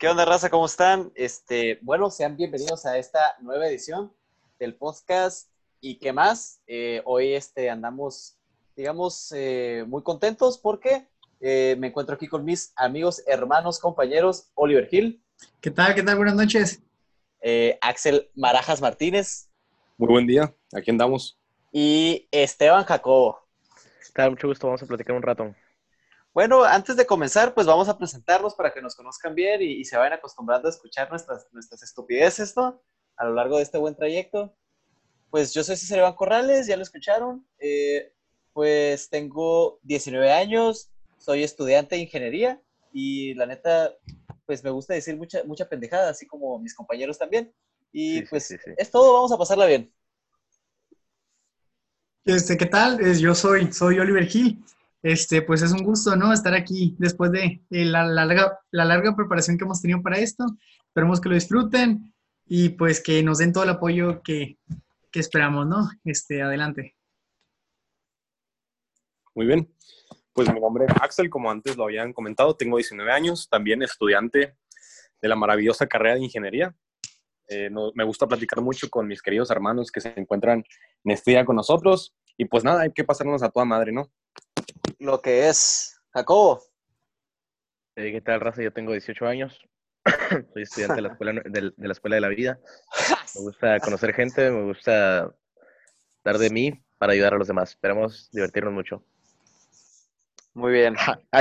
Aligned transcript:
¿Qué 0.00 0.08
onda, 0.08 0.24
raza? 0.24 0.48
¿Cómo 0.48 0.64
están? 0.64 1.12
Este, 1.14 1.78
bueno, 1.82 2.08
sean 2.08 2.34
bienvenidos 2.34 2.86
a 2.86 2.96
esta 2.96 3.36
nueva 3.42 3.68
edición 3.68 4.10
del 4.58 4.74
podcast. 4.74 5.50
¿Y 5.78 5.98
qué 5.98 6.10
más? 6.10 6.62
Eh, 6.66 7.02
hoy 7.04 7.34
este, 7.34 7.68
andamos, 7.68 8.38
digamos, 8.74 9.30
eh, 9.36 9.84
muy 9.86 10.02
contentos 10.02 10.56
porque 10.56 11.06
eh, 11.38 11.76
me 11.78 11.88
encuentro 11.88 12.14
aquí 12.14 12.28
con 12.28 12.46
mis 12.46 12.72
amigos, 12.76 13.22
hermanos, 13.26 13.78
compañeros, 13.78 14.50
Oliver 14.54 14.88
Hill. 14.90 15.22
¿Qué 15.60 15.70
tal? 15.70 15.94
¿Qué 15.94 16.02
tal? 16.02 16.16
Buenas 16.16 16.34
noches. 16.34 16.82
Axel 17.82 18.30
Marajas 18.34 18.80
Martínez. 18.80 19.50
Muy 19.98 20.08
buen 20.08 20.26
día, 20.26 20.54
aquí 20.72 20.90
andamos. 20.90 21.38
Y 21.72 22.26
Esteban 22.30 22.84
Jacobo. 22.84 23.38
¿Qué 23.74 24.12
tal? 24.14 24.30
Mucho 24.30 24.48
gusto, 24.48 24.66
vamos 24.66 24.82
a 24.82 24.86
platicar 24.86 25.14
un 25.14 25.22
rato. 25.22 25.54
Bueno, 26.32 26.62
antes 26.62 26.96
de 26.96 27.06
comenzar, 27.06 27.54
pues 27.54 27.66
vamos 27.66 27.88
a 27.88 27.98
presentarnos 27.98 28.54
para 28.54 28.72
que 28.72 28.80
nos 28.80 28.94
conozcan 28.94 29.34
bien 29.34 29.60
y, 29.62 29.84
se 29.84 29.96
vayan 29.96 30.12
acostumbrando 30.12 30.68
a 30.68 30.70
escuchar 30.70 31.10
nuestras, 31.10 31.48
nuestras 31.52 31.82
estupideces, 31.82 32.56
¿no? 32.56 32.80
A 33.16 33.24
lo 33.24 33.34
largo 33.34 33.56
de 33.56 33.64
este 33.64 33.78
buen 33.78 33.96
trayecto. 33.96 34.54
Pues 35.30 35.52
yo 35.52 35.64
soy 35.64 35.76
César 35.76 35.98
Iván 35.98 36.14
Corrales, 36.14 36.68
ya 36.68 36.76
lo 36.76 36.82
escucharon. 36.82 37.44
Eh, 37.58 38.12
pues 38.52 39.08
tengo 39.10 39.80
19 39.82 40.32
años, 40.32 40.90
soy 41.18 41.42
estudiante 41.42 41.96
de 41.96 42.02
ingeniería 42.02 42.62
y 42.92 43.34
la 43.34 43.46
neta, 43.46 43.92
pues 44.46 44.62
me 44.62 44.70
gusta 44.70 44.94
decir 44.94 45.16
mucha, 45.16 45.42
mucha 45.44 45.68
pendejada, 45.68 46.10
así 46.10 46.26
como 46.26 46.58
mis 46.60 46.74
compañeros 46.74 47.18
también. 47.18 47.52
Y 47.92 48.22
pues 48.22 48.52
es 48.76 48.90
todo, 48.90 49.14
vamos 49.14 49.32
a 49.32 49.38
pasarla 49.38 49.66
bien. 49.66 49.92
Este, 52.24 52.56
¿Qué 52.56 52.66
tal? 52.66 53.00
Yo 53.18 53.34
soy, 53.34 53.72
soy 53.72 53.98
Oliver 53.98 54.26
Gil. 54.26 54.62
Este, 55.02 55.42
pues 55.42 55.62
es 55.62 55.72
un 55.72 55.82
gusto, 55.82 56.14
¿no? 56.16 56.32
Estar 56.32 56.54
aquí 56.54 56.94
después 56.98 57.32
de, 57.32 57.62
la, 57.70 58.04
larga, 58.04 58.58
la 58.70 58.84
larga 58.84 59.16
preparación 59.16 59.56
que 59.56 59.64
hemos 59.64 59.80
tenido 59.80 60.02
para 60.02 60.18
esto. 60.18 60.44
Esperemos 60.86 61.20
que 61.20 61.28
lo 61.28 61.34
disfruten 61.34 62.12
y 62.46 62.70
pues 62.70 63.02
que 63.02 63.22
nos 63.22 63.38
den 63.38 63.52
todo 63.52 63.64
el 63.64 63.70
apoyo 63.70 64.22
que, 64.22 64.58
que 65.10 65.20
esperamos, 65.20 65.66
¿no? 65.66 65.88
Este, 66.04 66.42
adelante. 66.42 66.96
Muy 69.34 69.46
bien. 69.46 69.72
Pues 70.32 70.52
mi 70.52 70.60
nombre 70.60 70.84
es 70.86 70.94
Axel, 71.00 71.30
como 71.30 71.50
antes 71.50 71.76
lo 71.76 71.84
habían 71.84 72.12
comentado, 72.12 72.54
tengo 72.54 72.76
19 72.76 73.10
años, 73.10 73.48
también 73.48 73.82
estudiante 73.82 74.56
de 75.20 75.28
la 75.28 75.36
maravillosa 75.36 75.86
carrera 75.86 76.14
de 76.14 76.24
ingeniería. 76.24 76.74
Eh, 77.48 77.68
me 77.94 78.04
gusta 78.04 78.28
platicar 78.28 78.62
mucho 78.62 78.88
con 78.88 79.08
mis 79.08 79.22
queridos 79.22 79.50
hermanos 79.50 79.90
que 79.90 80.00
se 80.00 80.14
encuentran 80.16 80.64
en 81.04 81.10
este 81.10 81.32
día 81.32 81.44
con 81.44 81.56
nosotros. 81.56 82.14
Y 82.36 82.44
pues 82.44 82.64
nada, 82.64 82.82
hay 82.82 82.92
que 82.92 83.04
pasarnos 83.04 83.42
a 83.42 83.50
toda 83.50 83.64
madre, 83.64 83.92
¿no? 83.92 84.10
Lo 85.00 85.20
que 85.20 85.48
es. 85.48 85.98
Jacobo. 86.12 86.62
¿Qué 87.96 88.20
tal, 88.20 88.40
raza? 88.40 88.62
Yo 88.62 88.72
tengo 88.72 88.92
18 88.92 89.26
años. 89.26 89.58
Soy 90.52 90.62
estudiante 90.62 90.94
de 90.96 91.02
la, 91.02 91.08
escuela, 91.08 91.42
de, 91.44 91.72
la 91.76 91.92
Escuela 91.92 92.16
de 92.16 92.20
la 92.20 92.28
Vida. 92.28 92.60
Me 93.34 93.40
gusta 93.42 93.80
conocer 93.80 94.14
gente, 94.14 94.50
me 94.50 94.64
gusta 94.64 95.32
dar 96.24 96.38
de 96.38 96.50
mí 96.50 96.82
para 96.98 97.12
ayudar 97.12 97.34
a 97.34 97.38
los 97.38 97.46
demás. 97.46 97.70
Esperamos 97.70 98.28
divertirnos 98.32 98.72
mucho. 98.72 99.04
Muy 100.52 100.72
bien. 100.72 100.96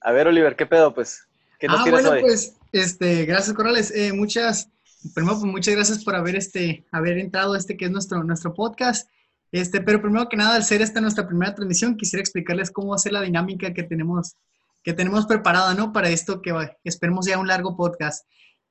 a 0.00 0.12
ver, 0.12 0.28
Oliver, 0.28 0.54
¿qué 0.54 0.66
pedo, 0.66 0.92
pues? 0.92 1.26
¿Qué 1.58 1.66
nos 1.66 1.80
ah, 1.80 1.90
bueno, 1.90 2.10
pues, 2.20 2.58
este, 2.72 3.24
gracias, 3.24 3.56
Corrales. 3.56 3.90
Eh, 3.90 4.12
muchas, 4.12 4.70
primero, 5.14 5.40
pues, 5.40 5.50
muchas 5.50 5.74
gracias 5.74 6.04
por 6.04 6.14
haber, 6.14 6.36
este, 6.36 6.84
haber 6.92 7.16
entrado 7.16 7.54
a 7.54 7.58
este 7.58 7.78
que 7.78 7.86
es 7.86 7.90
nuestro, 7.90 8.22
nuestro 8.22 8.52
podcast. 8.52 9.08
Este, 9.50 9.80
pero 9.80 10.00
primero 10.00 10.28
que 10.28 10.36
nada, 10.36 10.56
al 10.56 10.64
ser 10.64 10.82
esta 10.82 11.00
nuestra 11.00 11.26
primera 11.26 11.54
transmisión, 11.54 11.96
quisiera 11.96 12.20
explicarles 12.20 12.70
cómo 12.70 12.90
va 12.90 13.10
la 13.10 13.22
dinámica 13.22 13.72
que 13.72 13.82
tenemos, 13.82 14.36
que 14.82 14.92
tenemos 14.92 15.26
preparada, 15.26 15.74
¿no? 15.74 15.92
Para 15.92 16.10
esto 16.10 16.42
que 16.42 16.52
esperemos 16.84 17.26
ya 17.26 17.38
un 17.38 17.48
largo 17.48 17.76
podcast. 17.76 18.26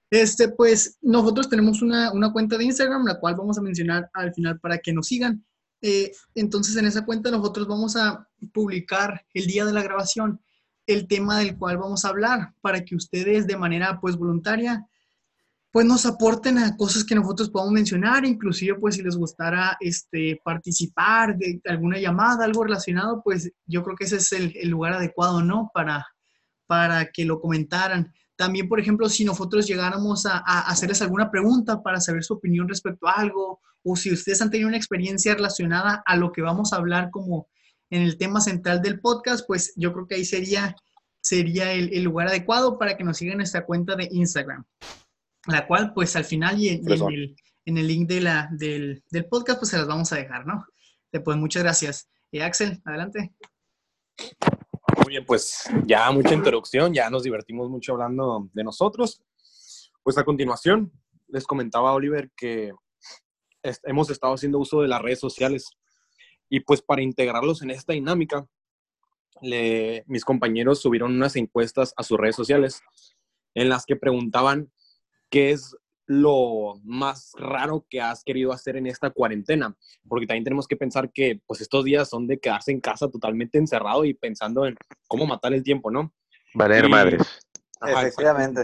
Este, 0.09 0.49
pues 0.49 0.97
nosotros 1.01 1.49
tenemos 1.49 1.81
una, 1.81 2.13
una, 2.13 2.31
cuenta 2.31 2.57
de 2.57 2.63
Instagram, 2.65 3.05
la 3.05 3.19
cual 3.19 3.35
vamos 3.35 3.57
a 3.57 3.61
mencionar 3.61 4.09
al 4.13 4.33
final 4.33 4.59
para 4.59 4.77
que 4.77 4.93
nos 4.93 5.07
sigan. 5.07 5.43
Eh, 5.81 6.11
entonces, 6.35 6.75
en 6.77 6.85
esa 6.85 7.05
cuenta 7.05 7.29
nosotros 7.29 7.67
vamos 7.67 7.95
a 7.95 8.27
publicar 8.53 9.25
el 9.33 9.47
día 9.47 9.65
de 9.65 9.73
la 9.73 9.83
grabación 9.83 10.39
el 10.87 11.07
tema 11.07 11.39
del 11.39 11.57
cual 11.57 11.77
vamos 11.77 12.05
a 12.05 12.09
hablar 12.09 12.53
para 12.61 12.83
que 12.83 12.95
ustedes 12.95 13.45
de 13.45 13.57
manera 13.57 13.99
pues 13.99 14.15
voluntaria 14.15 14.87
pues 15.71 15.85
nos 15.85 16.05
aporten 16.05 16.57
a 16.57 16.75
cosas 16.77 17.03
que 17.03 17.15
nosotros 17.15 17.49
podamos 17.49 17.73
mencionar, 17.73 18.25
inclusive 18.25 18.75
pues 18.79 18.95
si 18.95 19.03
les 19.03 19.15
gustara 19.15 19.77
este, 19.79 20.39
participar 20.43 21.37
de 21.37 21.61
alguna 21.65 21.99
llamada, 21.99 22.45
algo 22.45 22.63
relacionado, 22.63 23.21
pues 23.23 23.51
yo 23.65 23.83
creo 23.83 23.95
que 23.95 24.05
ese 24.05 24.17
es 24.17 24.31
el, 24.31 24.69
lugar 24.69 24.93
adecuado, 24.93 25.43
¿no? 25.43 25.69
Para, 25.73 26.07
para 26.65 27.11
que 27.11 27.25
lo 27.25 27.39
comentaran. 27.39 28.11
También, 28.35 28.69
por 28.69 28.79
ejemplo, 28.79 29.09
si 29.09 29.25
nosotros 29.25 29.67
llegáramos 29.67 30.25
a, 30.25 30.37
hacerles 30.37 31.01
alguna 31.01 31.29
pregunta 31.29 31.81
para 31.83 31.99
saber 31.99 32.23
su 32.23 32.35
opinión 32.35 32.67
respecto 32.67 33.07
a 33.07 33.13
algo, 33.13 33.59
o 33.83 33.95
si 33.95 34.11
ustedes 34.11 34.41
han 34.41 34.51
tenido 34.51 34.69
una 34.69 34.77
experiencia 34.77 35.35
relacionada 35.35 36.01
a 36.05 36.15
lo 36.15 36.31
que 36.31 36.41
vamos 36.41 36.71
a 36.71 36.77
hablar 36.77 37.09
como 37.11 37.47
en 37.89 38.01
el 38.01 38.17
tema 38.17 38.41
central 38.41 38.81
del 38.81 38.99
podcast, 38.99 39.45
pues 39.45 39.73
yo 39.75 39.93
creo 39.93 40.07
que 40.07 40.15
ahí 40.15 40.25
sería, 40.25 40.75
sería 41.21 41.71
el, 41.73 41.93
el 41.93 42.03
lugar 42.03 42.27
adecuado 42.27 42.77
para 42.77 42.97
que 42.97 43.03
nos 43.03 43.17
sigan 43.17 43.37
nuestra 43.37 43.65
cuenta 43.65 43.95
de 43.95 44.07
Instagram 44.11 44.65
la 45.47 45.65
cual 45.67 45.93
pues 45.93 46.15
al 46.15 46.25
final 46.25 46.59
y 46.59 46.69
en, 46.69 47.77
el, 47.77 47.87
link 47.87 48.07
de 48.07 48.21
la, 48.21 48.49
del, 48.51 49.03
podcast 49.29 49.59
pues 49.59 49.71
se 49.71 49.77
las 49.77 49.87
vamos 49.87 50.11
a 50.11 50.17
dejar, 50.17 50.45
¿no? 50.45 50.65
Pues 51.23 51.37
muchas 51.37 51.63
gracias. 51.63 52.09
Y 52.31 52.39
Axel, 52.39 52.81
adelante. 52.85 53.33
Muy 54.97 55.09
bien, 55.09 55.25
pues 55.25 55.63
ya 55.85 56.11
mucha 56.11 56.33
introducción, 56.33 56.93
ya 56.93 57.09
nos 57.09 57.23
divertimos 57.23 57.69
mucho 57.69 57.93
hablando 57.93 58.49
de 58.53 58.63
nosotros. 58.63 59.21
Pues 60.03 60.17
a 60.17 60.23
continuación, 60.23 60.91
les 61.27 61.45
comentaba 61.45 61.93
Oliver 61.93 62.29
que 62.35 62.71
hemos 63.83 64.09
estado 64.09 64.33
haciendo 64.33 64.59
uso 64.59 64.81
de 64.81 64.87
las 64.87 65.01
redes 65.01 65.19
sociales 65.19 65.69
y 66.49 66.61
pues 66.61 66.81
para 66.81 67.01
integrarlos 67.01 67.61
en 67.61 67.71
esta 67.71 67.93
dinámica, 67.93 68.47
mis 69.41 70.25
compañeros 70.25 70.81
subieron 70.81 71.13
unas 71.15 71.35
encuestas 71.35 71.93
a 71.97 72.03
sus 72.03 72.17
redes 72.17 72.35
sociales 72.35 72.81
en 73.53 73.69
las 73.69 73.85
que 73.85 73.95
preguntaban 73.95 74.71
¿qué 75.29 75.51
es 75.51 75.75
lo 76.05 76.79
más 76.83 77.33
raro 77.37 77.85
que 77.89 77.99
has 77.99 78.23
querido 78.23 78.53
hacer 78.53 78.77
en 78.77 78.87
esta 78.87 79.09
cuarentena? 79.09 79.75
Porque 80.07 80.25
también 80.25 80.45
tenemos 80.45 80.67
que 80.67 80.77
pensar 80.77 81.11
que 81.11 81.41
pues 81.45 81.61
estos 81.61 81.83
días 81.83 82.09
son 82.09 82.27
de 82.27 82.39
quedarse 82.39 82.71
en 82.71 82.79
casa 82.79 83.09
totalmente 83.09 83.57
encerrado 83.57 84.05
y 84.05 84.13
pensando 84.13 84.65
en 84.65 84.75
cómo 85.07 85.27
matar 85.27 85.53
el 85.53 85.63
tiempo, 85.63 85.91
¿no? 85.91 86.13
Valer 86.53 86.87
madres. 86.89 87.21
Efectivamente. 87.85 88.61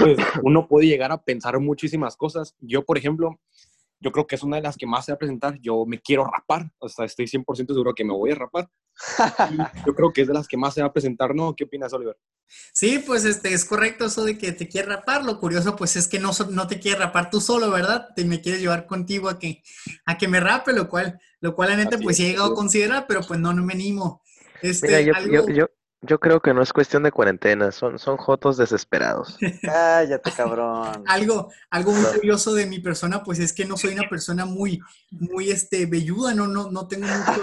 Pues 0.00 0.18
uno 0.42 0.66
puede 0.66 0.88
llegar 0.88 1.12
a 1.12 1.22
pensar 1.22 1.58
muchísimas 1.60 2.16
cosas. 2.16 2.56
Yo, 2.60 2.84
por 2.84 2.98
ejemplo, 2.98 3.38
yo 4.00 4.12
creo 4.12 4.26
que 4.26 4.34
es 4.34 4.42
una 4.42 4.56
de 4.56 4.62
las 4.62 4.76
que 4.76 4.86
más 4.86 5.04
se 5.04 5.12
va 5.12 5.16
a 5.16 5.18
presentar. 5.18 5.58
Yo 5.60 5.84
me 5.86 6.00
quiero 6.00 6.24
rapar, 6.24 6.70
o 6.78 6.88
sea, 6.88 7.04
estoy 7.04 7.26
100% 7.26 7.68
seguro 7.68 7.94
que 7.94 8.04
me 8.04 8.12
voy 8.12 8.30
a 8.30 8.34
rapar. 8.34 8.68
yo 9.86 9.94
creo 9.94 10.12
que 10.12 10.22
es 10.22 10.28
de 10.28 10.34
las 10.34 10.48
que 10.48 10.56
más 10.56 10.74
se 10.74 10.82
va 10.82 10.88
a 10.88 10.92
presentar, 10.92 11.34
¿no? 11.34 11.54
¿Qué 11.54 11.64
opinas, 11.64 11.92
Oliver? 11.92 12.16
Sí, 12.72 13.02
pues 13.04 13.24
este, 13.24 13.52
es 13.52 13.64
correcto 13.64 14.06
eso 14.06 14.24
de 14.24 14.38
que 14.38 14.52
te 14.52 14.68
quieres 14.68 14.90
rapar. 14.90 15.24
Lo 15.24 15.38
curioso, 15.38 15.76
pues, 15.76 15.96
es 15.96 16.08
que 16.08 16.18
no, 16.18 16.30
no 16.50 16.66
te 16.66 16.78
quieres 16.78 17.00
rapar 17.00 17.30
tú 17.30 17.40
solo, 17.40 17.70
¿verdad? 17.70 18.08
Te 18.14 18.24
me 18.24 18.40
quieres 18.40 18.60
llevar 18.60 18.86
contigo 18.86 19.28
a 19.28 19.38
que, 19.38 19.62
a 20.04 20.18
que 20.18 20.28
me 20.28 20.40
rape, 20.40 20.72
lo 20.72 20.88
cual, 20.88 21.18
lo 21.40 21.54
cual 21.54 21.70
la 21.70 21.76
neta, 21.76 21.98
pues, 21.98 22.16
sí 22.16 22.24
he 22.24 22.28
llegado 22.30 22.52
a 22.52 22.54
considerar, 22.54 23.06
pero 23.06 23.22
pues 23.22 23.40
no, 23.40 23.52
no 23.52 23.64
me 23.64 23.72
animo. 23.72 24.22
Este, 24.62 25.04
Mira, 25.04 25.20
yo, 25.22 25.48
yo 25.48 25.66
creo 26.20 26.40
que 26.40 26.52
no 26.52 26.62
es 26.62 26.72
cuestión 26.72 27.02
de 27.02 27.10
cuarentena, 27.10 27.72
son, 27.72 27.98
son 27.98 28.16
jotos 28.16 28.56
desesperados. 28.56 29.36
Cállate, 29.62 30.30
cabrón. 30.36 31.04
algo, 31.06 31.50
algo 31.70 31.92
muy 31.92 32.04
curioso 32.14 32.54
de 32.54 32.66
mi 32.66 32.80
persona, 32.80 33.22
pues 33.22 33.38
es 33.38 33.52
que 33.52 33.64
no 33.64 33.76
soy 33.76 33.94
una 33.94 34.08
persona 34.08 34.44
muy, 34.44 34.80
muy, 35.10 35.50
este, 35.50 35.86
velluda, 35.86 36.34
no, 36.34 36.46
no, 36.46 36.70
no 36.70 36.86
tengo 36.86 37.06
mucho... 37.06 37.42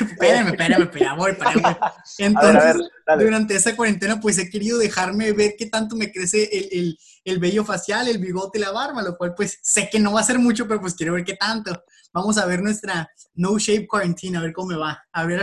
espérame, 0.00 0.48
espérame, 0.48 0.82
espérame, 0.82 1.16
voy, 1.16 1.32
espérame. 1.32 1.76
Entonces, 2.18 2.88
durante 3.18 3.54
esa 3.56 3.76
cuarentena, 3.76 4.20
pues 4.20 4.38
he 4.38 4.48
querido 4.48 4.78
dejarme 4.78 5.32
ver 5.32 5.54
qué 5.58 5.66
tanto 5.66 5.96
me 5.96 6.10
crece 6.12 6.48
el, 6.52 6.68
el, 6.72 6.98
el 7.24 7.38
vello 7.38 7.64
facial, 7.64 8.08
el 8.08 8.18
bigote, 8.18 8.58
la 8.58 8.70
barba, 8.70 9.02
lo 9.02 9.16
cual, 9.16 9.34
pues, 9.34 9.58
sé 9.62 9.88
que 9.90 9.98
no 9.98 10.12
va 10.12 10.20
a 10.20 10.24
ser 10.24 10.38
mucho, 10.38 10.66
pero 10.68 10.80
pues 10.80 10.94
quiero 10.94 11.14
ver 11.14 11.24
qué 11.24 11.34
tanto. 11.34 11.72
Vamos 12.16 12.38
a 12.38 12.46
ver 12.46 12.62
nuestra 12.62 13.10
No 13.34 13.58
Shape 13.58 13.86
Quarantine, 13.86 14.38
a 14.38 14.40
ver 14.40 14.54
cómo 14.54 14.68
me 14.68 14.76
va. 14.76 15.04
A 15.12 15.26
ver. 15.26 15.42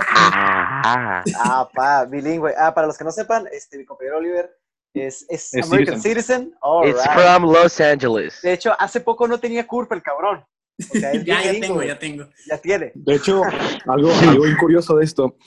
Ah, 0.83 1.23
ah 1.35 1.69
pa, 1.73 2.05
bilingüe. 2.05 2.53
Ah, 2.57 2.73
para 2.73 2.87
los 2.87 2.97
que 2.97 3.03
no 3.03 3.11
sepan, 3.11 3.47
este, 3.51 3.77
mi 3.77 3.85
compañero 3.85 4.17
Oliver 4.17 4.49
es, 4.93 5.25
es, 5.29 5.53
American 5.63 6.01
Citizen. 6.01 6.53
It's 6.85 7.03
from 7.13 7.43
Los 7.43 7.79
Angeles. 7.79 8.39
De 8.41 8.53
hecho, 8.53 8.73
hace 8.79 8.99
poco 8.99 9.27
no 9.27 9.39
tenía 9.39 9.65
curva 9.65 9.95
el 9.95 10.03
cabrón. 10.03 10.45
ya, 10.93 11.41
ya 11.41 11.59
tengo, 11.59 11.83
ya 11.83 11.97
tengo. 11.97 12.27
Ya 12.47 12.57
tiene. 12.57 12.91
De 12.95 13.15
hecho, 13.15 13.41
algo, 13.85 14.11
algo 14.11 14.43
curioso 14.59 14.97
de 14.97 15.05
esto 15.05 15.37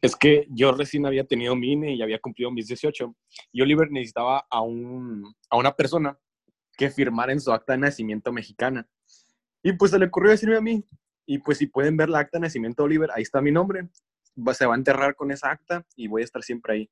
es 0.00 0.16
que 0.16 0.46
yo 0.48 0.72
recién 0.72 1.04
había 1.06 1.24
tenido 1.24 1.54
mi 1.54 1.72
INE 1.72 1.94
y 1.94 2.02
había 2.02 2.18
cumplido 2.18 2.50
mis 2.50 2.66
18 2.68 3.14
y 3.52 3.62
Oliver 3.62 3.90
necesitaba 3.90 4.46
a, 4.48 4.62
un, 4.62 5.34
a 5.50 5.56
una 5.56 5.72
persona 5.72 6.18
que 6.76 6.90
firmara 6.90 7.32
en 7.32 7.40
su 7.40 7.52
acta 7.52 7.74
de 7.74 7.80
nacimiento 7.80 8.32
mexicana. 8.32 8.88
Y 9.62 9.74
pues 9.74 9.90
se 9.90 9.98
le 9.98 10.06
ocurrió 10.06 10.30
decirme 10.30 10.56
a 10.56 10.62
mí. 10.62 10.82
Y 11.26 11.38
pues 11.38 11.58
si 11.58 11.66
pueden 11.66 11.96
ver 11.96 12.08
la 12.08 12.20
acta 12.20 12.38
de 12.38 12.42
nacimiento 12.42 12.82
de 12.82 12.86
Oliver, 12.86 13.10
ahí 13.14 13.22
está 13.22 13.42
mi 13.42 13.52
nombre. 13.52 13.88
Va- 14.46 14.54
se 14.54 14.66
va 14.66 14.74
a 14.74 14.78
enterrar 14.78 15.14
con 15.14 15.30
esa 15.30 15.50
acta 15.50 15.84
y 15.96 16.08
voy 16.08 16.22
a 16.22 16.24
estar 16.24 16.42
siempre 16.42 16.72
ahí. 16.74 16.90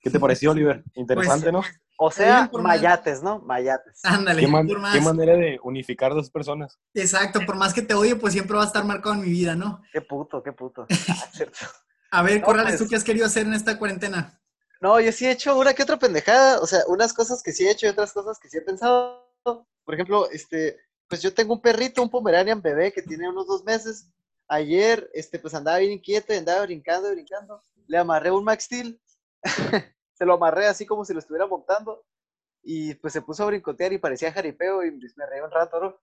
¿Qué 0.00 0.10
te 0.10 0.18
pareció, 0.20 0.50
Oliver? 0.52 0.82
Interesante, 0.94 1.52
¿no? 1.52 1.62
O 2.02 2.10
sea, 2.10 2.48
por 2.50 2.62
mayates, 2.62 3.22
¿no? 3.22 3.40
Mayates. 3.40 4.00
Ándale, 4.04 4.40
¿Qué, 4.40 4.48
man- 4.48 4.66
por 4.66 4.78
más. 4.80 4.94
qué 4.94 5.00
manera 5.02 5.34
de 5.36 5.60
unificar 5.62 6.14
dos 6.14 6.30
personas. 6.30 6.78
Exacto, 6.94 7.40
por 7.44 7.56
más 7.56 7.74
que 7.74 7.82
te 7.82 7.92
odie, 7.92 8.16
pues 8.16 8.32
siempre 8.32 8.56
va 8.56 8.62
a 8.62 8.66
estar 8.66 8.84
marcado 8.84 9.14
en 9.16 9.20
mi 9.20 9.28
vida, 9.28 9.54
¿no? 9.54 9.82
Qué 9.92 10.00
puto, 10.00 10.42
qué 10.42 10.52
puto. 10.52 10.86
Ah. 12.12 12.18
A 12.18 12.22
ver, 12.22 12.40
No, 12.40 12.46
Corrales, 12.46 12.72
pues- 12.72 12.80
¿tú 12.82 12.88
qué 12.88 12.96
has 12.96 13.04
querido 13.04 13.26
hacer 13.26 13.46
en 13.46 13.54
esta 13.54 13.78
cuarentena? 13.78 14.40
No, 14.80 14.98
yo 14.98 15.12
sí 15.12 15.26
he 15.26 15.30
hecho 15.30 15.56
una 15.58 15.74
que 15.74 15.82
otra 15.84 15.98
pendejada, 15.98 16.58
o 16.60 16.66
sea, 16.66 16.80
unas 16.88 17.12
cosas 17.12 17.40
que 17.42 17.52
sí 17.52 17.66
he 17.66 17.70
hecho 17.70 17.86
y 17.86 17.90
otras 17.90 18.12
cosas 18.12 18.38
que 18.40 18.48
sí 18.48 18.56
he 18.56 18.62
pensado. 18.62 19.28
Por 19.44 19.94
ejemplo, 19.94 20.28
este, 20.30 20.76
pues 21.06 21.22
yo 21.22 21.32
tengo 21.34 21.54
un 21.54 21.60
perrito, 21.60 22.02
un 22.02 22.10
Pomeranian 22.10 22.60
bebé 22.62 22.90
que 22.92 23.02
tiene 23.02 23.28
unos 23.28 23.46
dos 23.46 23.62
meses. 23.62 24.08
Ayer, 24.52 25.08
este, 25.14 25.38
pues 25.38 25.54
andaba 25.54 25.78
bien 25.78 25.92
inquieto 25.92 26.34
y 26.34 26.36
andaba 26.36 26.62
brincando 26.62 27.08
y 27.08 27.14
brincando. 27.14 27.62
Le 27.86 27.96
amarré 27.98 28.32
un 28.32 28.42
Max 28.42 28.64
Steel, 28.64 29.00
se 30.12 30.24
lo 30.26 30.34
amarré 30.34 30.66
así 30.66 30.84
como 30.84 31.04
si 31.04 31.12
lo 31.12 31.20
estuviera 31.20 31.46
montando 31.46 32.04
y 32.62 32.94
pues 32.94 33.12
se 33.12 33.22
puso 33.22 33.44
a 33.44 33.46
brincotear 33.46 33.92
y 33.92 33.98
parecía 33.98 34.32
jaripeo 34.32 34.84
y 34.84 34.90
pues, 34.90 35.16
me 35.16 35.24
reí 35.26 35.40
un 35.40 35.52
rato, 35.52 35.80
¿no? 35.80 35.96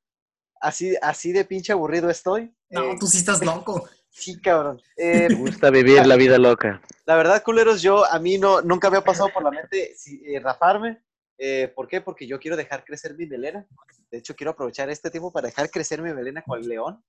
Así, 0.61 0.95
así 1.01 1.33
de 1.33 1.43
pinche 1.43 1.73
aburrido 1.73 2.09
estoy. 2.09 2.55
No, 2.69 2.83
Eh, 2.83 2.95
tú 2.97 3.05
sí 3.07 3.17
estás 3.17 3.43
loco. 3.45 3.87
sí, 4.09 4.39
cabrón. 4.39 4.81
Eh, 4.95 5.27
Me 5.29 5.35
gusta 5.35 5.69
vivir 5.69 6.05
la 6.05 6.15
vida 6.15 6.37
loca. 6.37 6.81
la 7.05 7.15
verdad, 7.17 7.43
culeros, 7.43 7.81
yo 7.81 8.05
a 8.05 8.17
mí 8.17 8.37
no, 8.37 8.61
nunca 8.61 8.89
me 8.89 8.97
ha 8.97 9.03
pasado 9.03 9.29
por 9.33 9.43
la 9.43 9.51
mente 9.51 9.93
si- 9.97 10.21
eh, 10.25 10.39
raparme. 10.39 11.03
Eh, 11.37 11.71
¿Por 11.75 11.87
qué? 11.87 11.99
Porque 12.01 12.25
yo 12.25 12.39
quiero 12.39 12.55
dejar 12.57 12.83
crecer 12.85 13.13
mi 13.15 13.27
melena. 13.27 13.67
De 14.09 14.17
hecho, 14.17 14.35
quiero 14.35 14.51
aprovechar 14.51 14.89
este 14.89 15.11
tiempo 15.11 15.31
para 15.33 15.47
dejar 15.49 15.69
crecer 15.69 16.01
mi 16.01 16.11
melena 16.13 16.43
cual 16.43 16.61
león. 16.67 17.03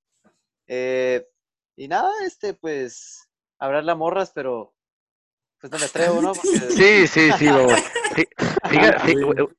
Eh, 0.68 1.26
y 1.76 1.88
nada, 1.88 2.10
este, 2.24 2.54
pues, 2.54 3.28
hablarle 3.58 3.92
a 3.92 3.96
morras, 3.96 4.30
pero 4.34 4.74
pues 5.60 5.72
no 5.72 5.78
me 5.78 5.86
atrevo, 5.86 6.22
¿no? 6.22 6.32
Porque- 6.32 6.48
Sí, 6.70 7.06
sí, 7.06 7.30
sí, 7.38 7.48
Fíjate, 8.68 9.14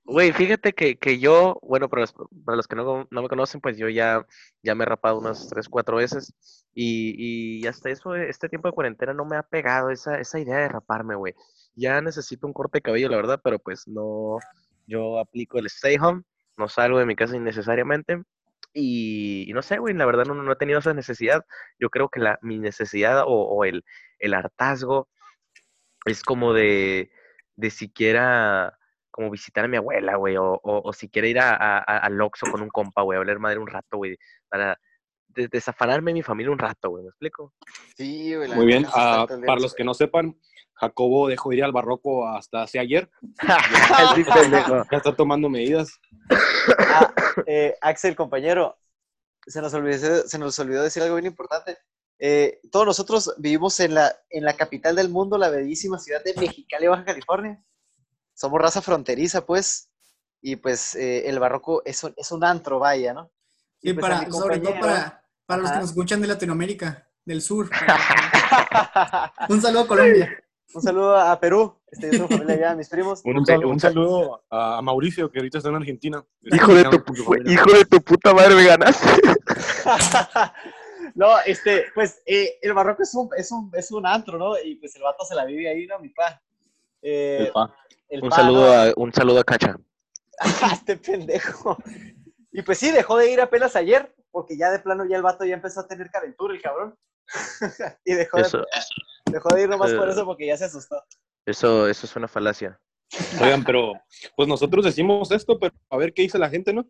güey, 0.05 0.31
fíjate 0.33 0.73
que, 0.73 0.97
que 0.97 1.19
yo, 1.19 1.57
bueno, 1.61 1.89
para 1.89 2.01
los, 2.01 2.13
para 2.45 2.55
los 2.55 2.67
que 2.67 2.75
no, 2.75 3.07
no 3.09 3.21
me 3.21 3.29
conocen, 3.29 3.61
pues 3.61 3.77
yo 3.77 3.89
ya, 3.89 4.25
ya 4.63 4.75
me 4.75 4.83
he 4.83 4.85
rapado 4.87 5.17
unas 5.19 5.47
tres, 5.47 5.67
cuatro 5.69 5.97
veces 5.97 6.33
y, 6.73 7.59
y 7.61 7.67
hasta 7.67 7.89
eso, 7.89 8.15
este 8.15 8.49
tiempo 8.49 8.67
de 8.67 8.73
cuarentena 8.73 9.13
no 9.13 9.25
me 9.25 9.37
ha 9.37 9.43
pegado 9.43 9.89
esa, 9.89 10.19
esa 10.19 10.39
idea 10.39 10.57
de 10.57 10.67
raparme, 10.69 11.15
güey. 11.15 11.33
Ya 11.75 12.01
necesito 12.01 12.47
un 12.47 12.53
corte 12.53 12.77
de 12.77 12.81
cabello, 12.81 13.09
la 13.09 13.15
verdad, 13.17 13.39
pero 13.43 13.59
pues 13.59 13.87
no, 13.87 14.37
yo 14.87 15.19
aplico 15.19 15.57
el 15.59 15.67
stay 15.67 15.97
home, 15.97 16.23
no 16.57 16.67
salgo 16.67 16.99
de 16.99 17.05
mi 17.05 17.15
casa 17.15 17.35
innecesariamente 17.37 18.21
y, 18.73 19.51
no 19.53 19.61
sé, 19.61 19.77
güey, 19.79 19.93
la 19.95 20.05
verdad 20.05 20.25
no, 20.25 20.35
no 20.35 20.51
he 20.51 20.55
tenido 20.55 20.79
esa 20.79 20.93
necesidad. 20.93 21.45
Yo 21.79 21.89
creo 21.89 22.09
que 22.09 22.19
la, 22.19 22.39
mi 22.41 22.59
necesidad 22.59 23.23
o, 23.25 23.27
o 23.27 23.65
el, 23.65 23.83
el 24.19 24.33
hartazgo 24.33 25.09
es 26.05 26.23
como 26.23 26.53
de, 26.53 27.11
de 27.55 27.69
siquiera 27.71 28.77
como 29.11 29.29
visitar 29.31 29.65
a 29.65 29.67
mi 29.67 29.77
abuela, 29.77 30.15
güey, 30.15 30.37
o, 30.37 30.45
o, 30.63 30.81
o 30.89 30.93
siquiera 30.93 31.27
ir 31.27 31.39
a, 31.39 31.51
a, 31.55 31.77
a- 31.79 31.97
al 31.99 32.17
con 32.51 32.61
un 32.61 32.69
compa, 32.69 33.01
güey, 33.01 33.17
a 33.17 33.19
hablar 33.19 33.39
madre 33.39 33.59
un 33.59 33.67
rato, 33.67 33.97
güey, 33.97 34.17
para 34.49 34.79
de- 35.29 35.47
desafanarme 35.47 36.11
de 36.11 36.15
mi 36.15 36.23
familia 36.23 36.51
un 36.51 36.59
rato, 36.59 36.89
güey, 36.89 37.03
¿me 37.03 37.09
explico? 37.09 37.53
Sí, 37.95 38.35
güey, 38.35 38.49
Muy 38.53 38.65
bien. 38.65 38.85
ah, 38.93 39.25
para 39.45 39.59
los 39.59 39.73
que 39.73 39.83
no 39.83 39.93
sepan, 39.93 40.37
Jacobo 40.75 41.27
dejó 41.27 41.49
de 41.49 41.57
ir 41.57 41.63
al 41.63 41.71
barroco 41.71 42.27
hasta 42.27 42.63
hace 42.63 42.79
ayer. 42.79 43.09
sí. 44.15 44.23
Ya 44.91 44.97
está 44.97 45.15
tomando 45.15 45.49
medidas. 45.49 45.99
Ah, 46.77 47.13
eh, 47.45 47.75
Axel, 47.81 48.15
compañero, 48.15 48.77
se 49.45 49.61
nos, 49.61 49.73
olvidó, 49.73 50.27
se 50.27 50.39
nos 50.39 50.57
olvidó 50.59 50.83
decir 50.83 51.03
algo 51.03 51.15
bien 51.15 51.27
importante. 51.27 51.77
Eh, 52.17 52.59
todos 52.71 52.85
nosotros 52.85 53.33
vivimos 53.37 53.79
en 53.79 53.93
la, 53.95 54.13
en 54.29 54.43
la 54.43 54.53
capital 54.53 54.95
del 54.95 55.09
mundo, 55.09 55.37
la 55.37 55.49
bellísima 55.49 55.97
ciudad 55.99 56.23
de 56.23 56.33
Mexicali, 56.33 56.87
Baja 56.87 57.05
California. 57.05 57.63
Somos 58.33 58.61
raza 58.61 58.81
fronteriza, 58.81 59.45
pues, 59.45 59.89
y 60.41 60.55
pues 60.57 60.95
eh, 60.95 61.27
el 61.29 61.39
barroco 61.39 61.81
es 61.85 62.03
un, 62.03 62.13
es 62.15 62.31
un 62.31 62.43
antro, 62.43 62.79
vaya, 62.79 63.13
¿no? 63.13 63.31
Sí, 63.81 63.89
Y 63.89 63.93
pues 63.93 64.05
para, 64.05 64.29
sobre 64.31 64.59
todo 64.59 64.79
para, 64.79 65.18
para 65.49 65.63
los 65.63 65.71
que 65.71 65.79
nos 65.79 65.89
escuchan 65.89 66.21
de 66.21 66.27
Latinoamérica, 66.27 67.07
del 67.25 67.41
sur. 67.41 67.67
Un 69.49 69.59
saludo 69.59 69.81
a 69.81 69.87
Colombia. 69.87 70.43
un 70.75 70.81
saludo 70.83 71.17
a 71.17 71.39
Perú, 71.39 71.75
este, 71.89 72.15
yo 72.15 72.27
familia 72.27 72.53
allá, 72.53 72.75
mis 72.75 72.87
primos. 72.87 73.21
Un, 73.25 73.43
sal- 73.43 73.65
un 73.65 73.79
saludo 73.79 74.43
a 74.51 74.79
Mauricio, 74.83 75.31
que 75.31 75.39
ahorita 75.39 75.57
está 75.57 75.69
en 75.69 75.75
Argentina. 75.77 76.23
Hijo 76.43 76.75
de 76.75 76.83
tu, 76.83 77.03
hijo 77.47 77.71
de 77.73 77.85
tu 77.85 77.99
puta 78.03 78.31
madre, 78.31 78.53
me 78.53 78.63
ganaste. 78.65 79.07
no, 81.15 81.39
este, 81.47 81.85
pues 81.95 82.21
eh, 82.27 82.59
el 82.61 82.73
barroco 82.73 83.01
es 83.01 83.15
un, 83.15 83.29
es, 83.35 83.51
un, 83.51 83.71
es 83.73 83.91
un 83.91 84.05
antro, 84.05 84.37
¿no? 84.37 84.51
Y 84.63 84.75
pues 84.75 84.95
el 84.95 85.01
vato 85.01 85.25
se 85.25 85.33
la 85.33 85.45
vive 85.45 85.67
ahí, 85.67 85.87
¿no? 85.87 85.97
Mi 85.97 86.09
pa. 86.09 86.39
Eh, 87.01 87.45
El 87.47 87.51
pa. 87.51 87.75
el 88.09 88.23
Un 88.23 88.29
pa, 88.29 88.35
saludo 88.35 88.67
¿no? 88.67 88.71
a, 88.81 88.93
un 88.97 89.11
saludo 89.13 89.39
a 89.39 89.43
Cacha. 89.43 89.75
este 90.73 90.95
pendejo. 90.97 91.75
Y 92.51 92.61
pues 92.61 92.77
sí, 92.77 92.91
dejó 92.91 93.17
de 93.17 93.31
ir 93.31 93.41
apenas 93.41 93.75
ayer, 93.75 94.13
porque 94.31 94.57
ya 94.57 94.71
de 94.71 94.79
plano 94.79 95.05
ya 95.05 95.17
el 95.17 95.23
vato 95.23 95.45
ya 95.45 95.55
empezó 95.55 95.81
a 95.81 95.87
tener 95.87 96.09
calentura, 96.09 96.53
el 96.53 96.61
cabrón. 96.61 96.97
y 98.05 98.13
dejó 98.13 98.37
de, 98.37 98.63
dejó 99.31 99.49
de 99.49 99.61
ir 99.61 99.69
nomás 99.69 99.91
por 99.93 100.09
eh, 100.09 100.11
eso, 100.11 100.25
porque 100.25 100.47
ya 100.47 100.57
se 100.57 100.65
asustó. 100.65 101.03
eso, 101.45 101.87
eso 101.87 102.05
es 102.05 102.15
una 102.15 102.27
falacia. 102.27 102.79
Oigan, 103.41 103.63
pero 103.63 103.93
pues 104.35 104.47
nosotros 104.47 104.85
decimos 104.85 105.31
esto, 105.31 105.59
pero 105.59 105.73
a 105.89 105.97
ver 105.97 106.13
qué 106.13 106.23
dice 106.23 106.37
la 106.37 106.49
gente, 106.49 106.73
¿no? 106.73 106.85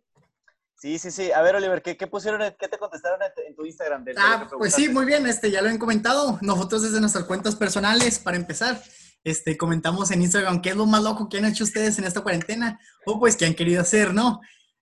Sí, 0.75 0.97
sí, 0.97 1.11
sí. 1.11 1.31
A 1.31 1.41
ver, 1.41 1.55
Oliver, 1.55 1.81
¿qué, 1.81 1.97
qué 1.97 2.07
pusieron, 2.07 2.41
en- 2.41 2.55
qué 2.57 2.69
te 2.69 2.77
contestaron 2.77 3.19
en 3.45 3.55
tu, 3.55 3.65
Instagram? 3.65 4.05
del- 4.05 4.17
Ah, 4.17 4.47
pues 4.57 4.73
sí, 4.73 4.87
muy 4.87 5.05
bien, 5.05 5.27
este, 5.27 5.51
ya 5.51 5.61
lo 5.61 5.69
han 5.69 5.77
comentado. 5.77 6.39
Nosotros 6.41 6.83
desde 6.83 7.01
nuestras 7.01 7.25
cuentas 7.25 7.55
personales, 7.57 8.19
para 8.19 8.37
empezar, 8.37 8.81
este, 9.25 9.57
comentamos 9.57 10.11
en 10.11 10.21
Instagram 10.21 10.61
qué 10.61 10.69
es 10.69 10.77
lo 10.77 10.85
más 10.85 11.03
loco 11.03 11.27
que 11.27 11.37
han 11.37 11.45
hecho 11.45 11.65
ustedes 11.65 11.99
en 11.99 12.05
esta 12.05 12.21
cuarentena, 12.21 12.79
o 13.05 13.19
pues 13.19 13.35
qué 13.35 13.45
han 13.45 13.55
querido 13.55 13.81
hacer, 13.81 14.13
¿no? 14.13 14.39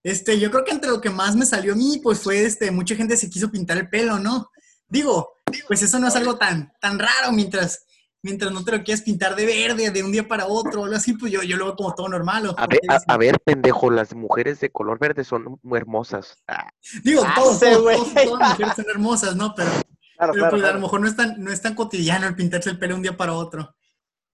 Este, 0.07 0.39
yo 0.39 0.49
creo 0.49 0.63
que 0.63 0.71
entre 0.71 0.89
lo 0.89 1.01
que 1.01 1.09
más 1.09 1.35
me 1.35 1.45
salió 1.45 1.73
a 1.73 1.75
mí, 1.75 1.99
pues 2.01 2.19
fue, 2.19 2.45
este, 2.45 2.71
mucha 2.71 2.95
gente 2.95 3.17
se 3.17 3.29
quiso 3.29 3.51
pintar 3.51 3.77
el 3.77 3.89
pelo, 3.89 4.19
¿no? 4.19 4.49
Digo, 4.87 5.33
pues 5.67 5.81
eso 5.83 5.99
no 5.99 6.07
es 6.07 6.15
algo 6.15 6.37
tan, 6.37 6.71
tan 6.79 6.97
raro 6.97 7.33
mientras, 7.33 7.85
mientras 8.21 8.53
no 8.53 8.63
te 8.63 8.71
lo 8.71 8.83
quieras 8.85 9.01
pintar 9.01 9.35
de 9.35 9.45
verde 9.45 9.91
de 9.91 10.03
un 10.03 10.13
día 10.13 10.25
para 10.25 10.45
otro 10.47 10.79
o 10.79 10.83
algo 10.85 10.95
así, 10.95 11.11
pues 11.11 11.33
yo, 11.33 11.43
yo 11.43 11.57
lo 11.57 11.65
veo 11.65 11.75
como 11.75 11.93
todo 11.93 12.07
normal. 12.07 12.47
o 12.47 12.55
A 12.57 12.67
ver, 12.67 12.79
a, 13.05 13.17
ver, 13.17 13.37
pendejo, 13.41 13.91
las 13.91 14.15
mujeres 14.15 14.61
de 14.61 14.69
color 14.71 14.97
verde 14.97 15.25
son 15.25 15.59
muy 15.61 15.77
hermosas. 15.77 16.37
Ah, 16.47 16.69
Digo, 17.03 17.23
Ah, 17.25 17.33
todos, 17.35 17.59
todos, 17.59 17.83
todos- 17.83 18.13
todas 18.13 18.39
las 18.39 18.49
mujeres 18.51 18.73
son 18.77 18.85
hermosas, 18.89 19.35
¿no? 19.35 19.53
Pero, 19.55 19.69
Claro, 20.17 20.33
pero 20.33 20.33
claro, 20.33 20.49
pues 20.57 20.63
a 20.63 20.73
lo 20.73 20.79
mejor 20.79 21.01
no 21.01 21.07
es, 21.09 21.15
tan, 21.15 21.43
no 21.43 21.51
es 21.51 21.61
tan 21.61 21.75
cotidiano 21.75 22.25
el 22.27 22.35
pintarse 22.35 22.69
el 22.71 22.79
pelo 22.79 22.95
un 22.95 23.03
día 23.03 23.15
para 23.17 23.33
otro. 23.33 23.75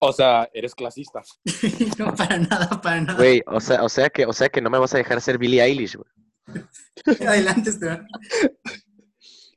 O 0.05 0.13
sea, 0.13 0.49
eres 0.53 0.75
clasista. 0.75 1.21
no, 1.97 2.13
para 2.15 2.37
nada, 2.39 2.81
para 2.81 3.01
nada. 3.01 3.17
Güey, 3.17 3.41
o 3.47 3.59
sea, 3.59 3.83
o 3.83 3.89
sea 3.89 4.09
que, 4.09 4.25
o 4.25 4.33
sea 4.33 4.49
que 4.49 4.61
no 4.61 4.69
me 4.69 4.77
vas 4.77 4.93
a 4.93 4.97
dejar 4.97 5.21
ser 5.21 5.37
Billie 5.37 5.61
Eilish, 5.63 5.95
güey. 5.95 6.63
Adelante, 7.27 7.69
Esteban. 7.69 8.07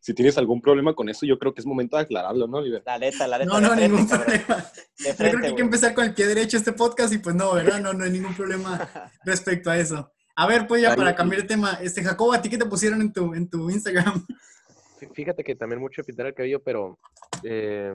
Si 0.00 0.14
tienes 0.14 0.38
algún 0.38 0.60
problema 0.62 0.94
con 0.94 1.08
eso, 1.08 1.26
yo 1.26 1.36
creo 1.36 1.52
que 1.52 1.60
es 1.60 1.66
momento 1.66 1.96
de 1.96 2.04
aclararlo, 2.04 2.46
¿no, 2.46 2.58
Oliver? 2.58 2.80
La 2.86 2.96
neta, 2.96 3.26
la 3.26 3.38
neta. 3.38 3.52
No, 3.52 3.60
no, 3.60 3.70
frente, 3.70 3.88
ningún 3.88 4.06
cabrón. 4.06 4.26
problema. 4.40 4.64
Yo 4.98 5.16
creo 5.16 5.40
que 5.40 5.46
hay 5.48 5.54
que 5.56 5.62
empezar 5.62 5.94
con 5.94 6.04
el 6.04 6.14
pie 6.14 6.26
derecho 6.28 6.56
este 6.56 6.70
podcast 6.74 7.12
y 7.12 7.18
pues 7.18 7.34
no, 7.34 7.52
¿verdad? 7.54 7.80
No, 7.80 7.92
no 7.92 8.04
hay 8.04 8.12
ningún 8.12 8.32
problema 8.36 8.88
respecto 9.24 9.68
a 9.68 9.76
eso. 9.76 10.12
A 10.36 10.46
ver, 10.46 10.68
pues 10.68 10.80
ya 10.82 10.94
para 10.94 11.16
cambiar 11.16 11.42
de 11.42 11.48
tema, 11.48 11.80
este 11.82 12.04
Jacobo, 12.04 12.32
¿a 12.32 12.40
ti 12.40 12.48
qué 12.48 12.56
te 12.56 12.66
pusieron 12.66 13.00
en 13.00 13.12
tu, 13.12 13.34
en 13.34 13.50
tu 13.50 13.68
Instagram? 13.68 14.24
Fí- 15.00 15.12
Fíjate 15.12 15.42
que 15.42 15.56
también 15.56 15.80
mucho 15.80 16.02
de 16.02 16.06
pintar 16.06 16.26
el 16.26 16.34
cabello, 16.34 16.62
pero 16.62 17.00
eh, 17.42 17.92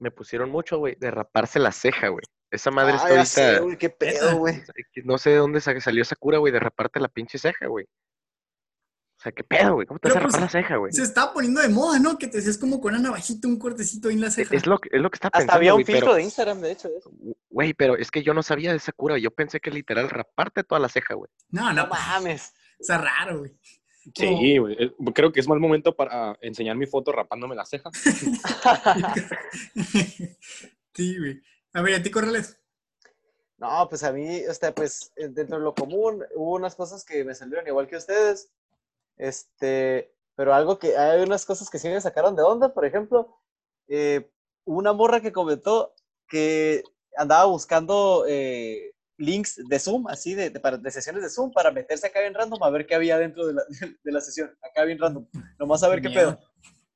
me 0.00 0.10
pusieron 0.10 0.50
mucho, 0.50 0.78
güey, 0.78 0.96
de 0.96 1.10
raparse 1.10 1.58
la 1.60 1.70
ceja, 1.72 2.08
güey. 2.08 2.24
Esa 2.50 2.70
madre 2.72 2.94
Ah, 2.94 2.96
está 3.10 3.24
sé, 3.26 3.42
ahorita. 3.44 3.62
güey, 3.62 3.78
qué 3.78 3.90
pedo, 3.90 4.36
güey. 4.38 4.62
No 5.04 5.18
sé 5.18 5.30
de 5.30 5.36
dónde 5.36 5.60
sa- 5.60 5.78
salió 5.80 6.02
esa 6.02 6.16
cura, 6.16 6.38
güey, 6.38 6.52
de 6.52 6.58
raparte 6.58 6.98
la 6.98 7.08
pinche 7.08 7.38
ceja, 7.38 7.66
güey. 7.68 7.84
O 7.84 9.22
sea, 9.22 9.32
¿qué 9.32 9.44
pedo, 9.44 9.74
güey? 9.74 9.86
¿Cómo 9.86 10.00
te 10.00 10.08
vas 10.08 10.16
a 10.16 10.20
rapar 10.20 10.30
pues, 10.40 10.42
la 10.42 10.48
ceja, 10.48 10.76
güey? 10.76 10.92
Se 10.94 11.02
estaba 11.02 11.34
poniendo 11.34 11.60
de 11.60 11.68
moda, 11.68 11.98
¿no? 11.98 12.16
Que 12.16 12.26
te 12.26 12.38
hacías 12.38 12.56
como 12.56 12.80
con 12.80 12.94
una 12.94 13.02
navajita, 13.02 13.46
un 13.48 13.58
cortecito 13.58 14.08
ahí 14.08 14.14
en 14.14 14.22
la 14.22 14.30
ceja. 14.30 14.56
Es 14.56 14.66
lo, 14.66 14.78
que- 14.78 14.88
es 14.90 15.00
lo 15.02 15.10
que 15.10 15.16
está 15.16 15.28
Hasta 15.28 15.38
pensando, 15.40 15.56
había 15.58 15.74
un 15.74 15.84
pero- 15.84 15.98
filtro 15.98 16.14
de 16.14 16.22
Instagram, 16.22 16.60
de 16.62 16.72
hecho, 16.72 16.88
de 16.88 16.96
eso. 16.98 17.12
Güey, 17.50 17.74
pero 17.74 17.96
es 17.98 18.10
que 18.10 18.22
yo 18.22 18.32
no 18.32 18.42
sabía 18.42 18.70
de 18.70 18.78
esa 18.78 18.92
cura. 18.92 19.18
Yo 19.18 19.30
pensé 19.30 19.60
que 19.60 19.70
literal 19.70 20.08
raparte 20.08 20.64
toda 20.64 20.80
la 20.80 20.88
ceja, 20.88 21.12
güey. 21.14 21.30
No, 21.50 21.70
No 21.74 21.82
no, 21.84 21.88
mames. 21.88 22.54
está 22.78 22.96
raro, 22.96 23.40
güey. 23.40 23.52
Sí, 24.14 24.58
güey. 24.58 24.76
eh, 24.78 24.92
Creo 25.14 25.32
que 25.32 25.40
es 25.40 25.48
mal 25.48 25.60
momento 25.60 25.94
para 25.94 26.36
enseñar 26.40 26.76
mi 26.76 26.86
foto 26.86 27.12
rapándome 27.12 27.54
la 27.54 27.64
ceja. 27.64 27.90
sí, 30.94 31.18
güey. 31.18 31.42
A 31.72 31.82
ver, 31.82 31.94
¿a 31.94 32.02
ti, 32.02 32.10
Corrales? 32.10 32.58
No, 33.58 33.88
pues 33.88 34.02
a 34.04 34.12
mí, 34.12 34.44
o 34.46 34.54
sea, 34.54 34.74
pues 34.74 35.12
eh, 35.16 35.28
dentro 35.28 35.58
de 35.58 35.64
lo 35.64 35.74
común 35.74 36.24
hubo 36.34 36.54
unas 36.54 36.74
cosas 36.74 37.04
que 37.04 37.24
me 37.24 37.34
salieron 37.34 37.66
igual 37.66 37.86
que 37.86 37.96
ustedes. 37.96 38.50
Este, 39.16 40.12
pero 40.34 40.54
algo 40.54 40.78
que 40.78 40.96
hay 40.96 41.22
unas 41.22 41.44
cosas 41.44 41.68
que 41.68 41.78
sí 41.78 41.88
me 41.88 42.00
sacaron 42.00 42.34
de 42.34 42.42
onda, 42.42 42.72
por 42.72 42.86
ejemplo, 42.86 43.36
eh, 43.88 44.30
una 44.64 44.94
morra 44.94 45.20
que 45.20 45.32
comentó 45.32 45.94
que 46.26 46.82
andaba 47.16 47.44
buscando 47.44 48.24
eh, 48.26 48.94
links 49.20 49.56
de 49.68 49.78
Zoom, 49.78 50.08
así 50.08 50.34
de, 50.34 50.50
de, 50.50 50.58
para- 50.60 50.76
de 50.78 50.90
sesiones 50.90 51.22
de 51.22 51.30
Zoom, 51.30 51.52
para 51.52 51.70
meterse 51.70 52.06
acá 52.06 52.20
bien 52.20 52.34
random 52.34 52.62
a 52.62 52.70
ver 52.70 52.86
qué 52.86 52.94
había 52.94 53.18
dentro 53.18 53.46
de 53.46 53.54
la, 53.54 53.62
de 54.04 54.12
la 54.12 54.20
sesión, 54.20 54.50
acá 54.62 54.84
bien 54.84 54.98
random, 54.98 55.26
nomás 55.58 55.82
a 55.82 55.88
ver 55.88 56.00
qué 56.02 56.10
pedo. 56.10 56.38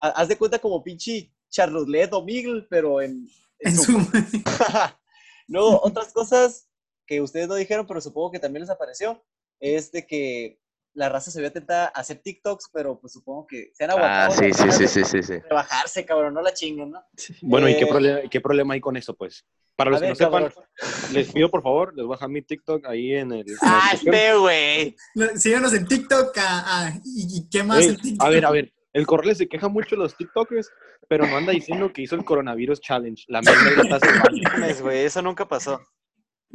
Ha- 0.00 0.08
Haz 0.10 0.28
de 0.28 0.36
cuenta 0.36 0.58
como 0.58 0.82
pinche 0.82 1.32
Charlotte 1.50 2.08
o 2.12 2.24
Miguel, 2.24 2.66
pero 2.68 3.00
en, 3.00 3.26
En 3.60 3.76
Zoom. 3.76 4.04
Zoom. 4.04 4.42
Luego, 5.46 5.80
otras 5.84 6.12
cosas 6.12 6.68
que 7.06 7.20
ustedes 7.20 7.46
no 7.48 7.54
dijeron, 7.54 7.86
pero 7.86 8.00
supongo 8.00 8.32
que 8.32 8.38
también 8.38 8.62
les 8.62 8.70
apareció, 8.70 9.22
es 9.60 9.92
de 9.92 10.06
que 10.06 10.58
la 10.94 11.08
raza 11.08 11.30
se 11.30 11.40
vio 11.40 11.52
tentada 11.52 11.86
a 11.94 12.00
hacer 12.00 12.18
TikToks, 12.18 12.70
pero 12.72 12.98
pues 13.00 13.12
supongo 13.12 13.46
que 13.46 13.70
se 13.74 13.84
han 13.84 13.90
Ah, 13.90 13.94
aguantado. 13.94 14.30
sí, 14.32 14.48
las 14.48 14.56
sí, 14.56 14.70
sí, 14.70 14.82
de- 14.82 14.88
sí, 14.88 15.04
sí, 15.04 15.22
sí. 15.22 15.32
de 15.34 15.48
bajarse, 15.50 16.04
cabrón, 16.06 16.34
no 16.34 16.40
la 16.42 16.52
chinguen, 16.54 16.90
¿no? 16.92 17.02
Bueno, 17.42 17.68
¿y 17.68 17.76
qué 17.76 17.84
Eh, 17.84 17.88
problema, 17.88 18.20
qué 18.30 18.40
problema 18.40 18.74
hay 18.74 18.80
con 18.80 18.96
eso, 18.96 19.14
pues? 19.14 19.44
Para 19.76 19.90
los 19.90 19.98
que 20.00 20.06
ver, 20.06 20.10
no 20.12 20.14
sepan, 20.16 20.44
cabrón. 20.44 20.64
les 21.12 21.32
pido 21.32 21.50
por 21.50 21.62
favor, 21.62 21.92
les 21.96 22.06
voy 22.06 22.14
a 22.14 22.16
dejar 22.16 22.28
mi 22.28 22.42
TikTok 22.42 22.86
ahí 22.86 23.12
en 23.14 23.32
el. 23.32 23.40
en 23.48 23.54
la 23.54 23.60
Ah, 23.62 23.90
este, 23.92 24.34
güey. 24.36 24.96
No, 25.16 25.26
Síganos 25.36 25.74
en 25.74 25.86
TikTok. 25.86 26.32
ah, 26.38 26.64
ah, 26.66 26.92
y, 27.04 27.38
y 27.38 27.48
qué 27.50 27.62
más 27.64 27.80
Ey, 27.82 27.88
en 27.88 27.96
TikTok? 28.00 28.26
a 28.26 28.30
ver, 28.30 28.44
a 28.46 28.50
ver, 28.52 28.72
el 28.92 29.06
Corrales 29.06 29.38
se 29.38 29.48
queja 29.48 29.68
mucho 29.68 29.96
de 29.96 30.02
los 30.02 30.16
TikTokers, 30.16 30.70
pero 31.08 31.26
no 31.26 31.36
anda 31.36 31.52
diciendo 31.52 31.92
que 31.92 32.02
hizo 32.02 32.14
el 32.14 32.24
coronavirus 32.24 32.80
challenge. 32.80 33.24
La 33.26 33.42
mierda 33.42 33.72
ya 33.74 33.82
está 33.82 33.96
haciendo. 33.96 34.22
Mames, 34.52 34.80
güey, 34.80 35.04
eso 35.04 35.20
nunca 35.22 35.48
pasó. 35.48 35.80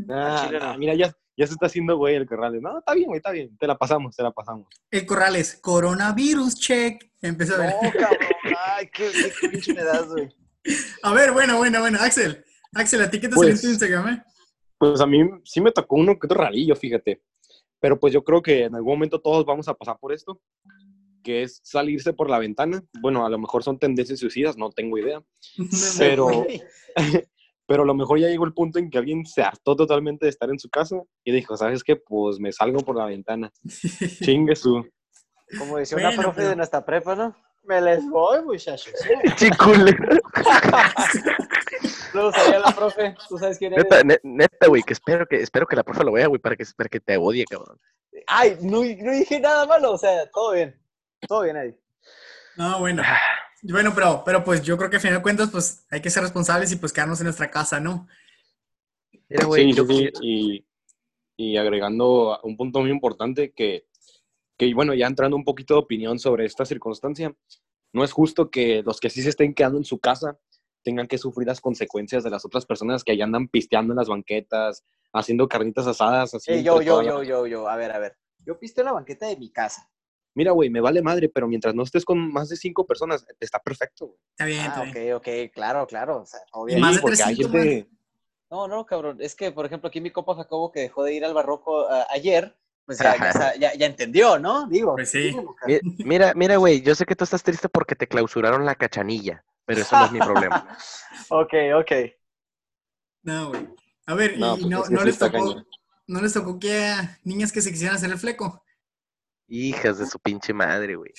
Ah, 0.10 0.38
Chile 0.40 0.60
nah, 0.60 0.72
no. 0.74 0.78
mira, 0.78 0.94
ya, 0.96 1.14
ya 1.40 1.48
se 1.48 1.54
está 1.54 1.68
haciendo 1.68 1.96
güey 1.96 2.16
el 2.16 2.28
Corrales. 2.28 2.62
No, 2.62 2.80
está 2.80 2.94
bien, 2.94 3.08
güey, 3.08 3.18
está 3.18 3.32
bien. 3.32 3.58
Te 3.58 3.66
la 3.66 3.78
pasamos, 3.78 4.14
te 4.14 4.22
la 4.22 4.32
pasamos. 4.32 4.68
El 4.92 5.06
Corrales, 5.06 5.58
coronavirus 5.62 6.56
check. 6.56 7.02
Empezó 7.22 7.56
a 7.56 7.60
ver. 7.60 7.74
No, 7.82 7.92
cabrón. 7.94 8.20
Ay, 8.76 8.90
qué, 8.94 9.10
qué 9.40 9.48
cringe 9.48 9.74
me 9.74 9.84
das, 9.84 10.10
güey. 10.10 10.28
A 11.02 11.14
ver, 11.14 11.32
bueno, 11.32 11.58
bueno, 11.58 11.80
bueno. 11.80 11.98
Axel, 12.02 12.44
Axel, 12.74 13.02
¿a 13.04 13.10
ti 13.10 13.22
qué 13.22 13.30
te 13.30 13.36
Pues- 13.36 13.48
salió 13.48 13.56
en 13.56 13.62
tu 13.62 13.68
Instagram, 13.86 14.14
eh? 14.16 14.24
Pues 14.78 15.00
a 15.00 15.06
mí 15.06 15.20
sí 15.46 15.62
me 15.62 15.72
tocó 15.72 15.96
uno 15.96 16.20
que 16.20 16.28
otro 16.28 16.40
rarillo, 16.42 16.76
fíjate. 16.76 17.22
Pero 17.80 17.98
pues 17.98 18.14
yo 18.14 18.22
creo 18.26 18.42
que 18.42 18.66
en 18.66 18.76
algún 18.76 18.96
momento 18.96 19.22
todos 19.22 19.46
vamos 19.46 19.70
a 19.70 19.74
pasar 19.76 19.98
por 19.98 20.12
esto, 20.12 20.42
que 21.24 21.44
es 21.44 21.62
salirse 21.64 22.12
por 22.12 22.30
la 22.30 22.40
ventana. 22.40 22.84
Bueno, 23.02 23.26
a 23.26 23.30
lo 23.30 23.40
mejor 23.40 23.64
son 23.64 23.80
tendencias 23.80 24.20
suicidas, 24.20 24.58
no 24.58 24.72
tengo 24.72 24.98
idea. 24.98 25.24
Pero. 25.98 26.46
pero 27.70 27.84
a 27.84 27.86
lo 27.86 27.94
mejor 27.94 28.20
ya 28.20 28.28
llegó 28.28 28.46
el 28.46 28.54
punto 28.54 28.80
en 28.80 28.90
que 28.90 28.98
alguien 28.98 29.26
se 29.28 29.44
hartó 29.44 29.76
totalmente 29.76 30.26
de 30.26 30.32
estar 30.32 30.50
en 30.50 30.58
su 30.58 30.70
casa 30.70 30.96
y 31.24 31.32
dijo, 31.32 31.56
¿sabes 31.56 31.84
qué? 31.84 31.96
Pues 31.96 32.40
me 32.40 32.52
salgo 32.52 32.80
por 32.80 32.98
la 32.98 33.06
ventana. 33.06 33.52
Chingue 34.24 34.56
su. 34.56 34.84
Como 35.58 35.78
decía 35.78 35.98
una 35.98 36.08
Bueno, 36.10 36.22
profe 36.24 36.38
pero- 36.38 36.50
de 36.50 36.56
nuestra 36.56 36.84
prepa, 36.84 37.16
¿no? 37.16 37.36
Me 37.64 37.80
les 37.80 38.10
voy, 38.10 38.42
muchachos. 38.44 38.94
Chicule. 39.36 39.92
Luego 42.14 42.32
salía 42.32 42.60
la 42.60 42.72
profe, 42.72 43.16
tú 43.28 43.38
sabes 43.38 43.58
quién 43.60 43.74
eres. 43.74 43.86
Neta, 43.86 44.04
ne- 44.04 44.20
neta, 44.24 44.68
güey, 44.68 44.82
que 44.82 44.94
espero 44.94 45.28
que, 45.28 45.42
espero 45.42 45.68
que 45.68 45.76
la 45.76 45.84
profe 45.84 46.04
lo 46.04 46.12
vea, 46.14 46.28
güey, 46.28 46.40
para 46.42 46.56
que, 46.56 46.64
para 46.76 46.90
que 46.90 47.00
te 47.00 47.18
odie, 47.18 47.46
cabrón. 47.46 47.78
Ay, 48.28 48.58
no, 48.62 48.78
no 48.82 49.12
dije 49.12 49.40
nada 49.40 49.66
malo, 49.68 49.92
o 49.92 49.98
sea, 49.98 50.28
todo 50.32 50.54
bien. 50.54 50.76
Todo 51.28 51.44
bien 51.44 51.58
ahí. 51.58 51.76
No, 52.58 52.80
bueno. 52.80 53.04
Bueno, 53.64 53.92
pero, 53.94 54.24
pero 54.26 54.44
pues 54.44 54.62
yo 54.64 54.78
creo 54.78 54.90
que 54.90 54.98
a 54.98 55.00
final 55.00 55.18
de 55.18 55.24
cuentas, 55.24 55.50
pues 55.52 55.86
hay 55.92 56.02
que 56.02 56.10
ser 56.10 56.24
responsables 56.24 56.72
y 56.72 56.78
pues 56.78 56.94
quedarnos 56.94 57.20
en 57.20 57.26
nuestra 57.26 57.52
casa, 57.52 57.80
¿no? 57.80 58.08
Sí, 59.12 59.74
yo- 59.74 59.86
sí, 59.86 60.10
sí, 60.12 60.12
Y, 60.22 60.66
y 61.38 61.58
agregando 61.58 62.40
un 62.44 62.58
punto 62.58 62.80
muy 62.82 62.90
importante 62.92 63.52
que, 63.52 63.86
que, 64.58 64.74
bueno, 64.74 64.94
ya 64.94 65.08
entrando 65.08 65.36
un 65.38 65.44
poquito 65.44 65.74
de 65.76 65.80
opinión 65.82 66.20
sobre 66.20 66.46
esta 66.46 66.66
circunstancia, 66.66 67.34
no 67.94 68.04
es 68.04 68.12
justo 68.12 68.50
que 68.50 68.82
los 68.84 69.00
que 69.00 69.10
sí 69.10 69.22
se 69.22 69.30
estén 69.30 69.54
quedando 69.54 69.78
en 69.78 69.86
su 69.86 70.00
casa 70.00 70.38
tengan 70.84 71.08
que 71.08 71.18
sufrir 71.18 71.48
las 71.48 71.60
consecuencias 71.62 72.24
de 72.24 72.30
las 72.30 72.46
otras 72.46 72.66
personas 72.66 73.04
que 73.04 73.12
allá 73.12 73.26
andan 73.26 73.48
pisteando 73.48 73.94
en 73.94 73.98
las 73.98 74.08
banquetas, 74.08 74.84
haciendo 75.14 75.48
carnitas 75.48 75.88
asadas, 75.88 76.34
así. 76.34 76.52
Ey, 76.52 76.64
yo, 76.64 76.82
yo, 76.82 77.02
la- 77.02 77.10
yo, 77.10 77.24
yo, 77.24 77.48
yo, 77.48 77.68
a 77.70 77.76
ver, 77.76 77.92
a 77.92 78.00
ver. 78.00 78.18
Yo 78.46 78.58
piste 78.58 78.82
en 78.82 78.86
la 78.86 78.94
banqueta 78.94 79.28
de 79.28 79.36
mi 79.38 79.52
casa. 79.52 79.90
Mira, 80.36 80.52
güey, 80.52 80.70
me 80.70 80.80
vale 80.82 81.02
madre, 81.02 81.28
pero 81.30 81.48
mientras 81.48 81.74
no 81.76 81.84
estés 81.84 82.06
con 82.06 82.32
más 82.32 82.50
de 82.50 82.56
cinco 82.56 82.86
personas, 82.86 83.26
está 83.40 83.60
perfecto, 83.60 84.08
güey. 84.08 84.20
Está 84.32 84.46
bien, 84.46 84.60
Ah, 84.62 84.66
está 84.68 84.84
bien. 84.84 85.14
ok, 85.16 85.22
ok, 85.22 85.54
claro, 85.54 85.88
claro. 85.88 86.22
O 86.22 86.26
sea, 86.26 86.40
bien. 86.66 86.80
más 86.80 86.96
de 86.96 87.02
porque 87.02 87.24
hay 87.24 87.36
gente... 87.36 87.90
No, 88.52 88.68
no, 88.68 88.86
cabrón. 88.86 89.18
Es 89.20 89.36
que, 89.36 89.52
por 89.52 89.66
ejemplo, 89.66 89.90
aquí 89.90 90.02
mi 90.02 90.12
copa 90.12 90.34
Jacobo 90.36 90.72
que 90.72 90.80
dejó 90.82 91.04
de 91.04 91.14
ir 91.14 91.24
al 91.26 91.34
barroco 91.36 91.88
ah, 91.90 92.08
ayer, 92.10 92.56
pues 92.86 92.98
ya, 92.98 93.16
ya, 93.18 93.32
sa- 93.34 93.56
ya- 93.58 93.74
ya 93.76 93.86
entendió, 93.86 94.40
¿no? 94.40 94.68
Digo. 94.68 94.96
Pues 94.96 95.12
sí. 95.12 95.36
mira, 96.00 96.34
mira, 96.36 96.58
güey, 96.58 96.82
yo 96.82 96.96
sé 96.96 97.06
que 97.06 97.16
tú 97.16 97.24
estás 97.26 97.44
triste 97.44 97.70
porque 97.70 97.96
te 97.96 98.08
clausuraron 98.08 98.66
la 98.66 98.74
cachanilla, 98.76 99.44
pero 99.66 99.82
eso 99.82 99.96
no 100.00 100.06
es 100.06 100.12
mi 100.12 100.20
problema. 100.20 100.68
Ok, 101.30 101.54
ok. 101.76 101.92
No, 103.24 103.50
güey. 103.50 103.68
A 104.08 104.14
ver, 104.16 104.34
y 104.36 104.40
No, 104.40 104.58
y 104.58 104.62
pues 104.66 104.90
no, 104.90 105.04
les 105.04 105.20
tocó, 105.20 105.64
no 106.08 106.22
les 106.22 106.34
tocó 106.34 106.60
que 106.60 106.86
a 106.86 107.20
niñas 107.24 107.52
que 107.52 107.62
se 107.62 107.72
quisieran 107.72 107.98
hacer 107.98 108.10
el 108.10 108.18
fleco. 108.18 108.64
Hijas 109.50 109.98
de 109.98 110.06
su 110.06 110.20
pinche 110.20 110.54
madre, 110.54 110.96
güey. 110.96 111.12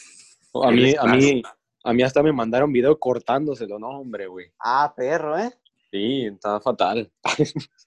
A 0.54 0.70
¿Qué 0.70 0.75
mí, 0.75 0.94
a 0.99 1.04
mí, 1.04 1.42
a 1.84 1.92
mí 1.92 2.02
hasta 2.02 2.22
me 2.22 2.32
mandaron 2.32 2.72
video 2.72 2.99
cortándoselo, 2.99 3.78
no, 3.78 3.88
hombre, 4.00 4.26
güey. 4.26 4.52
Ah, 4.58 4.92
perro, 4.96 5.38
¿eh? 5.38 5.52
Sí, 5.90 6.26
estaba 6.26 6.60
fatal. 6.60 7.10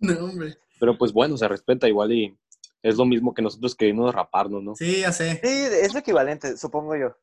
No, 0.00 0.24
hombre. 0.24 0.58
Pero 0.78 0.98
pues 0.98 1.12
bueno, 1.12 1.38
se 1.38 1.48
respeta 1.48 1.88
igual 1.88 2.12
y 2.12 2.36
es 2.82 2.96
lo 2.96 3.06
mismo 3.06 3.32
que 3.32 3.40
nosotros 3.40 3.74
queremos 3.74 4.14
raparnos, 4.14 4.62
¿no? 4.62 4.74
Sí, 4.74 5.00
ya 5.00 5.12
sé. 5.12 5.40
Sí, 5.42 5.48
es 5.80 5.94
lo 5.94 6.00
equivalente, 6.00 6.58
supongo 6.58 6.94
yo. 6.96 7.16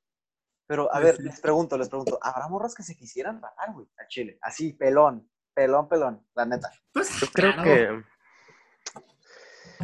Pero, 0.65 0.91
a 0.91 1.00
ver, 1.00 1.17
sí. 1.17 1.24
les 1.24 1.39
pregunto, 1.41 1.77
les 1.77 1.89
pregunto, 1.89 2.17
¿habrá 2.22 2.48
morras 2.48 2.74
que 2.74 2.81
se 2.81 2.96
quisieran 2.96 3.41
rapar, 3.41 3.74
güey, 3.74 3.86
al 4.00 4.08
chile? 4.08 4.39
Así, 4.41 4.74
pelón, 4.74 5.29
pelón, 5.53 5.88
pelón, 5.88 6.25
la 6.34 6.46
neta. 6.46 6.72
Pues, 6.91 7.20
Yo 7.20 7.27
creo 7.27 7.53
claro. 7.53 7.63
que. 7.63 8.03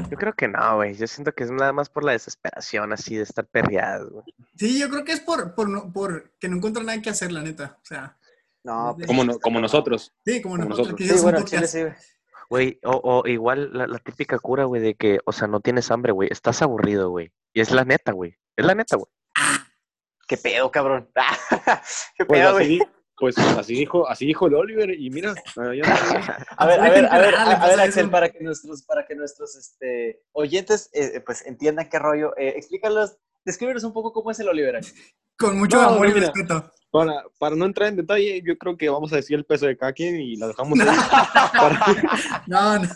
Yo 0.10 0.18
creo 0.18 0.34
que 0.34 0.48
no, 0.48 0.76
güey. 0.78 0.96
Yo 0.96 1.08
siento 1.08 1.34
que 1.34 1.44
es 1.44 1.52
nada 1.52 1.74
más 1.74 1.90
por 1.90 2.04
la 2.04 2.14
desesperación 2.14 2.94
así 2.94 3.16
de 3.16 3.24
estar 3.24 3.46
perreadas, 3.46 4.06
güey. 4.10 4.26
Sí, 4.56 4.80
yo 4.80 4.90
creo 4.90 5.04
que 5.04 5.12
es 5.14 5.20
por, 5.20 5.54
por, 5.56 5.70
no, 5.70 5.92
por 5.92 6.32
que 6.40 6.48
no 6.48 6.58
encuentran 6.58 6.86
nada 6.86 7.02
que 7.02 7.10
hacer, 7.10 7.32
la 7.32 7.42
neta. 7.42 7.78
O 7.82 7.86
sea, 7.86 8.18
No, 8.64 8.94
pues, 8.96 9.08
Como, 9.08 9.24
no- 9.24 9.40
como 9.40 9.60
nosotros. 9.60 10.14
sí, 10.26 10.42
como, 10.42 10.56
Como 10.58 10.70
nosotros, 10.70 10.96
Sí, 11.00 11.14
bueno, 11.22 11.42
chile 11.44 11.68
sí, 11.68 11.82
güey. 11.82 11.94
Güey, 12.50 12.80
o, 12.84 12.92
o 13.24 13.28
igual 13.28 13.72
la, 13.74 13.88
la 13.88 14.00
típica 14.00 14.40
cura, 14.40 14.64
güey, 14.64 14.82
de 14.82 14.96
que, 14.96 15.20
o 15.26 15.34
sea, 15.34 15.48
no 15.50 15.60
tienes 15.60 15.92
hambre, 15.92 16.14
güey. 16.14 16.30
Estás 16.32 16.62
aburrido, 16.62 17.10
güey. 17.10 17.32
Y 17.54 17.60
es 17.60 17.72
la 17.72 17.84
neta, 17.84 18.14
güey. 18.14 18.38
Es 18.56 18.66
la 18.66 18.74
neta, 18.76 18.96
güey. 18.96 19.08
¿Qué 20.28 20.38
pedo, 20.38 20.72
cabrón? 20.72 21.10
¿Qué 22.18 22.26
Pues 22.26 22.40
pedo, 22.40 22.54
güey? 22.54 22.82
Pues 23.18 23.38
así 23.38 23.74
dijo, 23.74 24.08
así 24.08 24.26
dijo 24.28 24.48
el 24.48 24.54
Oliver 24.56 24.92
y 24.92 25.10
mira, 25.10 25.34
ah, 25.58 25.74
ya 25.74 25.84
no- 25.84 26.34
A 26.58 26.68
ver, 26.68 26.80
a 26.80 26.84
ver, 26.90 27.06
a 27.06 27.18
ver, 27.18 27.36
a, 27.36 27.68
ver, 27.68 27.80
Axel, 27.80 28.10
para 28.12 28.30
que 28.30 28.40
nuestros, 28.44 28.84
para 28.84 29.06
que 29.06 29.16
nuestros 29.16 29.56
este, 29.56 30.22
oyentes 30.34 30.90
eh, 30.94 31.22
pues 31.26 31.46
entiendan 31.46 31.90
qué 31.90 31.98
rollo, 32.00 32.38
eh, 32.38 32.54
explícalos, 32.56 33.18
descríbenos 33.44 33.84
un 33.84 33.94
poco 33.94 34.14
cómo 34.14 34.30
es 34.32 34.40
el 34.40 34.48
Oliver. 34.50 34.76
Axel. 34.78 34.94
Con 35.38 35.58
mucho 35.58 35.82
No, 35.82 35.90
amor 35.90 36.10
y 36.10 36.14
mira. 36.14 36.28
respeto. 36.32 36.72
para, 36.92 37.24
para 37.40 37.56
no 37.56 37.66
entrar 37.66 37.90
en 37.90 37.96
detalle, 37.98 38.42
yo 38.46 38.58
creo 38.58 38.76
que 38.78 38.90
vamos 38.90 39.12
a 39.14 39.18
decir 39.18 39.38
el 39.38 39.46
peso 39.46 39.66
de 39.68 39.78
cada 39.78 39.94
quien 39.94 40.20
y 40.20 40.36
la 40.36 40.48
dejamos 40.48 40.80
ahí 40.80 40.88
para, 41.54 41.86
No, 42.48 42.80
no. 42.80 42.90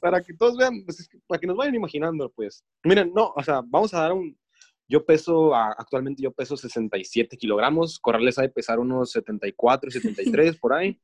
para 0.00 0.22
que 0.22 0.32
todos 0.34 0.56
vean, 0.56 0.82
pues, 0.84 1.00
es 1.00 1.08
que- 1.08 1.18
para 1.26 1.38
que 1.40 1.46
nos 1.46 1.56
vayan 1.56 1.74
imaginando, 1.74 2.30
pues. 2.34 2.64
Miren, 2.84 3.12
no, 3.14 3.32
o 3.36 3.42
sea, 3.42 3.60
vamos 3.66 3.92
a 3.94 4.00
dar 4.02 4.12
un... 4.12 4.36
Yo 4.88 5.04
peso, 5.04 5.54
actualmente 5.54 6.22
yo 6.22 6.32
peso 6.32 6.56
67 6.56 7.36
kilogramos, 7.36 7.98
Corrales 7.98 8.38
ha 8.38 8.42
de 8.42 8.48
pesar 8.50 8.78
unos 8.78 9.12
74, 9.12 9.90
73, 9.90 10.56
por 10.60 10.74
ahí. 10.74 11.00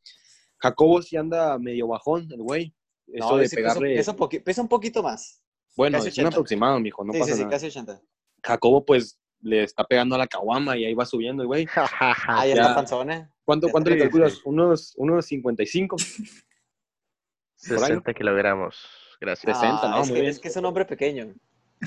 Jacobo 0.58 1.00
sí 1.02 1.16
anda 1.16 1.58
medio 1.58 1.88
bajón, 1.88 2.28
el 2.32 2.42
güey. 2.42 2.74
Eso 3.06 3.36
de 3.36 3.48
sí, 3.48 3.56
pesa, 3.56 3.74
pegarle... 3.74 3.96
pesa 3.96 4.16
pesa 4.44 4.62
un 4.62 4.68
poquito 4.68 5.02
más. 5.02 5.42
bueno, 5.76 5.98
casi 5.98 6.08
es 6.08 6.18
un 6.18 6.24
80. 6.26 6.36
aproximado, 6.36 6.80
mijo, 6.80 7.04
no 7.04 7.12
sí, 7.12 7.18
pasa 7.20 7.32
sí, 7.32 7.36
sí, 7.38 7.44
nada. 7.44 7.50
casi 7.50 7.66
80. 7.66 8.02
Jacobo, 8.42 8.84
pues, 8.84 9.18
le 9.40 9.62
está 9.62 9.84
pegando 9.84 10.14
a 10.14 10.18
la 10.18 10.26
caguama 10.26 10.76
y 10.76 10.84
ahí 10.84 10.94
va 10.94 11.06
subiendo, 11.06 11.42
el 11.42 11.46
güey. 11.46 11.66
Ah, 12.00 12.46
ya, 12.46 12.54
está 12.54 12.74
panzón, 12.74 13.10
¿eh? 13.10 13.28
¿Cuánto, 13.44 13.68
cuánto 13.68 13.90
le 13.90 13.98
calculas? 13.98 14.40
Unos, 14.44 14.94
unos 14.96 15.24
55. 15.26 15.96
Por 17.68 17.76
ahí. 17.78 17.80
60 17.80 18.14
kilogramos. 18.14 18.76
Gracias. 19.20 19.58
60, 19.58 19.80
Ah, 19.82 19.88
no, 19.90 20.02
es, 20.02 20.08
muy 20.08 20.16
que, 20.16 20.20
bien. 20.20 20.30
es 20.30 20.38
que 20.38 20.48
es 20.48 20.56
un 20.56 20.64
hombre 20.64 20.84
pequeño. 20.84 21.34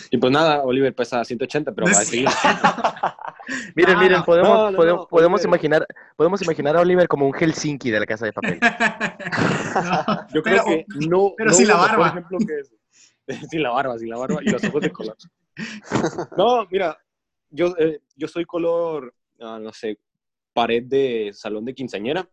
Y 0.10 0.18
pues 0.18 0.32
nada, 0.32 0.64
Oliver 0.64 0.94
pesa 0.96 1.24
180, 1.24 1.72
pero 1.74 1.86
va 1.88 1.92
a 1.92 1.96
seguir. 1.96 2.28
Miren, 3.76 3.96
No, 3.96 4.00
miren, 4.02 4.18
no, 4.20 4.26
podemos, 4.26 4.50
no, 4.50 4.72
no, 4.72 4.78
podemos, 4.78 5.02
no, 5.02 5.08
podemos 5.08 5.40
Oliver. 5.42 5.50
imaginar, 5.50 5.88
podemos 6.16 6.42
imaginar 6.42 6.78
a 6.78 6.82
Oliver 6.82 7.08
como 7.08 7.26
un 7.28 7.34
Helsinki 7.34 7.92
de 7.92 8.00
la 8.00 8.06
casa 8.06 8.26
de 8.26 8.34
papel. 8.34 8.60
No, 9.76 10.28
Yo 10.34 10.42
creo 10.44 10.64
pero- 10.64 10.66
que 10.66 10.86
no. 11.08 11.34
pero 11.38 11.50
no 11.50 11.56
sin 11.56 11.68
la 11.68 11.76
barba. 11.76 12.08
ejemplo 12.10 12.38
que 12.40 13.36
sin 13.50 13.64
la 13.64 13.70
barba, 13.72 13.98
sin 13.98 14.10
la 14.10 14.18
barba 14.18 14.40
y 14.42 14.50
los 14.50 14.64
ojos 14.64 14.82
de 14.82 14.92
color. 14.92 15.18
No, 16.38 16.66
mira, 16.70 16.98
yo, 17.50 17.74
eh, 17.78 18.00
yo 18.16 18.28
soy 18.28 18.46
color, 18.46 19.14
ah, 19.42 19.60
no 19.62 19.72
sé, 19.74 19.98
pared 20.54 20.84
de 20.84 21.32
salón 21.34 21.66
de 21.66 21.74
quinceañera. 21.74 22.28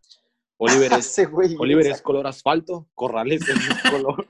Oliver 0.57 0.91
es, 0.93 1.07
Ese 1.07 1.25
güey. 1.25 1.55
Oliver 1.57 1.87
es 1.87 2.01
color 2.01 2.27
asfalto, 2.27 2.87
Corrales 2.93 3.41
es 3.47 3.91
color. 3.91 4.27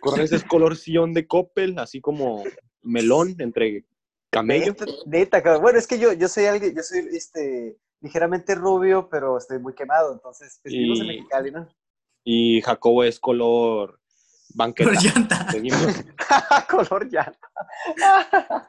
Corrales 0.00 0.32
es 0.32 0.44
color 0.44 0.76
sillón 0.76 1.12
de 1.12 1.26
Coppel, 1.26 1.78
así 1.78 2.00
como 2.00 2.44
melón 2.82 3.34
entre 3.38 3.84
camello. 4.30 4.66
Neta, 4.72 4.86
neta, 5.06 5.42
cabrón. 5.42 5.62
Bueno, 5.62 5.78
es 5.78 5.86
que 5.86 5.98
yo, 5.98 6.12
yo 6.12 6.28
soy 6.28 6.46
alguien, 6.46 6.74
yo 6.74 6.82
soy 6.82 7.00
este 7.12 7.76
ligeramente 8.00 8.54
rubio, 8.54 9.08
pero 9.10 9.36
estoy 9.36 9.58
muy 9.58 9.74
quemado, 9.74 10.12
entonces 10.14 10.58
pues, 10.62 10.72
vivimos 10.72 11.00
en 11.00 11.04
Y- 11.04 11.08
Mexicali, 11.08 11.50
¿no? 11.50 11.68
Y 12.24 12.60
Jacobo 12.62 13.04
es 13.04 13.18
color 13.20 13.98
banqueta. 14.54 14.90
Por 14.90 15.02
llanta. 15.02 15.46
Color 16.68 17.06
llanta. 17.10 17.48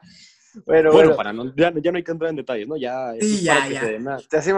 bueno, 0.66 0.90
Bueno, 0.90 0.92
bueno, 0.92 1.16
para 1.16 1.32
no, 1.32 1.54
ya, 1.56 1.72
ya 1.82 1.90
no 1.90 1.96
hay 1.96 2.04
que 2.04 2.12
entrar 2.12 2.30
en 2.30 2.36
detalles, 2.36 2.68
¿no? 2.68 2.76
Ya, 2.76 3.12
Sí, 3.20 3.36
es 3.36 3.42
ya, 3.42 3.54
para 3.54 3.68
que 3.68 3.74
ya. 3.74 3.80
se 3.80 3.86
den 3.92 4.02
una- 4.02 4.18
te 4.18 4.36
has 4.36 4.44
se, 4.44 4.52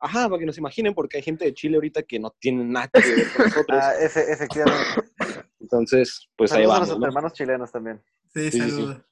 Ajá, 0.00 0.28
para 0.28 0.38
que 0.38 0.46
nos 0.46 0.58
imaginen, 0.58 0.94
porque 0.94 1.16
hay 1.16 1.22
gente 1.24 1.44
de 1.44 1.54
Chile 1.54 1.74
ahorita 1.76 2.02
que 2.04 2.20
no 2.20 2.30
tiene 2.38 2.62
nada 2.64 2.88
que 2.88 3.00
ver 3.00 3.32
con 3.34 3.46
nosotros. 3.46 3.78
Ah, 3.82 3.94
efe- 4.00 4.30
efectivamente. 4.32 4.84
Entonces, 5.70 6.28
pues 6.36 6.50
ahí 6.52 6.62
Saludos 6.62 6.70
a 6.70 6.74
vamos, 6.74 6.88
nuestros 6.88 7.00
¿no? 7.00 7.06
hermanos 7.06 7.32
chilenos 7.34 7.70
también. 7.72 8.02
Sí, 8.32 8.50
Sí, 8.50 8.50
sí, 8.52 8.60
sí. 8.62 8.70
saludos. 8.70 9.02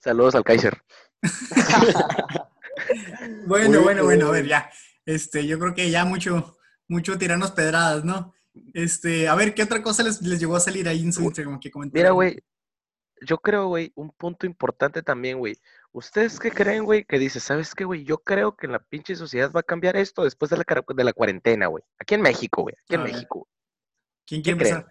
Saludos 0.00 0.34
al 0.34 0.44
Kaiser. 0.44 0.82
Bueno, 3.46 3.82
bueno, 3.82 4.04
bueno, 4.04 4.28
a 4.28 4.30
ver, 4.30 4.46
ya. 4.46 4.70
Este, 5.04 5.46
yo 5.46 5.58
creo 5.58 5.74
que 5.74 5.90
ya 5.90 6.04
mucho, 6.04 6.56
mucho 6.86 7.18
tirarnos 7.18 7.50
pedradas, 7.52 8.04
¿no? 8.04 8.32
Este, 8.72 9.28
a 9.28 9.34
ver, 9.34 9.54
¿qué 9.54 9.62
otra 9.64 9.82
cosa 9.82 10.02
les, 10.02 10.22
les 10.22 10.38
llegó 10.38 10.56
a 10.56 10.60
salir 10.60 10.88
ahí 10.88 11.02
en 11.02 11.12
su 11.12 11.22
Instagram 11.22 11.58
que 11.58 11.70
comentaron? 11.70 12.00
Mira, 12.02 12.10
güey, 12.12 12.42
yo 13.22 13.38
creo, 13.38 13.66
güey, 13.68 13.92
un 13.96 14.10
punto 14.12 14.46
importante 14.46 15.02
también, 15.02 15.38
güey. 15.38 15.56
¿Ustedes 15.92 16.38
qué 16.38 16.50
creen, 16.50 16.84
güey? 16.84 17.04
Que 17.04 17.18
dice, 17.18 17.40
¿sabes 17.40 17.74
qué, 17.74 17.84
güey? 17.84 18.04
Yo 18.04 18.18
creo 18.18 18.54
que 18.56 18.66
en 18.66 18.72
la 18.72 18.78
pinche 18.78 19.16
sociedad 19.16 19.50
va 19.54 19.60
a 19.60 19.64
cambiar 19.64 19.96
esto 19.96 20.22
después 20.24 20.50
de 20.50 20.56
la, 20.58 20.64
de 20.94 21.04
la 21.04 21.12
cuarentena, 21.12 21.66
güey. 21.66 21.82
Aquí 21.98 22.14
en 22.14 22.22
México, 22.22 22.62
güey. 22.62 22.74
Aquí 22.84 22.94
en 22.94 23.00
A 23.00 23.04
ver. 23.04 23.12
México. 23.14 23.48
¿Quién 24.26 24.42
¿qué 24.42 24.54
quiere 24.56 24.70
creen? 24.70 24.86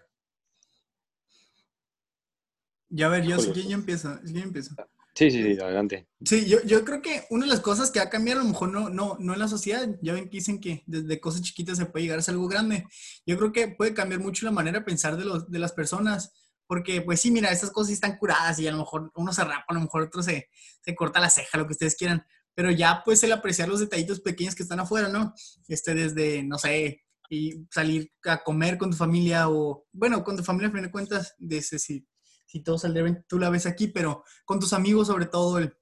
Ya 2.89 3.07
a 3.07 3.09
ver, 3.09 3.25
yo. 3.25 3.37
¿quién, 3.53 3.69
yo 3.69 3.75
empiezo? 3.75 4.19
¿Quién 4.23 4.37
empieza? 4.37 4.75
Sí, 5.13 5.31
sí, 5.31 5.41
sí, 5.41 5.59
adelante. 5.59 6.07
Sí, 6.23 6.45
yo, 6.45 6.61
yo 6.63 6.85
creo 6.85 7.01
que 7.01 7.25
una 7.31 7.45
de 7.45 7.51
las 7.51 7.59
cosas 7.59 7.89
que 7.89 7.97
va 7.97 8.05
a 8.05 8.09
cambiar 8.09 8.37
a 8.37 8.43
lo 8.43 8.49
mejor 8.49 8.69
no, 8.69 8.89
no, 8.89 9.17
no 9.19 9.33
en 9.33 9.39
la 9.39 9.47
sociedad, 9.47 9.89
ya 9.99 10.13
ven 10.13 10.25
que 10.25 10.37
dicen 10.37 10.59
que 10.59 10.83
desde 10.85 11.19
cosas 11.19 11.41
chiquitas 11.41 11.77
se 11.79 11.87
puede 11.87 12.03
llegar 12.03 12.19
a 12.19 12.21
ser 12.21 12.35
algo 12.35 12.47
grande. 12.47 12.85
Yo 13.25 13.35
creo 13.37 13.51
que 13.51 13.67
puede 13.69 13.95
cambiar 13.95 14.21
mucho 14.21 14.45
la 14.45 14.51
manera 14.51 14.79
de 14.79 14.85
pensar 14.85 15.17
de, 15.17 15.25
los, 15.25 15.49
de 15.49 15.57
las 15.57 15.71
personas, 15.71 16.31
porque 16.67 17.01
pues 17.01 17.19
sí, 17.19 17.31
mira, 17.31 17.51
estas 17.51 17.71
cosas 17.71 17.87
sí 17.87 17.93
están 17.93 18.17
curadas 18.17 18.59
y 18.59 18.67
a 18.67 18.71
lo 18.71 18.77
mejor 18.77 19.11
uno 19.15 19.33
se 19.33 19.43
rapa, 19.43 19.65
a 19.67 19.73
lo 19.73 19.81
mejor 19.81 20.03
otro 20.03 20.21
se, 20.21 20.49
se 20.81 20.93
corta 20.93 21.19
la 21.19 21.31
ceja, 21.31 21.57
lo 21.57 21.65
que 21.65 21.73
ustedes 21.73 21.95
quieran, 21.95 22.23
pero 22.53 22.69
ya 22.69 23.01
pues 23.03 23.23
el 23.23 23.31
apreciar 23.31 23.69
los 23.69 23.79
detallitos 23.79 24.21
pequeños 24.21 24.53
que 24.53 24.63
están 24.63 24.79
afuera, 24.79 25.09
¿no? 25.09 25.33
Este, 25.67 25.95
desde, 25.95 26.43
no 26.43 26.59
sé, 26.59 27.01
y 27.29 27.65
salir 27.71 28.11
a 28.25 28.43
comer 28.43 28.77
con 28.77 28.91
tu 28.91 28.97
familia 28.97 29.49
o, 29.49 29.85
bueno, 29.91 30.23
con 30.23 30.37
tu 30.37 30.43
familia, 30.43 30.69
a 30.69 30.71
fin 30.71 30.83
de 30.83 30.91
cuentas, 30.91 31.33
desde 31.37 31.79
si, 31.79 32.05
si 32.47 32.61
todo 32.63 32.79
saldría 32.79 33.03
bien, 33.03 33.23
tú 33.27 33.37
la 33.37 33.51
ves 33.51 33.67
aquí, 33.67 33.87
pero 33.87 34.23
con 34.45 34.59
tus 34.59 34.73
amigos 34.73 35.07
sobre 35.07 35.27
todo, 35.27 35.59
el 35.59 35.77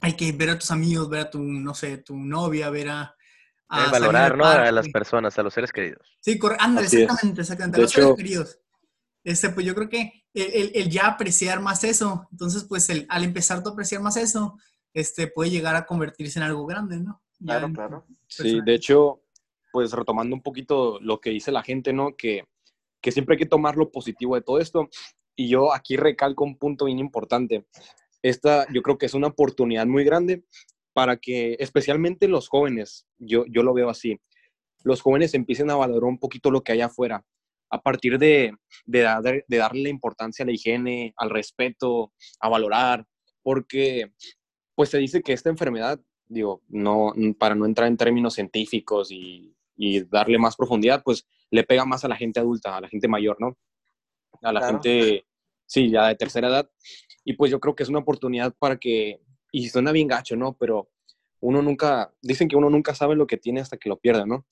hay 0.00 0.14
que 0.14 0.32
ver 0.32 0.50
a 0.50 0.58
tus 0.58 0.70
amigos, 0.72 1.08
ver 1.08 1.20
a 1.20 1.30
tu, 1.30 1.38
no 1.42 1.74
sé, 1.74 1.98
tu 1.98 2.16
novia, 2.16 2.68
ver 2.70 2.88
a... 2.88 3.16
a 3.68 3.86
Eh, 3.86 3.90
valorar, 3.90 4.32
al 4.32 4.38
¿no? 4.38 4.44
A 4.44 4.72
las 4.72 4.88
personas, 4.88 5.38
a 5.38 5.42
los 5.42 5.54
seres 5.54 5.72
queridos. 5.72 6.16
Sí, 6.20 6.38
corre, 6.38 6.56
ándale, 6.58 6.86
exactamente, 6.86 7.40
exactamente. 7.40 7.76
De 7.76 7.80
a 7.80 7.84
los 7.84 7.92
seres 7.92 8.06
hecho- 8.08 8.16
queridos. 8.16 8.58
Este, 9.24 9.50
pues 9.50 9.64
yo 9.66 9.74
creo 9.74 9.88
que 9.88 10.24
el, 10.34 10.52
el- 10.52 10.72
el 10.74 10.90
ya 10.90 11.06
apreciar 11.06 11.60
más 11.60 11.84
eso, 11.84 12.26
entonces 12.32 12.64
pues 12.64 12.88
el, 12.90 13.06
al 13.10 13.24
empezar 13.24 13.62
tú 13.62 13.68
a 13.70 13.72
apreciar 13.72 14.00
más 14.02 14.16
eso, 14.16 14.56
este, 14.94 15.26
puede 15.28 15.50
llegar 15.50 15.76
a 15.76 15.86
convertirse 15.86 16.38
en 16.38 16.44
algo 16.44 16.66
grande, 16.66 16.98
¿no? 17.00 17.22
Ya 17.38 17.46
Claro, 17.58 17.66
en- 17.66 17.74
claro. 17.74 18.06
Sí, 18.26 18.60
de 18.64 18.74
hecho, 18.74 19.22
pues 19.72 19.92
retomando 19.92 20.34
un 20.34 20.42
poquito 20.42 20.98
lo 21.00 21.20
que 21.20 21.30
dice 21.30 21.52
la 21.52 21.62
gente, 21.62 21.92
¿no? 21.92 22.16
Que, 22.16 22.44
que 23.00 23.12
siempre 23.12 23.34
hay 23.34 23.38
que 23.38 23.46
tomar 23.46 23.76
lo 23.76 23.90
positivo 23.90 24.34
de 24.36 24.42
todo 24.42 24.58
esto. 24.58 24.88
Y 25.36 25.48
yo 25.48 25.72
aquí 25.72 25.96
recalco 25.96 26.44
un 26.44 26.56
punto 26.58 26.84
bien 26.86 26.98
importante. 26.98 27.66
Esta 28.22 28.66
yo 28.72 28.82
creo 28.82 28.98
que 28.98 29.06
es 29.06 29.14
una 29.14 29.28
oportunidad 29.28 29.86
muy 29.86 30.04
grande 30.04 30.44
para 30.92 31.16
que, 31.16 31.56
especialmente 31.58 32.28
los 32.28 32.48
jóvenes, 32.48 33.06
yo, 33.18 33.44
yo 33.48 33.62
lo 33.62 33.72
veo 33.72 33.88
así, 33.88 34.20
los 34.84 35.00
jóvenes 35.00 35.34
empiecen 35.34 35.70
a 35.70 35.76
valorar 35.76 36.04
un 36.04 36.18
poquito 36.18 36.50
lo 36.50 36.62
que 36.62 36.72
hay 36.72 36.80
afuera, 36.80 37.24
a 37.70 37.80
partir 37.80 38.18
de, 38.18 38.52
de, 38.86 39.00
dar- 39.00 39.44
de 39.46 39.56
darle 39.56 39.88
importancia 39.88 40.42
a 40.42 40.46
la 40.46 40.52
higiene, 40.52 41.14
al 41.16 41.30
respeto, 41.30 42.12
a 42.40 42.48
valorar, 42.48 43.06
porque 43.42 44.12
pues 44.74 44.90
se 44.90 44.98
dice 44.98 45.22
que 45.22 45.32
esta 45.32 45.48
enfermedad, 45.48 46.00
digo, 46.26 46.62
no, 46.68 47.12
para 47.38 47.54
no 47.54 47.66
entrar 47.66 47.88
en 47.88 47.96
términos 47.96 48.34
científicos 48.34 49.10
y, 49.10 49.54
y 49.76 50.00
darle 50.04 50.38
más 50.38 50.56
profundidad, 50.56 51.02
pues 51.04 51.26
le 51.50 51.62
pega 51.64 51.84
más 51.84 52.04
a 52.04 52.08
la 52.08 52.16
gente 52.16 52.40
adulta, 52.40 52.76
a 52.76 52.80
la 52.80 52.88
gente 52.88 53.08
mayor, 53.08 53.36
¿no? 53.40 53.56
A 54.42 54.52
la 54.52 54.60
Claro. 54.60 54.80
gente, 54.82 55.26
sí, 55.66 55.90
ya 55.90 56.08
de 56.08 56.14
tercera 56.16 56.48
edad. 56.48 56.70
Y 57.24 57.34
pues 57.34 57.50
yo 57.50 57.60
creo 57.60 57.74
que 57.74 57.82
es 57.82 57.88
una 57.88 57.98
oportunidad 58.00 58.54
para 58.58 58.76
que, 58.78 59.20
y 59.52 59.68
suena 59.68 59.92
bien 59.92 60.08
gacho, 60.08 60.36
¿no? 60.36 60.56
Pero 60.58 60.90
uno 61.40 61.62
nunca, 61.62 62.12
dicen 62.22 62.48
que 62.48 62.56
uno 62.56 62.70
nunca 62.70 62.94
sabe 62.94 63.16
lo 63.16 63.26
que 63.26 63.36
tiene 63.36 63.60
hasta 63.60 63.76
que 63.76 63.88
lo 63.88 63.98
pierde, 63.98 64.26
¿no? 64.26 64.46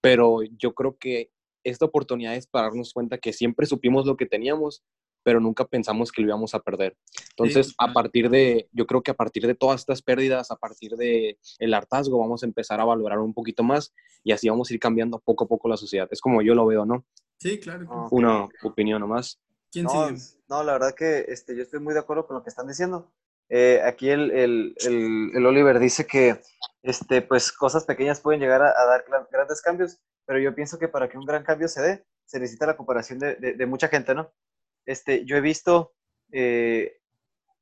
Pero 0.00 0.42
yo 0.58 0.74
creo 0.74 0.96
que 0.98 1.30
esta 1.64 1.86
oportunidad 1.86 2.34
es 2.34 2.46
para 2.46 2.66
darnos 2.68 2.92
cuenta 2.92 3.18
que 3.18 3.32
siempre 3.32 3.66
supimos 3.66 4.06
lo 4.06 4.16
que 4.16 4.26
teníamos, 4.26 4.82
pero 5.24 5.40
nunca 5.40 5.64
pensamos 5.64 6.12
que 6.12 6.22
lo 6.22 6.28
íbamos 6.28 6.54
a 6.54 6.60
perder. 6.60 6.96
Entonces, 7.30 7.74
a 7.78 7.92
partir 7.92 8.30
de, 8.30 8.68
yo 8.72 8.86
creo 8.86 9.02
que 9.02 9.10
a 9.10 9.14
partir 9.14 9.46
de 9.46 9.54
todas 9.54 9.80
estas 9.80 10.02
pérdidas, 10.02 10.50
a 10.52 10.56
partir 10.56 10.92
de 10.96 11.38
el 11.58 11.74
hartazgo, 11.74 12.18
vamos 12.18 12.42
a 12.42 12.46
empezar 12.46 12.80
a 12.80 12.84
valorar 12.84 13.18
un 13.18 13.34
poquito 13.34 13.62
más 13.64 13.92
y 14.22 14.30
así 14.32 14.48
vamos 14.48 14.70
a 14.70 14.74
ir 14.74 14.78
cambiando 14.78 15.18
poco 15.18 15.44
a 15.44 15.48
poco 15.48 15.68
la 15.68 15.76
sociedad. 15.76 16.06
Es 16.12 16.20
como 16.20 16.42
yo 16.42 16.54
lo 16.54 16.66
veo, 16.66 16.84
¿no? 16.86 17.04
Sí, 17.38 17.58
claro. 17.58 18.08
Una 18.12 18.48
opinión 18.62 19.00
nomás. 19.00 19.40
¿Quién 19.72 19.86
No, 19.86 20.08
sigue? 20.08 20.20
no, 20.48 20.62
la 20.62 20.74
verdad 20.74 20.94
que 20.94 21.24
este, 21.28 21.56
yo 21.56 21.62
estoy 21.62 21.80
muy 21.80 21.94
de 21.94 22.00
acuerdo 22.00 22.26
con 22.26 22.36
lo 22.36 22.42
que 22.44 22.50
están 22.50 22.68
diciendo. 22.68 23.10
Eh, 23.48 23.80
aquí 23.84 24.08
el, 24.08 24.30
el, 24.30 24.74
el, 24.86 25.30
el 25.34 25.46
Oliver 25.46 25.78
dice 25.78 26.06
que 26.06 26.40
este, 26.82 27.22
pues, 27.22 27.50
cosas 27.50 27.84
pequeñas 27.84 28.20
pueden 28.20 28.40
llegar 28.40 28.62
a, 28.62 28.68
a 28.70 28.86
dar 28.86 29.04
gran- 29.08 29.26
grandes 29.32 29.60
cambios, 29.60 29.98
pero 30.26 30.38
yo 30.38 30.54
pienso 30.54 30.78
que 30.78 30.88
para 30.88 31.08
que 31.08 31.18
un 31.18 31.26
gran 31.26 31.42
cambio 31.44 31.68
se 31.68 31.82
dé, 31.82 32.04
se 32.24 32.38
necesita 32.38 32.66
la 32.66 32.76
cooperación 32.76 33.18
de, 33.18 33.34
de- 33.36 33.54
de 33.54 33.66
mucha 33.66 33.88
gente, 33.88 34.14
¿no? 34.14 34.30
Este, 34.86 35.24
yo 35.24 35.36
he 35.36 35.40
visto 35.40 35.92
eh, 36.32 37.00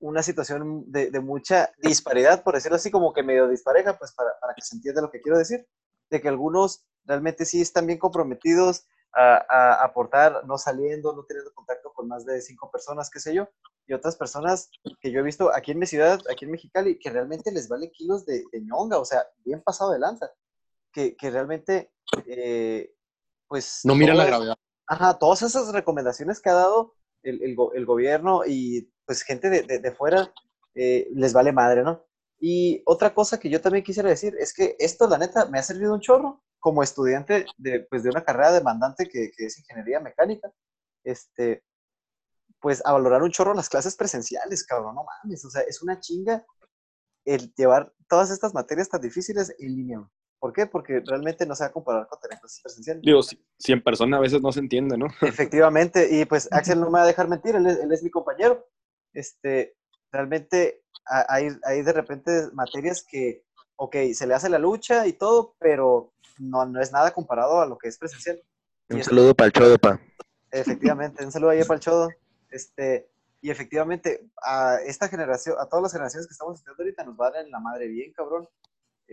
una 0.00 0.22
situación 0.22 0.90
de, 0.90 1.10
de 1.10 1.20
mucha 1.20 1.72
disparidad, 1.78 2.42
por 2.42 2.54
decirlo 2.54 2.76
así, 2.76 2.90
como 2.90 3.12
que 3.12 3.22
medio 3.22 3.48
dispareja, 3.48 3.98
pues 3.98 4.12
para, 4.12 4.30
para 4.40 4.54
que 4.54 4.62
se 4.62 4.76
entienda 4.76 5.02
lo 5.02 5.10
que 5.10 5.20
quiero 5.20 5.38
decir, 5.38 5.66
de 6.10 6.20
que 6.20 6.28
algunos 6.28 6.84
realmente 7.04 7.44
sí 7.44 7.60
están 7.60 7.86
bien 7.86 7.98
comprometidos 7.98 8.84
a, 9.14 9.84
aportar, 9.84 10.46
no 10.46 10.56
saliendo, 10.56 11.14
no 11.14 11.24
teniendo 11.24 11.52
contacto 11.52 11.92
con 11.92 12.08
más 12.08 12.24
de 12.24 12.40
cinco 12.40 12.70
personas, 12.70 13.10
qué 13.10 13.20
sé 13.20 13.34
yo, 13.34 13.48
y 13.86 13.92
otras 13.92 14.16
personas 14.16 14.70
que 15.00 15.10
yo 15.10 15.20
he 15.20 15.22
visto 15.22 15.54
aquí 15.54 15.72
en 15.72 15.78
mi 15.78 15.86
ciudad, 15.86 16.20
aquí 16.30 16.44
en 16.44 16.52
Mexicali, 16.52 16.98
que 16.98 17.10
realmente 17.10 17.52
les 17.52 17.68
vale 17.68 17.90
kilos 17.90 18.24
de, 18.24 18.44
de 18.50 18.60
ñonga, 18.62 18.98
o 18.98 19.04
sea, 19.04 19.26
bien 19.44 19.62
pasado 19.62 19.92
de 19.92 19.98
lanza, 19.98 20.30
que, 20.92 21.14
que 21.16 21.30
realmente, 21.30 21.92
eh, 22.26 22.94
pues... 23.48 23.80
No 23.84 23.94
mira 23.94 24.14
la 24.14 24.24
gravedad. 24.24 24.54
Ajá, 24.86 25.18
todas 25.18 25.42
esas 25.42 25.72
recomendaciones 25.72 26.40
que 26.40 26.50
ha 26.50 26.54
dado 26.54 26.94
el, 27.22 27.42
el 27.42 27.56
el 27.74 27.86
gobierno 27.86 28.42
y 28.46 28.90
pues 29.06 29.22
gente 29.22 29.50
de, 29.50 29.62
de- 29.62 29.78
de 29.80 29.92
fuera 29.92 30.32
eh, 30.74 31.08
les 31.14 31.32
vale 31.32 31.52
madre, 31.52 31.82
¿no? 31.82 32.04
Y 32.40 32.82
otra 32.86 33.14
cosa 33.14 33.38
que 33.38 33.50
yo 33.50 33.60
también 33.60 33.84
quisiera 33.84 34.08
decir 34.08 34.34
es 34.38 34.52
que 34.54 34.76
esto, 34.78 35.06
la 35.08 35.18
neta, 35.18 35.46
me 35.46 35.58
ha 35.58 35.62
servido 35.62 35.94
un 35.94 36.00
chorro 36.00 36.42
como 36.58 36.82
estudiante 36.82 37.46
de, 37.58 37.80
pues, 37.90 38.02
de 38.02 38.10
una 38.10 38.24
carrera 38.24 38.52
demandante 38.52 39.08
que, 39.08 39.30
que 39.36 39.46
es 39.46 39.58
ingeniería 39.58 40.00
mecánica, 40.00 40.52
este, 41.04 41.64
pues 42.60 42.82
a 42.86 42.92
valorar 42.92 43.22
un 43.22 43.30
chorro 43.30 43.54
las 43.54 43.68
clases 43.68 43.96
presenciales, 43.96 44.64
cabrón, 44.64 44.94
no 44.94 45.04
mames, 45.04 45.44
o 45.44 45.50
sea, 45.50 45.62
es 45.62 45.82
una 45.82 46.00
chinga 46.00 46.44
el 47.24 47.52
llevar 47.54 47.92
todas 48.08 48.30
estas 48.30 48.54
materias 48.54 48.88
tan 48.88 49.00
difíciles 49.00 49.54
en 49.58 49.76
línea. 49.76 50.10
¿Por 50.42 50.52
qué? 50.52 50.66
Porque 50.66 51.00
realmente 51.06 51.46
no 51.46 51.54
se 51.54 51.62
va 51.62 51.68
a 51.68 51.72
comparar 51.72 52.08
con 52.08 52.18
tener 52.18 52.40
clases 52.40 52.60
presenciales. 52.60 53.00
Digo, 53.04 53.22
si, 53.22 53.38
si 53.56 53.70
en 53.70 53.80
persona 53.80 54.16
a 54.16 54.20
veces 54.20 54.42
no 54.42 54.50
se 54.50 54.58
entiende, 54.58 54.98
¿no? 54.98 55.06
Efectivamente, 55.22 56.08
y 56.10 56.24
pues 56.24 56.48
Axel 56.50 56.80
no 56.80 56.86
me 56.86 56.98
va 56.98 57.04
a 57.04 57.06
dejar 57.06 57.28
mentir, 57.28 57.54
él 57.54 57.64
es, 57.68 57.78
él 57.78 57.92
es 57.92 58.02
mi 58.02 58.10
compañero. 58.10 58.66
Este, 59.12 59.76
realmente 60.10 60.82
hay, 61.06 61.46
hay 61.64 61.82
de 61.82 61.92
repente 61.92 62.48
materias 62.54 63.06
que, 63.08 63.44
ok, 63.76 63.94
se 64.14 64.26
le 64.26 64.34
hace 64.34 64.48
la 64.48 64.58
lucha 64.58 65.06
y 65.06 65.12
todo, 65.12 65.54
pero 65.60 66.12
no, 66.40 66.66
no 66.66 66.80
es 66.80 66.90
nada 66.90 67.12
comparado 67.12 67.60
a 67.60 67.66
lo 67.66 67.78
que 67.78 67.86
es 67.86 67.96
presencial. 67.96 68.42
Y 68.88 68.94
Un 68.94 69.00
es- 69.00 69.06
saludo 69.06 69.36
para 69.36 69.46
el 69.46 69.52
Chodo, 69.52 69.78
pa. 69.78 70.00
Efectivamente, 70.50 71.24
un 71.24 71.30
saludo 71.30 71.50
ahí 71.50 71.62
para 71.62 71.74
el 71.74 71.80
Chodo. 71.80 72.08
Este, 72.50 73.08
y 73.40 73.50
efectivamente, 73.50 74.28
a 74.44 74.78
esta 74.84 75.06
generación, 75.06 75.54
a 75.60 75.66
todas 75.66 75.84
las 75.84 75.92
generaciones 75.92 76.26
que 76.26 76.32
estamos 76.32 76.56
estudiando 76.58 76.82
ahorita, 76.82 77.04
nos 77.04 77.16
va 77.16 77.28
a 77.28 77.30
dar 77.30 77.44
en 77.44 77.50
la 77.52 77.60
madre 77.60 77.86
bien, 77.86 78.12
cabrón. 78.12 78.48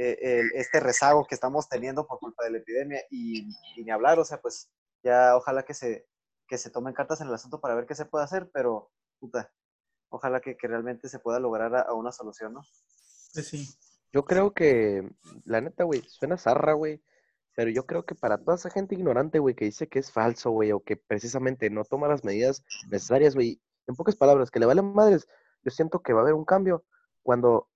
Eh, 0.01 0.17
el- 0.21 0.51
este 0.55 0.79
rezago 0.79 1.25
que 1.27 1.35
estamos 1.35 1.67
teniendo 1.67 2.07
por 2.07 2.19
culpa 2.19 2.43
de 2.45 2.51
la 2.51 2.57
epidemia 2.59 3.01
y, 3.09 3.49
y 3.75 3.83
ni 3.83 3.91
hablar, 3.91 4.17
o 4.19 4.25
sea, 4.25 4.39
pues 4.41 4.69
ya 5.03 5.35
ojalá 5.35 5.63
que 5.63 5.73
se, 5.73 6.07
que 6.47 6.57
se 6.57 6.69
tomen 6.69 6.93
cartas 6.93 7.21
en 7.21 7.27
el 7.27 7.33
asunto 7.33 7.59
para 7.59 7.75
ver 7.75 7.85
qué 7.85 7.95
se 7.95 8.05
puede 8.05 8.23
hacer, 8.23 8.49
pero 8.53 8.91
puta, 9.19 9.51
ojalá 10.09 10.39
que, 10.41 10.55
que 10.57 10.67
realmente 10.67 11.09
se 11.09 11.19
pueda 11.19 11.39
lograr 11.39 11.75
a, 11.75 11.81
a 11.81 11.93
una 11.93 12.11
solución, 12.11 12.53
¿no? 12.53 12.61
Sí. 13.33 13.67
Yo 14.11 14.23
creo 14.25 14.53
que, 14.53 15.07
la 15.45 15.61
neta, 15.61 15.83
güey, 15.83 16.01
suena 16.07 16.37
zarra, 16.37 16.73
güey. 16.73 17.03
Pero 17.55 17.69
yo 17.71 17.85
creo 17.85 18.05
que 18.05 18.15
para 18.15 18.37
toda 18.37 18.55
esa 18.55 18.69
gente 18.69 18.95
ignorante, 18.95 19.37
güey, 19.39 19.53
que 19.53 19.65
dice 19.65 19.87
que 19.89 19.99
es 19.99 20.11
falso, 20.13 20.49
güey, 20.51 20.71
o 20.71 20.79
que 20.79 20.95
precisamente 20.95 21.69
no 21.69 21.83
toma 21.83 22.07
las 22.07 22.23
medidas 22.23 22.63
necesarias, 22.89 23.35
güey, 23.35 23.61
en 23.85 23.95
pocas 23.95 24.15
palabras, 24.15 24.49
que 24.49 24.59
le 24.59 24.65
valen 24.65 24.93
madres, 24.93 25.27
yo 25.63 25.71
siento 25.71 26.01
que 26.01 26.13
va 26.13 26.21
a 26.21 26.23
haber 26.23 26.35
un 26.35 26.45
cambio 26.45 26.85
cuando 27.21 27.67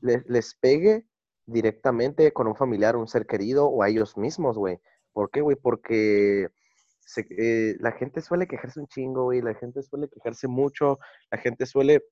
le- 0.00 0.24
les 0.26 0.54
pegue 0.54 1.06
directamente 1.46 2.32
con 2.32 2.46
un 2.46 2.56
familiar, 2.56 2.96
un 2.96 3.08
ser 3.08 3.26
querido 3.26 3.66
o 3.66 3.82
a 3.82 3.88
ellos 3.88 4.16
mismos, 4.16 4.58
güey. 4.58 4.80
¿Por 5.12 5.30
qué, 5.30 5.40
güey? 5.40 5.56
Porque 5.56 6.48
se- 7.00 7.26
eh, 7.30 7.76
la 7.80 7.92
gente 7.92 8.20
suele 8.20 8.46
quejarse 8.46 8.80
un 8.80 8.88
chingo, 8.88 9.24
güey, 9.24 9.40
la 9.40 9.54
gente 9.54 9.82
suele 9.82 10.08
quejarse 10.08 10.48
mucho, 10.48 10.98
la 11.30 11.38
gente 11.38 11.64
suele 11.66 12.02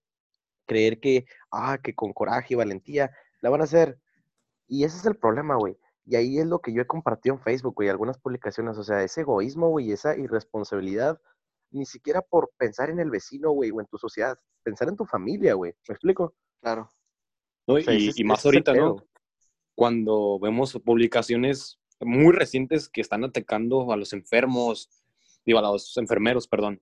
creer 0.66 1.00
que, 1.00 1.26
ah, 1.50 1.78
que 1.82 1.94
con 1.94 2.12
coraje 2.12 2.54
y 2.54 2.56
valentía 2.56 3.10
la 3.40 3.50
van 3.50 3.60
a 3.60 3.64
hacer. 3.64 3.98
Y 4.66 4.84
ese 4.84 4.96
es 4.98 5.04
el 5.06 5.16
problema, 5.16 5.56
güey. 5.56 5.76
Y 6.06 6.16
ahí 6.16 6.38
es 6.38 6.46
lo 6.46 6.60
que 6.60 6.72
yo 6.72 6.80
he 6.82 6.86
compartido 6.86 7.34
en 7.34 7.42
Facebook, 7.42 7.74
güey, 7.74 7.88
algunas 7.88 8.18
publicaciones. 8.18 8.78
O 8.78 8.84
sea, 8.84 9.02
ese 9.02 9.22
egoísmo, 9.22 9.68
güey, 9.70 9.90
esa 9.92 10.16
irresponsabilidad, 10.16 11.20
ni 11.70 11.86
siquiera 11.86 12.22
por 12.22 12.50
pensar 12.56 12.88
en 12.88 13.00
el 13.00 13.10
vecino, 13.10 13.50
güey, 13.50 13.70
o 13.72 13.80
en 13.80 13.86
tu 13.86 13.98
sociedad, 13.98 14.38
pensar 14.62 14.88
en 14.88 14.96
tu 14.96 15.04
familia, 15.06 15.54
güey. 15.54 15.74
¿Me 15.88 15.92
explico? 15.94 16.34
Claro. 16.62 16.88
¿no? 17.66 17.74
O 17.74 17.80
sea, 17.80 17.94
y, 17.94 17.96
ese 17.96 18.10
es- 18.10 18.18
y 18.20 18.24
más 18.24 18.44
ahorita, 18.44 18.72
¿no? 18.74 18.96
Cuando 19.74 20.38
vemos 20.38 20.72
publicaciones 20.84 21.78
muy 22.00 22.32
recientes 22.32 22.88
que 22.88 23.00
están 23.00 23.24
atacando 23.24 23.92
a 23.92 23.96
los 23.96 24.12
enfermos, 24.12 24.88
digo, 25.44 25.58
a 25.58 25.62
los 25.62 25.96
enfermeros, 25.96 26.46
perdón. 26.46 26.80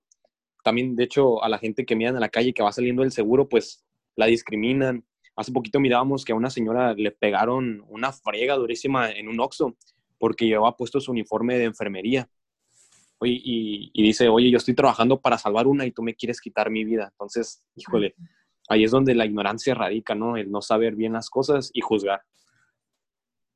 También, 0.63 0.95
de 0.95 1.03
hecho, 1.03 1.43
a 1.43 1.49
la 1.49 1.57
gente 1.57 1.85
que 1.85 1.95
miran 1.95 2.15
en 2.15 2.21
la 2.21 2.29
calle 2.29 2.53
que 2.53 2.63
va 2.63 2.71
saliendo 2.71 3.01
del 3.01 3.11
seguro, 3.11 3.49
pues 3.49 3.83
la 4.15 4.27
discriminan. 4.27 5.05
Hace 5.35 5.51
poquito 5.51 5.79
mirábamos 5.79 6.23
que 6.23 6.31
a 6.31 6.35
una 6.35 6.49
señora 6.49 6.93
le 6.93 7.11
pegaron 7.11 7.83
una 7.89 8.13
friega 8.13 8.55
durísima 8.55 9.11
en 9.11 9.27
un 9.27 9.39
Oxxo 9.39 9.75
porque 10.17 10.45
llevaba 10.45 10.77
puesto 10.77 11.01
su 11.01 11.11
uniforme 11.11 11.57
de 11.57 11.65
enfermería. 11.65 12.29
Oye, 13.17 13.41
y, 13.43 13.91
y 13.93 14.03
dice, 14.03 14.29
oye, 14.29 14.49
yo 14.49 14.57
estoy 14.57 14.73
trabajando 14.73 15.19
para 15.19 15.37
salvar 15.37 15.67
una 15.67 15.85
y 15.85 15.91
tú 15.91 16.03
me 16.03 16.15
quieres 16.15 16.39
quitar 16.39 16.69
mi 16.69 16.85
vida. 16.85 17.09
Entonces, 17.11 17.65
híjole, 17.75 18.15
ahí 18.69 18.83
es 18.83 18.91
donde 18.91 19.15
la 19.15 19.25
ignorancia 19.25 19.73
radica, 19.73 20.15
¿no? 20.15 20.37
El 20.37 20.51
no 20.51 20.61
saber 20.61 20.95
bien 20.95 21.13
las 21.13 21.29
cosas 21.29 21.71
y 21.73 21.81
juzgar. 21.81 22.21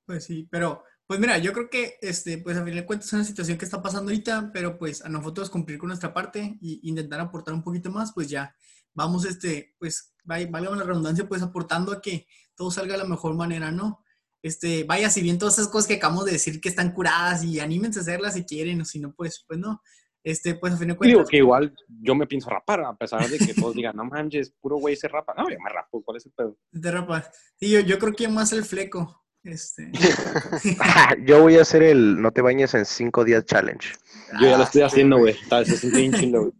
Pues 0.08 0.24
sí, 0.24 0.48
pero 0.50 0.84
pues 1.06 1.20
mira, 1.20 1.38
yo 1.38 1.54
creo 1.54 1.70
que 1.70 1.98
este, 2.02 2.38
pues 2.39 2.58
a 2.58 2.63
fin 2.63 2.76
de 2.76 2.86
cuentas 2.86 3.08
es 3.08 3.13
una 3.13 3.24
situación 3.24 3.58
que 3.58 3.65
está 3.65 3.82
pasando 3.82 4.10
ahorita, 4.10 4.52
pero 4.54 4.78
pues 4.78 5.04
a 5.06 5.10
nosotros 5.10 5.50
cumplir 5.50 5.78
con 5.78 5.89
nuestra 5.89 6.13
parte 6.13 6.58
y 6.62 6.89
intentar 6.89 7.20
aportar 7.20 7.54
un 7.54 7.62
poquito 7.62 7.91
más, 7.91 8.13
pues 8.13 8.30
ya 8.30 8.56
vamos, 8.93 9.26
este, 9.26 9.76
pues, 9.78 10.15
valga 10.24 10.76
la 10.76 10.84
redundancia, 10.84 11.28
pues 11.28 11.43
aportando 11.43 11.91
a 11.91 12.02
que 12.02 12.26
todo 12.56 12.72
salga 12.72 12.93
de 12.93 13.04
la 13.04 13.08
mejor 13.08 13.36
manera, 13.36 13.70
¿no? 13.70 14.04
Este, 14.41 14.86
vaya, 14.86 15.10
si 15.10 15.22
bien 15.22 15.38
todas 15.38 15.60
esas 15.60 15.70
cosas 15.70 15.88
que 15.88 15.96
acabamos 15.96 16.26
de 16.26 16.32
decir 16.32 16.60
que 16.60 16.70
están 16.70 16.93
curadas 16.93 17.43
y 17.43 17.60
anímense 17.60 18.00
a 18.00 18.02
hacerlas 18.02 18.34
si 18.34 18.43
quieren, 18.43 18.82
o 18.82 18.86
si 18.86 19.00
no, 19.00 19.13
pues, 19.13 19.46
pues 19.48 19.60
no. 19.60 19.82
Este, 20.24 20.56
pues 20.56 20.74
a 20.74 20.78
fin 20.78 20.89
de 20.89 20.93
Y 20.93 21.08
digo 21.08 21.20
cuentas, 21.20 21.30
que 21.30 21.38
igual 21.38 21.74
yo 21.88 22.15
me 22.15 22.28
pienso 22.28 22.50
rapar, 22.50 22.82
a 22.82 22.98
pesar 22.98 23.30
de 23.30 23.38
que 23.38 23.54
todos 23.54 23.76
digan, 23.76 23.96
no 23.96 24.04
manches, 24.04 24.52
puro 24.60 24.78
güey 24.78 24.96
se 24.96 25.08
rapa. 25.08 25.34
No, 25.38 25.50
yo 25.50 25.58
me 25.63 25.70
rapo, 25.70 26.02
¿cuál 26.04 26.17
es 26.17 26.26
el 26.26 26.34
pedo? 26.34 26.58
te 26.82 26.91
rapas. 26.91 27.30
Sí, 27.56 27.70
yo, 27.70 27.80
yo 27.80 27.98
creo 27.98 28.13
que 28.13 28.28
más 28.28 28.52
el 28.52 28.65
fleco. 28.65 29.26
Este, 29.47 29.89
yo 31.25 31.41
voy 31.41 31.57
a 31.57 31.62
hacer 31.62 31.81
el 31.81 32.21
no 32.21 32.31
te 32.31 32.41
bañes 32.41 32.73
en 32.73 32.86
cinco 32.86 33.23
días 33.23 33.45
challenge. 33.45 33.93
Yo 34.41 34.47
ya 34.47 34.57
lo 34.57 34.63
Ah, 34.63 34.65
estoy 34.65 34.81
haciendo, 34.81 35.17
güey. 35.19 35.38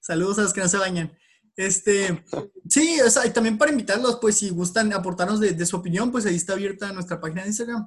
Saludos 0.00 0.38
a 0.40 0.42
los 0.42 0.52
que 0.52 0.60
no 0.60 0.68
se 0.68 0.78
bañan. 0.78 1.16
Este, 1.54 2.24
sí, 2.68 3.00
o 3.00 3.08
sea, 3.10 3.26
y 3.26 3.30
también 3.30 3.58
para 3.58 3.70
invitarlos, 3.70 4.18
pues 4.20 4.38
si 4.38 4.50
gustan 4.50 4.92
aportarnos 4.92 5.38
de, 5.38 5.52
de 5.52 5.66
su 5.66 5.76
opinión, 5.76 6.10
pues 6.10 6.26
ahí 6.26 6.34
está 6.34 6.54
abierta 6.54 6.92
nuestra 6.92 7.20
página 7.20 7.42
de 7.42 7.48
Instagram. 7.48 7.86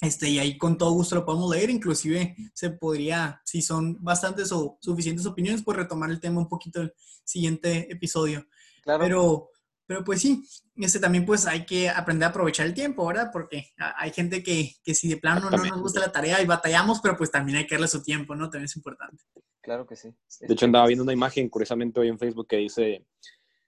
Este, 0.00 0.28
y 0.28 0.38
ahí 0.38 0.58
con 0.58 0.76
todo 0.76 0.92
gusto 0.92 1.14
lo 1.14 1.24
podemos 1.24 1.54
leer, 1.54 1.70
inclusive 1.70 2.34
se 2.52 2.70
podría, 2.70 3.40
si 3.44 3.62
son 3.62 3.96
bastantes 4.02 4.52
o 4.52 4.78
suficientes 4.80 5.24
opiniones, 5.24 5.62
pues 5.62 5.76
retomar 5.76 6.10
el 6.10 6.20
tema 6.20 6.40
un 6.40 6.48
poquito 6.48 6.82
el 6.82 6.92
siguiente 7.24 7.90
episodio. 7.90 8.46
Claro. 8.82 9.02
Pero, 9.02 9.50
pero 9.90 10.04
pues 10.04 10.20
sí, 10.20 10.44
este 10.76 11.00
también 11.00 11.26
pues 11.26 11.48
hay 11.48 11.66
que 11.66 11.88
aprender 11.88 12.24
a 12.28 12.30
aprovechar 12.30 12.64
el 12.64 12.74
tiempo, 12.74 13.04
¿verdad? 13.04 13.30
Porque 13.32 13.72
hay 13.96 14.12
gente 14.12 14.40
que, 14.40 14.76
que 14.84 14.94
si 14.94 15.08
de 15.08 15.16
plano 15.16 15.50
no 15.50 15.56
nos 15.56 15.82
gusta 15.82 15.98
la 15.98 16.12
tarea 16.12 16.40
y 16.40 16.46
batallamos, 16.46 17.00
pero 17.00 17.16
pues 17.16 17.28
también 17.32 17.58
hay 17.58 17.66
que 17.66 17.74
darle 17.74 17.88
su 17.88 18.00
tiempo, 18.00 18.36
¿no? 18.36 18.48
También 18.48 18.66
es 18.66 18.76
importante. 18.76 19.24
Claro 19.60 19.88
que 19.88 19.96
sí. 19.96 20.14
De 20.42 20.54
hecho, 20.54 20.64
andaba 20.64 20.86
viendo 20.86 21.02
una 21.02 21.12
imagen, 21.12 21.48
curiosamente, 21.48 21.98
hoy 21.98 22.06
en 22.06 22.20
Facebook 22.20 22.46
que 22.46 22.58
dice, 22.58 23.04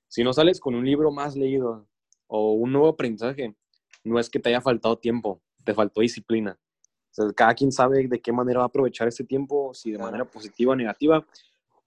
si 0.07 0.23
no 0.23 0.33
sales 0.33 0.61
con 0.61 0.77
un 0.77 0.87
libro 0.87 1.11
más 1.11 1.35
leído 1.35 1.89
o 2.29 2.53
un 2.53 2.71
nuevo 2.71 2.91
aprendizaje, 2.91 3.57
no 4.05 4.21
es 4.21 4.31
que 4.31 4.39
te 4.39 4.51
haya 4.51 4.61
faltado 4.61 4.97
tiempo, 4.97 5.43
te 5.65 5.75
faltó 5.75 6.03
disciplina. 6.03 6.57
O 7.11 7.15
sea, 7.15 7.33
cada 7.35 7.53
quien 7.55 7.73
sabe 7.73 8.07
de 8.07 8.23
qué 8.23 8.31
manera 8.31 8.61
va 8.61 8.67
a 8.67 8.69
aprovechar 8.69 9.09
ese 9.09 9.25
tiempo, 9.25 9.75
si 9.75 9.91
de 9.91 9.97
Claro. 9.97 10.13
manera 10.13 10.31
positiva 10.31 10.71
o 10.71 10.77
negativa, 10.77 11.27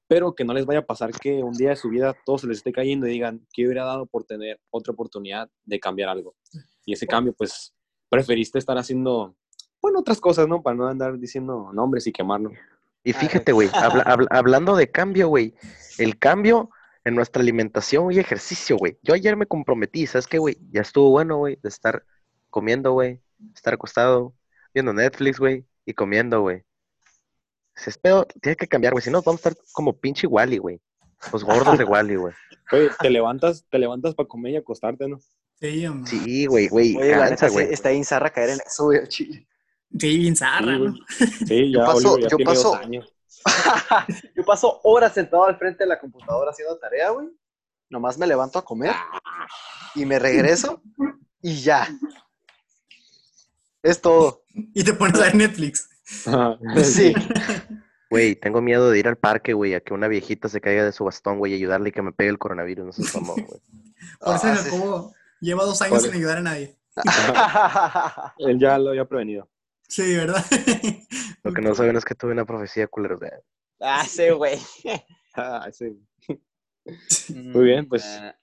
pero 0.08 0.36
que 0.36 0.44
no 0.46 0.54
les 0.54 0.66
vaya 0.66 0.80
a 0.80 0.86
pasar 0.86 1.12
que 1.12 1.44
un 1.44 1.54
día 1.54 1.70
de 1.70 1.76
su 1.76 1.90
vida 1.90 2.16
todo 2.26 2.38
se 2.38 2.48
les 2.48 2.58
esté 2.58 2.72
cayendo 2.72 3.08
y 3.08 3.12
digan, 3.12 3.46
¿qué 3.54 3.66
hubiera 3.66 3.86
dado 3.86 4.06
por 4.06 4.24
tener 4.24 4.60
otra 4.70 4.94
oportunidad 4.94 5.50
de 5.64 5.80
cambiar 5.80 6.10
algo? 6.10 6.36
Y 6.86 6.94
ese 6.94 7.08
cambio, 7.08 7.34
pues, 7.34 7.74
preferiste 8.10 8.60
estar 8.60 8.78
haciendo, 8.78 9.36
bueno, 9.82 10.00
otras 10.00 10.20
cosas, 10.22 10.48
¿no? 10.48 10.62
Para 10.62 10.76
no 10.78 10.88
andar 10.88 11.18
diciendo 11.18 11.72
nombres 11.74 12.06
y 12.08 12.12
quemarlo. 12.12 12.52
Y 13.04 13.14
fíjate, 13.14 13.52
güey, 13.52 13.70
habla- 13.74 14.04
habla- 14.04 14.28
hablando 14.32 14.76
de 14.76 14.90
cambio, 14.92 15.28
güey, 15.28 15.54
el 15.98 16.18
cambio 16.18 16.70
en 17.04 17.14
nuestra 17.16 17.42
alimentación 17.42 18.12
y 18.12 18.18
ejercicio, 18.20 18.78
güey. 18.78 18.98
Yo 19.04 19.14
ayer 19.14 19.36
me 19.38 19.46
comprometí, 19.46 20.08
¿sabes 20.08 20.26
qué, 20.28 20.40
güey? 20.40 20.58
Ya 20.72 20.82
estuvo 20.82 21.12
bueno, 21.12 21.38
güey, 21.38 21.58
de 21.62 21.70
estar 21.70 22.04
comiendo, 22.50 22.94
güey, 22.94 23.20
estar 23.54 23.74
acostado, 23.76 24.34
viendo 24.74 24.92
Netflix, 24.94 25.40
güey, 25.40 25.66
y 25.86 25.94
comiendo, 25.94 26.42
güey. 26.42 26.64
Ese 27.76 27.90
es 27.90 27.98
pedo, 27.98 28.26
tiene 28.42 28.56
que 28.56 28.68
cambiar, 28.68 28.94
güey, 28.94 29.04
si 29.04 29.10
no 29.10 29.22
vamos 29.22 29.46
a 29.46 29.50
estar 29.50 29.64
como 29.74 29.94
pinche 29.98 30.28
Wally, 30.28 30.58
güey. 30.58 30.82
Los 31.32 31.44
gordos 31.44 31.78
de 31.78 31.84
Wally, 31.86 32.16
güey. 32.16 32.34
Oye, 32.72 32.90
te 33.00 33.10
levantas, 33.10 33.66
te 33.70 33.78
levantas 33.80 34.16
para 34.16 34.28
comer 34.28 34.54
y 34.54 34.58
acostarte, 34.58 35.08
¿no? 35.08 35.20
Sí, 35.60 35.86
hombre. 35.86 36.10
Sí, 36.10 36.46
güey, 36.46 36.68
güey, 36.68 36.96
cansa, 36.98 37.50
güey. 37.50 37.72
está 37.74 37.90
bien 37.90 38.04
zarra 38.06 38.30
caer 38.30 38.50
en 38.52 38.60
eso, 38.66 38.86
güey, 38.86 39.08
chile. 39.08 39.48
Sí, 39.98 40.18
bien 40.18 40.36
zarra, 40.36 40.74
Sí, 40.74 40.78
güey. 40.78 40.90
¿no? 40.92 40.98
Sí, 41.48 41.72
ya, 41.72 41.86
paso- 41.86 41.98
Oliver, 42.14 42.22
ya 42.24 42.30
yo 42.30 42.38
tiene 42.38 42.54
dos 42.54 42.64
paso- 42.64 42.76
años. 42.76 43.12
Yo 44.36 44.44
paso 44.44 44.80
horas 44.84 45.14
sentado 45.14 45.46
al 45.46 45.58
frente 45.58 45.84
de 45.84 45.88
la 45.88 46.00
computadora 46.00 46.50
haciendo 46.50 46.78
tarea, 46.80 47.12
güey. 47.12 47.28
Nomás 47.90 48.18
me 48.18 48.26
levanto 48.26 48.58
a 48.58 48.66
comer 48.66 48.96
y 49.94 50.04
me 50.06 50.18
regreso 50.18 50.82
y 51.42 51.62
ya. 51.62 51.88
Es 53.84 54.02
todo. 54.02 54.44
Y 54.74 54.84
te 54.84 54.94
pones 54.94 55.20
a 55.20 55.26
ver 55.26 55.36
Netflix. 55.36 55.90
Sí. 56.84 57.14
Güey, 58.12 58.36
tengo 58.36 58.62
miedo 58.62 58.92
de 58.92 59.00
ir 59.00 59.08
al 59.08 59.18
parque, 59.18 59.54
güey, 59.54 59.74
a 59.74 59.80
que 59.82 59.94
una 59.94 60.08
viejita 60.08 60.48
se 60.48 60.62
caiga 60.62 60.86
de 60.86 60.92
su 60.92 61.04
bastón, 61.04 61.40
güey, 61.40 61.54
y 61.54 61.56
ayudarle 61.56 61.90
y 61.90 61.92
que 61.92 62.04
me 62.04 62.12
pegue 62.14 62.30
el 62.30 62.38
coronavirus. 62.38 62.86
No 62.86 62.92
se 62.94 63.12
tomó, 63.12 63.34
güey. 63.34 63.46
Por 64.20 64.36
eso 64.36 64.48
Ah, 64.48 64.56
sí. 64.56 64.70
Jacobo 64.70 65.14
lleva 65.42 65.64
dos 65.66 65.82
años 65.82 66.04
sin 66.04 66.14
ayudar 66.14 66.38
a 66.38 66.42
nadie. 66.42 66.78
Él 68.38 68.60
ya 68.60 68.78
lo 68.78 68.92
había 68.92 69.06
prevenido. 69.06 69.50
Sí, 69.90 70.16
¿verdad? 70.16 70.46
Lo 71.44 71.52
que 71.52 71.62
no 71.62 71.74
saben 71.76 71.96
es 71.96 72.06
que 72.06 72.16
tuve 72.16 72.32
una 72.32 72.46
profecía 72.46 72.88
culera. 72.88 73.16
güey. 73.16 73.32
ah, 73.82 74.06
sí, 74.08 74.30
güey. 74.30 74.60
Ah, 75.36 75.68
sí. 75.74 76.00
Muy 77.34 77.64
bien, 77.66 77.88
pues. 77.90 78.06
Ah, 78.06 78.36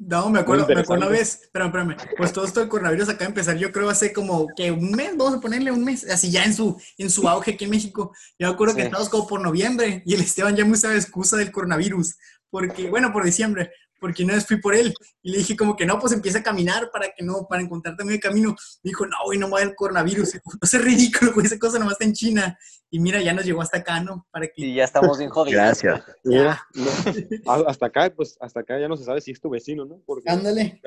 No, 0.00 0.30
me 0.30 0.38
acuerdo, 0.38 0.64
me 0.68 0.80
acuerdo 0.80 1.06
una 1.06 1.08
vez, 1.12 1.40
espérame, 1.42 1.68
espérame, 1.68 1.96
pues 2.16 2.32
todo 2.32 2.44
esto 2.44 2.60
del 2.60 2.68
coronavirus 2.68 3.08
acaba 3.08 3.24
de 3.24 3.30
empezar, 3.30 3.56
yo 3.56 3.72
creo 3.72 3.90
hace 3.90 4.12
como 4.12 4.46
que 4.56 4.70
un 4.70 4.92
mes, 4.92 5.16
vamos 5.16 5.34
a 5.34 5.40
ponerle 5.40 5.72
un 5.72 5.84
mes, 5.84 6.08
así 6.08 6.30
ya 6.30 6.44
en 6.44 6.54
su, 6.54 6.80
en 6.98 7.10
su 7.10 7.28
auge 7.28 7.52
aquí 7.54 7.64
en 7.64 7.70
México. 7.70 8.12
Yo 8.38 8.46
me 8.46 8.54
acuerdo 8.54 8.74
que 8.76 8.82
Sí. 8.82 8.86
estábamos 8.86 9.08
como 9.10 9.26
por 9.26 9.40
noviembre 9.40 10.02
y 10.06 10.14
el 10.14 10.20
Esteban 10.20 10.54
ya 10.54 10.64
me 10.64 10.72
usaba 10.72 10.94
excusa 10.94 11.36
del 11.36 11.50
coronavirus, 11.50 12.16
porque, 12.48 12.88
bueno, 12.88 13.12
por 13.12 13.24
diciembre, 13.24 13.72
porque 13.98 14.24
una 14.24 14.34
vez 14.34 14.46
fui 14.46 14.58
por 14.60 14.74
él 14.74 14.94
y 15.22 15.30
le 15.32 15.38
dije 15.38 15.56
como 15.56 15.76
que 15.76 15.86
no, 15.86 15.98
pues 15.98 16.12
empieza 16.12 16.38
a 16.38 16.42
caminar 16.42 16.90
para 16.92 17.08
que 17.16 17.24
no, 17.24 17.46
para 17.48 17.62
encontrarte 17.62 18.04
medio 18.04 18.20
camino. 18.20 18.50
Me 18.82 18.90
dijo, 18.90 19.06
no, 19.06 19.16
güey, 19.24 19.38
no 19.38 19.46
me 19.48 19.54
va 19.54 19.62
el 19.62 19.74
coronavirus. 19.74 20.34
No 20.60 20.68
sé, 20.68 20.78
ridículo, 20.78 21.32
güey, 21.34 21.46
esa 21.46 21.58
cosa 21.58 21.78
nomás 21.78 21.92
está 21.94 22.04
en 22.04 22.12
China. 22.12 22.58
Y 22.90 23.00
mira, 23.00 23.20
ya 23.20 23.34
nos 23.34 23.44
llegó 23.44 23.60
hasta 23.60 23.78
acá, 23.78 24.00
¿no? 24.00 24.26
Para 24.30 24.46
que... 24.46 24.52
Y 24.56 24.74
ya 24.74 24.84
estamos 24.84 25.18
bien 25.18 25.30
jodidos. 25.30 25.56
Gracias. 25.62 26.02
Mira, 26.24 26.66
no, 26.74 27.52
hasta 27.68 27.86
acá, 27.86 28.10
pues, 28.14 28.36
hasta 28.40 28.60
acá 28.60 28.80
ya 28.80 28.88
no 28.88 28.96
se 28.96 29.04
sabe 29.04 29.20
si 29.20 29.32
es 29.32 29.40
tu 29.40 29.50
vecino, 29.50 29.84
¿no? 29.84 30.00
Porque 30.06 30.30
Ándale. 30.30 30.80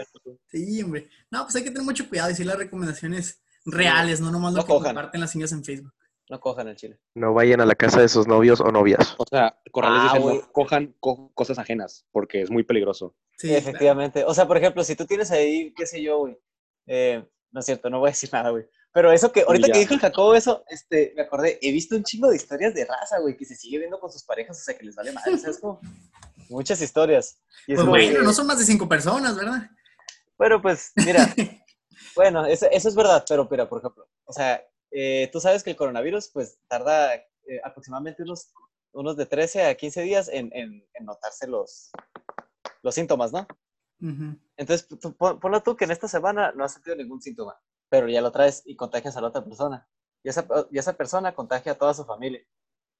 Sí, 0.47 0.81
hombre. 0.81 1.09
No, 1.29 1.43
pues 1.43 1.55
hay 1.55 1.63
que 1.63 1.69
tener 1.71 1.83
mucho 1.83 2.09
cuidado 2.09 2.29
y 2.29 2.33
decir 2.33 2.45
las 2.47 2.57
recomendaciones 2.57 3.41
reales, 3.65 4.19
no 4.19 4.31
nomás 4.31 4.53
lo 4.53 4.59
No 4.61 4.63
que 4.65 4.69
cojan. 4.73 4.95
comparten 4.95 5.21
las 5.21 5.31
señas 5.31 5.51
en 5.51 5.63
Facebook. 5.63 5.93
No 6.31 6.39
cojan 6.39 6.69
el 6.69 6.77
chile. 6.77 6.97
No 7.13 7.33
vayan 7.33 7.59
a 7.59 7.65
la 7.65 7.75
casa 7.75 7.99
de 7.99 8.07
sus 8.07 8.25
novios 8.25 8.61
o 8.61 8.71
novias. 8.71 9.15
O 9.17 9.25
sea, 9.29 9.59
Corrales 9.69 9.99
Ah, 10.01 10.09
dice, 10.13 10.19
güey. 10.19 10.37
no 10.37 10.51
cojan 10.53 10.95
co- 11.01 11.29
cosas 11.33 11.59
ajenas, 11.59 12.05
porque 12.13 12.41
es 12.41 12.49
muy 12.49 12.63
peligroso. 12.63 13.17
Sí, 13.37 13.53
Efectivamente. 13.53 14.23
O 14.23 14.33
sea, 14.33 14.47
por 14.47 14.55
ejemplo, 14.55 14.81
si 14.85 14.95
tú 14.95 15.05
tienes 15.05 15.29
ahí, 15.29 15.73
qué 15.75 15.85
sé 15.85 16.01
yo, 16.01 16.19
güey. 16.19 16.37
eh, 16.87 17.23
no 17.51 17.59
es 17.59 17.65
cierto, 17.65 17.89
no 17.89 17.99
voy 17.99 18.07
a 18.07 18.11
decir 18.11 18.29
nada, 18.31 18.49
güey. 18.49 18.65
Pero 18.93 19.11
eso 19.11 19.29
que, 19.33 19.41
ahorita 19.41 19.67
Ya. 19.67 19.73
que 19.73 19.79
dijo 19.79 19.93
el 19.93 19.99
Jacobo 19.99 20.33
eso, 20.33 20.63
este, 20.69 21.11
me 21.17 21.23
acordé, 21.23 21.59
he 21.61 21.71
visto 21.73 21.97
un 21.97 22.03
chingo 22.03 22.29
de 22.29 22.37
historias 22.37 22.73
de 22.73 22.85
raza, 22.85 23.19
güey, 23.19 23.35
que 23.35 23.43
se 23.45 23.55
sigue 23.55 23.77
viendo 23.77 23.99
con 23.99 24.09
sus 24.09 24.23
parejas, 24.23 24.57
o 24.57 24.63
sea, 24.63 24.77
que 24.77 24.85
les 24.85 24.95
vale 24.95 25.11
madre, 25.11 25.37
¿sabes? 25.37 25.59
Como 25.59 25.81
muchas 26.49 26.81
historias. 26.81 27.41
Y 27.67 27.75
Pues 27.75 27.85
bueno, 27.85 28.17
que- 28.19 28.23
no 28.23 28.31
son 28.33 28.47
más 28.47 28.57
de 28.57 28.63
cinco 28.65 28.87
personas, 28.87 29.35
¿verdad? 29.35 29.69
Bueno, 30.37 30.61
pues, 30.61 30.93
mira, 30.95 31.27
bueno, 32.15 32.45
eso, 32.45 32.67
eso 32.71 32.87
es 32.87 32.95
verdad, 32.95 33.23
pero 33.27 33.47
mira, 33.51 33.67
por 33.67 33.79
ejemplo, 33.79 34.07
o 34.25 34.31
sea, 34.33 34.63
eh, 34.91 35.29
tú 35.31 35.39
sabes 35.39 35.63
que 35.63 35.71
el 35.71 35.75
coronavirus, 35.75 36.29
pues, 36.29 36.59
tarda 36.67 37.15
eh, 37.15 37.25
aproximadamente 37.63 38.23
unos, 38.23 38.53
unos 38.93 39.17
de 39.17 39.25
13 39.25 39.65
a 39.65 39.75
15 39.75 40.01
días 40.01 40.27
en, 40.27 40.49
en, 40.53 40.85
en 40.93 41.05
notarse 41.05 41.47
los, 41.47 41.91
los 42.83 42.93
síntomas, 42.95 43.31
¿no? 43.31 43.47
Entonces, 44.57 44.87
tú, 44.87 45.15
pon- 45.15 45.39
ponlo 45.39 45.61
tú 45.63 45.75
que 45.75 45.85
en 45.85 45.91
esta 45.91 46.07
semana 46.07 46.51
no 46.55 46.63
has 46.63 46.73
sentido 46.73 46.95
ningún 46.95 47.21
síntoma, 47.21 47.59
pero 47.89 48.07
ya 48.09 48.21
lo 48.21 48.31
traes 48.31 48.63
y 48.65 48.75
contagias 48.75 49.15
a 49.17 49.21
la 49.21 49.27
otra 49.27 49.43
persona. 49.43 49.87
Y 50.23 50.29
esa, 50.29 50.45
y 50.71 50.77
esa 50.77 50.93
persona 50.93 51.33
contagia 51.33 51.71
a 51.73 51.77
toda 51.77 51.93
su 51.93 52.03
familia. 52.05 52.41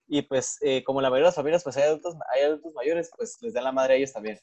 Y 0.07 0.23
pues, 0.23 0.57
eh, 0.61 0.83
como 0.83 1.01
la 1.01 1.09
mayoría 1.09 1.25
de 1.25 1.27
las 1.29 1.35
familias, 1.35 1.63
pues 1.63 1.77
hay 1.77 1.83
adultos, 1.83 2.15
hay 2.33 2.43
adultos 2.43 2.73
mayores, 2.73 3.11
pues 3.15 3.37
les 3.41 3.53
dan 3.53 3.63
la 3.63 3.71
madre 3.71 3.93
a 3.93 3.97
ellos 3.97 4.11
también. 4.13 4.39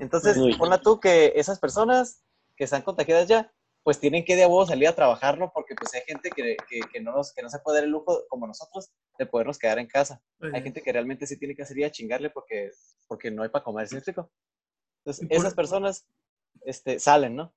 Entonces, 0.00 0.36
ponla 0.58 0.80
tú 0.80 1.00
que 1.00 1.32
esas 1.36 1.58
personas 1.58 2.22
que 2.56 2.64
están 2.64 2.82
contagiadas 2.82 3.26
ya, 3.28 3.52
pues 3.86 4.00
tienen 4.00 4.24
que 4.24 4.34
de 4.34 4.42
a 4.42 4.48
huevo 4.48 4.66
salir 4.66 4.88
a 4.88 4.96
trabajar, 4.96 5.38
¿no? 5.38 5.52
Porque 5.54 5.76
pues 5.76 5.94
hay 5.94 6.00
gente 6.08 6.28
que, 6.30 6.56
que, 6.68 6.80
que 6.92 7.00
no, 7.00 7.12
nos, 7.12 7.32
que 7.32 7.40
no 7.40 7.48
se 7.48 7.60
puede 7.60 7.76
dar 7.76 7.84
el 7.84 7.92
lujo, 7.92 8.24
como 8.28 8.44
nosotros, 8.48 8.90
de 9.16 9.26
podernos 9.26 9.60
quedar 9.60 9.78
en 9.78 9.86
casa. 9.86 10.20
Hay 10.52 10.60
gente 10.60 10.82
que 10.82 10.92
realmente 10.92 11.24
sí 11.24 11.38
tiene 11.38 11.54
que 11.54 11.64
salir 11.64 11.84
a 11.84 11.92
chingarle 11.92 12.30
porque, 12.30 12.72
porque 13.06 13.30
no 13.30 13.44
hay 13.44 13.48
para 13.48 13.62
comer, 13.62 13.86
¿sí 13.86 13.94
explico? 13.94 14.28
Entonces, 15.04 15.28
esas 15.30 15.54
personas 15.54 16.04
este, 16.62 16.98
salen, 16.98 17.36
¿no? 17.36 17.54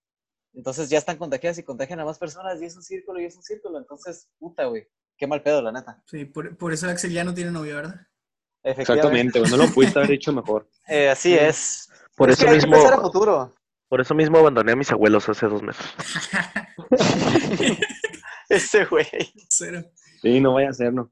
Entonces 0.54 0.88
ya 0.92 1.00
están 1.00 1.18
contagiadas 1.18 1.58
y 1.58 1.64
contagian 1.64 2.00
a 2.00 2.06
más 2.06 2.20
personas 2.20 2.62
y 2.62 2.66
es 2.66 2.76
un 2.76 2.84
círculo 2.84 3.20
y 3.20 3.26
es 3.26 3.36
un 3.36 3.42
círculo. 3.42 3.80
Entonces, 3.80 4.30
puta, 4.38 4.66
güey. 4.66 4.88
Qué 5.18 5.26
mal 5.26 5.42
pedo, 5.42 5.64
la 5.64 5.72
neta. 5.72 6.04
Sí, 6.06 6.26
por, 6.26 6.56
por 6.58 6.72
eso 6.72 6.88
Axel 6.88 7.12
ya 7.12 7.24
no 7.24 7.34
tiene 7.34 7.50
novia, 7.50 7.74
¿verdad? 7.74 7.96
Exactamente, 8.62 9.42
no 9.42 9.58
lo 9.58 9.68
pudiste 9.74 9.98
haber 9.98 10.12
hecho 10.12 10.32
mejor. 10.32 10.70
Eh, 10.88 11.10
así 11.10 11.34
es. 11.34 11.90
Por 12.16 12.30
Es 12.30 12.38
eso 12.38 12.46
que 12.46 12.52
hay 12.52 12.60
que 12.60 12.68
mismo, 12.68 12.84
pensar 12.84 13.00
a 13.00 13.02
futuro. 13.02 13.56
Por 13.90 14.00
eso 14.02 14.16
mismo 14.16 14.38
abandoné 14.38 14.72
a 14.72 14.76
mis 14.76 14.92
abuelos 14.92 15.28
hace 15.28 15.48
dos 15.48 15.62
meses. 15.62 15.86
Ese 18.50 18.86
güey. 18.86 19.06
Cero. 19.50 19.84
Sí, 20.22 20.40
no 20.40 20.54
vaya 20.54 20.70
a 20.70 20.74
ser, 20.74 20.94
¿no? 20.94 21.12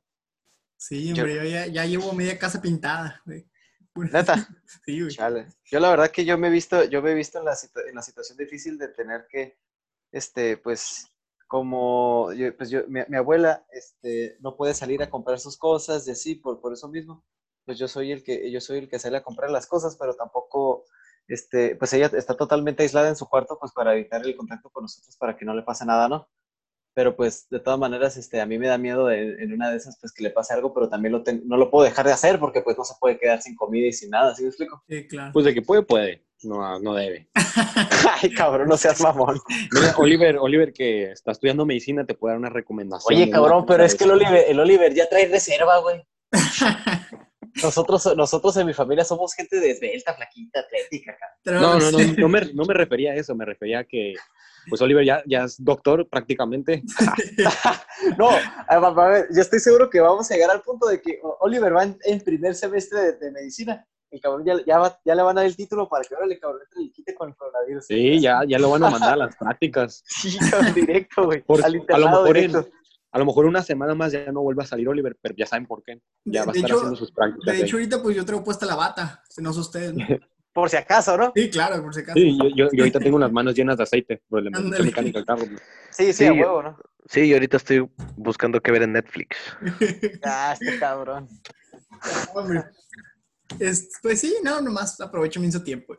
Sí, 0.78 1.12
hombre, 1.12 1.36
yo 1.36 1.44
ya, 1.44 1.66
ya 1.68 1.86
llevo 1.86 2.14
media 2.14 2.38
casa 2.38 2.62
pintada, 2.62 3.22
güey. 3.26 3.48
Pura- 3.94 4.10
Neta. 4.12 4.36
Sí, 4.86 5.00
güey. 5.02 5.12
Chale. 5.14 5.48
Yo 5.66 5.80
la 5.80 5.90
verdad 5.90 6.12
que 6.12 6.24
yo 6.26 6.38
me 6.38 6.48
he 6.48 6.52
visto, 6.52 6.84
yo 6.86 7.02
me 7.02 7.12
he 7.12 7.16
visto 7.16 7.40
en 7.40 7.46
la, 7.46 7.58
en 7.90 7.96
la 7.96 8.02
situación 8.02 8.38
difícil 8.38 8.78
de 8.78 8.90
tener 8.90 9.28
que, 9.30 9.58
este, 10.12 10.58
pues, 10.58 11.08
como, 11.48 12.32
yo- 12.34 12.56
pues 12.56 12.70
yo, 12.70 12.82
mi, 12.88 13.02
mi 13.08 13.18
abuela, 13.18 13.66
este, 13.72 14.38
no 14.42 14.56
puede 14.56 14.74
salir 14.74 15.02
a 15.02 15.10
comprar 15.10 15.40
sus 15.40 15.58
cosas 15.58 16.08
y 16.08 16.12
así, 16.12 16.36
por, 16.36 16.60
por 16.62 16.74
eso 16.74 16.88
mismo, 16.88 17.26
pues 17.66 17.78
yo 17.78 17.88
soy 17.88 18.12
el 18.12 18.24
que, 18.24 18.52
yo 18.52 18.62
soy 18.62 18.80
el 18.80 18.90
que 18.90 19.00
sale 19.00 19.18
a 19.18 19.24
comprar 19.24 19.50
las 19.50 19.68
cosas, 19.68 19.96
pero 20.00 20.16
tampoco, 20.16 20.86
este, 21.28 21.76
pues 21.76 21.94
ella 21.94 22.10
está 22.14 22.36
totalmente 22.36 22.84
aislada 22.84 23.10
en 23.10 23.16
su 23.16 23.28
cuarto, 23.28 23.58
pues 23.60 23.72
para 23.74 23.94
evitar 23.94 24.26
el 24.26 24.36
contacto 24.36 24.70
con 24.70 24.84
nosotros, 24.84 25.16
para 25.18 25.36
que 25.38 25.46
no 25.46 25.54
le 25.54 25.64
pase 25.64 25.86
nada, 25.86 26.08
¿no? 26.08 26.28
Pero 26.94 27.16
pues 27.16 27.48
de 27.50 27.60
todas 27.60 27.80
maneras, 27.80 28.18
este, 28.18 28.42
a 28.42 28.46
mí 28.48 28.58
me 28.58 28.68
da 28.68 28.78
miedo 28.80 29.06
de- 29.06 29.44
en 29.44 29.54
una 29.54 29.70
de 29.70 29.78
esas, 29.78 30.00
pues 30.00 30.12
que 30.12 30.24
le 30.24 30.32
pase 30.32 30.54
algo, 30.56 30.74
pero 30.74 30.90
también 30.90 31.12
lo 31.12 31.22
ten- 31.22 31.44
no 31.46 31.56
lo 31.58 31.70
puedo 31.70 31.86
dejar 31.86 32.08
de 32.08 32.12
hacer 32.14 32.40
porque 32.40 32.62
pues 32.62 32.76
no 32.78 32.84
se 32.84 32.96
puede 33.00 33.20
quedar 33.20 33.40
sin 33.42 33.56
comida 33.56 33.86
y 33.88 33.94
sin 33.94 34.10
nada, 34.10 34.34
¿sí 34.34 34.42
me 34.42 34.48
explico? 34.50 34.84
Sí, 34.90 35.08
claro. 35.08 35.32
Pues 35.32 35.46
de 35.46 35.54
que 35.54 35.62
puede, 35.62 35.84
puede. 35.84 36.26
No, 36.44 36.80
no 36.80 36.94
debe. 36.94 37.30
Ay, 38.22 38.32
cabrón, 38.34 38.68
no 38.68 38.78
seas 38.78 39.02
mamón. 39.02 39.40
Mira, 39.72 39.94
Oliver, 39.98 40.38
Oliver, 40.38 40.72
que 40.72 41.12
está 41.12 41.32
estudiando 41.32 41.66
medicina, 41.66 42.06
te 42.06 42.14
puede 42.14 42.34
dar 42.34 42.40
una 42.40 42.50
recomendación. 42.50 43.16
Oye, 43.16 43.30
cabrón, 43.30 43.66
pero 43.66 43.84
es 43.84 43.96
que 43.96 44.04
el. 44.04 44.12
Oliver, 44.12 44.46
el 44.48 44.60
Oliver 44.60 44.94
ya 44.94 45.08
trae 45.10 45.28
reserva, 45.28 45.80
güey. 45.80 46.04
Nosotros, 47.64 48.16
nosotros 48.16 48.56
en 48.58 48.68
mi 48.68 48.74
familia 48.74 49.04
somos 49.04 49.34
gente 49.34 49.60
de 49.60 49.72
esbelta, 49.72 50.14
flaquita, 50.14 50.60
atlética, 50.62 51.18
No, 51.46 51.80
no, 51.80 51.92
no, 51.92 51.98
no 52.18 52.30
me, 52.30 52.42
no 52.54 52.66
me 52.66 52.74
refería 52.74 53.12
a 53.12 53.16
eso, 53.16 53.36
me 53.36 53.46
refería 53.46 53.80
a 53.80 53.84
que, 53.84 54.14
pues 54.70 54.82
Oliver 54.82 55.06
ya, 55.06 55.24
ya 55.26 55.44
es 55.46 55.64
doctor 55.64 56.08
prácticamente. 56.10 56.84
No, 58.18 58.30
a- 58.30 59.08
ver, 59.10 59.28
yo 59.34 59.42
estoy 59.42 59.60
seguro 59.60 59.90
que 59.90 60.00
vamos 60.00 60.30
a 60.30 60.34
llegar 60.36 60.52
al 60.52 60.62
punto 60.62 60.88
de 60.88 61.02
que 61.02 61.20
Oliver 61.40 61.76
va 61.76 61.84
en, 61.84 61.98
en 62.04 62.22
primer 62.22 62.54
semestre 62.56 63.00
de, 63.02 63.14
de 63.14 63.32
medicina. 63.32 63.86
El 64.10 64.22
cabrón 64.22 64.46
ya, 64.46 64.54
ya, 64.66 64.78
va- 64.80 65.00
ya 65.04 65.16
le 65.16 65.22
van 65.24 65.38
a 65.38 65.42
dar 65.42 65.50
el 65.50 65.56
título 65.56 65.90
para 65.90 66.04
que 66.04 66.14
ahora 66.16 66.28
le 66.28 66.40
cabrón 66.40 66.62
y 66.78 66.92
quite 66.92 67.14
con 67.16 67.30
el 67.30 67.36
coronavirus. 67.36 67.86
Sí, 67.88 68.22
ya, 68.22 68.42
ya 68.48 68.58
lo 68.60 68.70
van 68.70 68.84
a 68.84 68.90
mandar 68.90 69.14
a 69.14 69.18
las 69.18 69.36
prácticas. 69.36 70.04
Sí, 70.08 70.38
cabrón, 70.50 70.74
directo, 70.74 71.26
güey. 71.26 71.42
Por- 71.42 71.64
Al 71.66 71.84
a 71.90 71.98
lo 71.98 72.08
mejor 72.08 72.38
en-. 72.38 72.52
A 73.12 73.20
lo 73.20 73.26
mejor 73.26 73.46
una 73.46 73.64
semana 73.64 73.96
más 73.96 74.12
ya 74.12 74.32
no 74.32 74.42
vuelva 74.42 74.64
a 74.64 74.68
salir 74.68 74.88
Oliver, 74.90 75.18
pero 75.22 75.34
ya 75.38 75.46
saben 75.46 75.66
por 75.66 75.82
qué. 75.84 76.02
Ya 76.26 76.42
De- 76.42 76.48
va 76.48 76.52
a 76.52 76.56
estar 76.56 76.70
hecho- 76.70 76.76
haciendo 76.78 76.96
sus 76.96 77.12
prácticas. 77.12 77.46
de 77.46 77.52
ahí. 77.52 77.62
hecho, 77.62 77.78
ahorita 77.78 78.02
pues 78.04 78.16
yo 78.16 78.26
traigo 78.26 78.44
puesta 78.44 78.66
la 78.66 78.76
bata, 78.76 79.24
si 79.30 79.42
no 79.42 79.54
son 79.54 79.62
ustedes. 79.62 79.94
¿no? 79.94 80.06
Por 80.54 80.72
si 80.72 80.76
acaso, 80.76 81.16
¿no? 81.16 81.32
Sí, 81.36 81.52
claro, 81.52 81.84
por 81.84 81.94
si 81.94 82.00
acaso. 82.00 82.18
Sí, 82.18 82.36
yo, 82.36 82.50
yo, 82.50 82.68
yo 82.74 82.82
ahorita 82.84 83.00
tengo 83.00 83.20
las 83.20 83.32
manos 83.32 83.54
llenas 83.54 83.78
de 83.78 83.84
aceite 83.84 84.24
por 84.28 84.40
el 84.40 84.48
Ándale. 84.56 84.86
mecánico 84.86 85.20
del 85.20 85.26
carro. 85.28 85.46
Sí, 85.92 86.06
sí, 86.06 86.14
Sí. 86.14 86.26
a 86.26 86.34
huevo, 86.34 86.64
¿no? 86.64 86.80
Sí, 87.06 87.28
yo 87.30 87.36
ahorita 87.36 87.58
estoy 87.58 87.88
buscando 88.16 88.60
qué 88.60 88.72
ver 88.72 88.82
en 88.82 88.94
Netflix. 88.94 89.38
Ah, 90.24 90.56
este 90.60 90.80
cabrón. 90.80 91.28
Hombre. 92.34 92.64
Es- 93.60 93.92
pues 94.02 94.20
sí, 94.20 94.36
no, 94.44 94.60
nomás 94.60 95.00
aprovecho 95.00 95.40
mi 95.40 95.52
tiempo. 95.64 95.96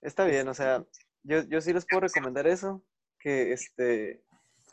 Está 0.00 0.24
bien, 0.24 0.46
o 0.46 0.54
sea, 0.54 0.84
yo, 1.24 1.42
yo 1.42 1.60
sí 1.60 1.72
les 1.72 1.84
puedo 1.84 2.02
recomendar 2.02 2.46
eso, 2.46 2.84
que 3.18 3.52
este, 3.52 4.22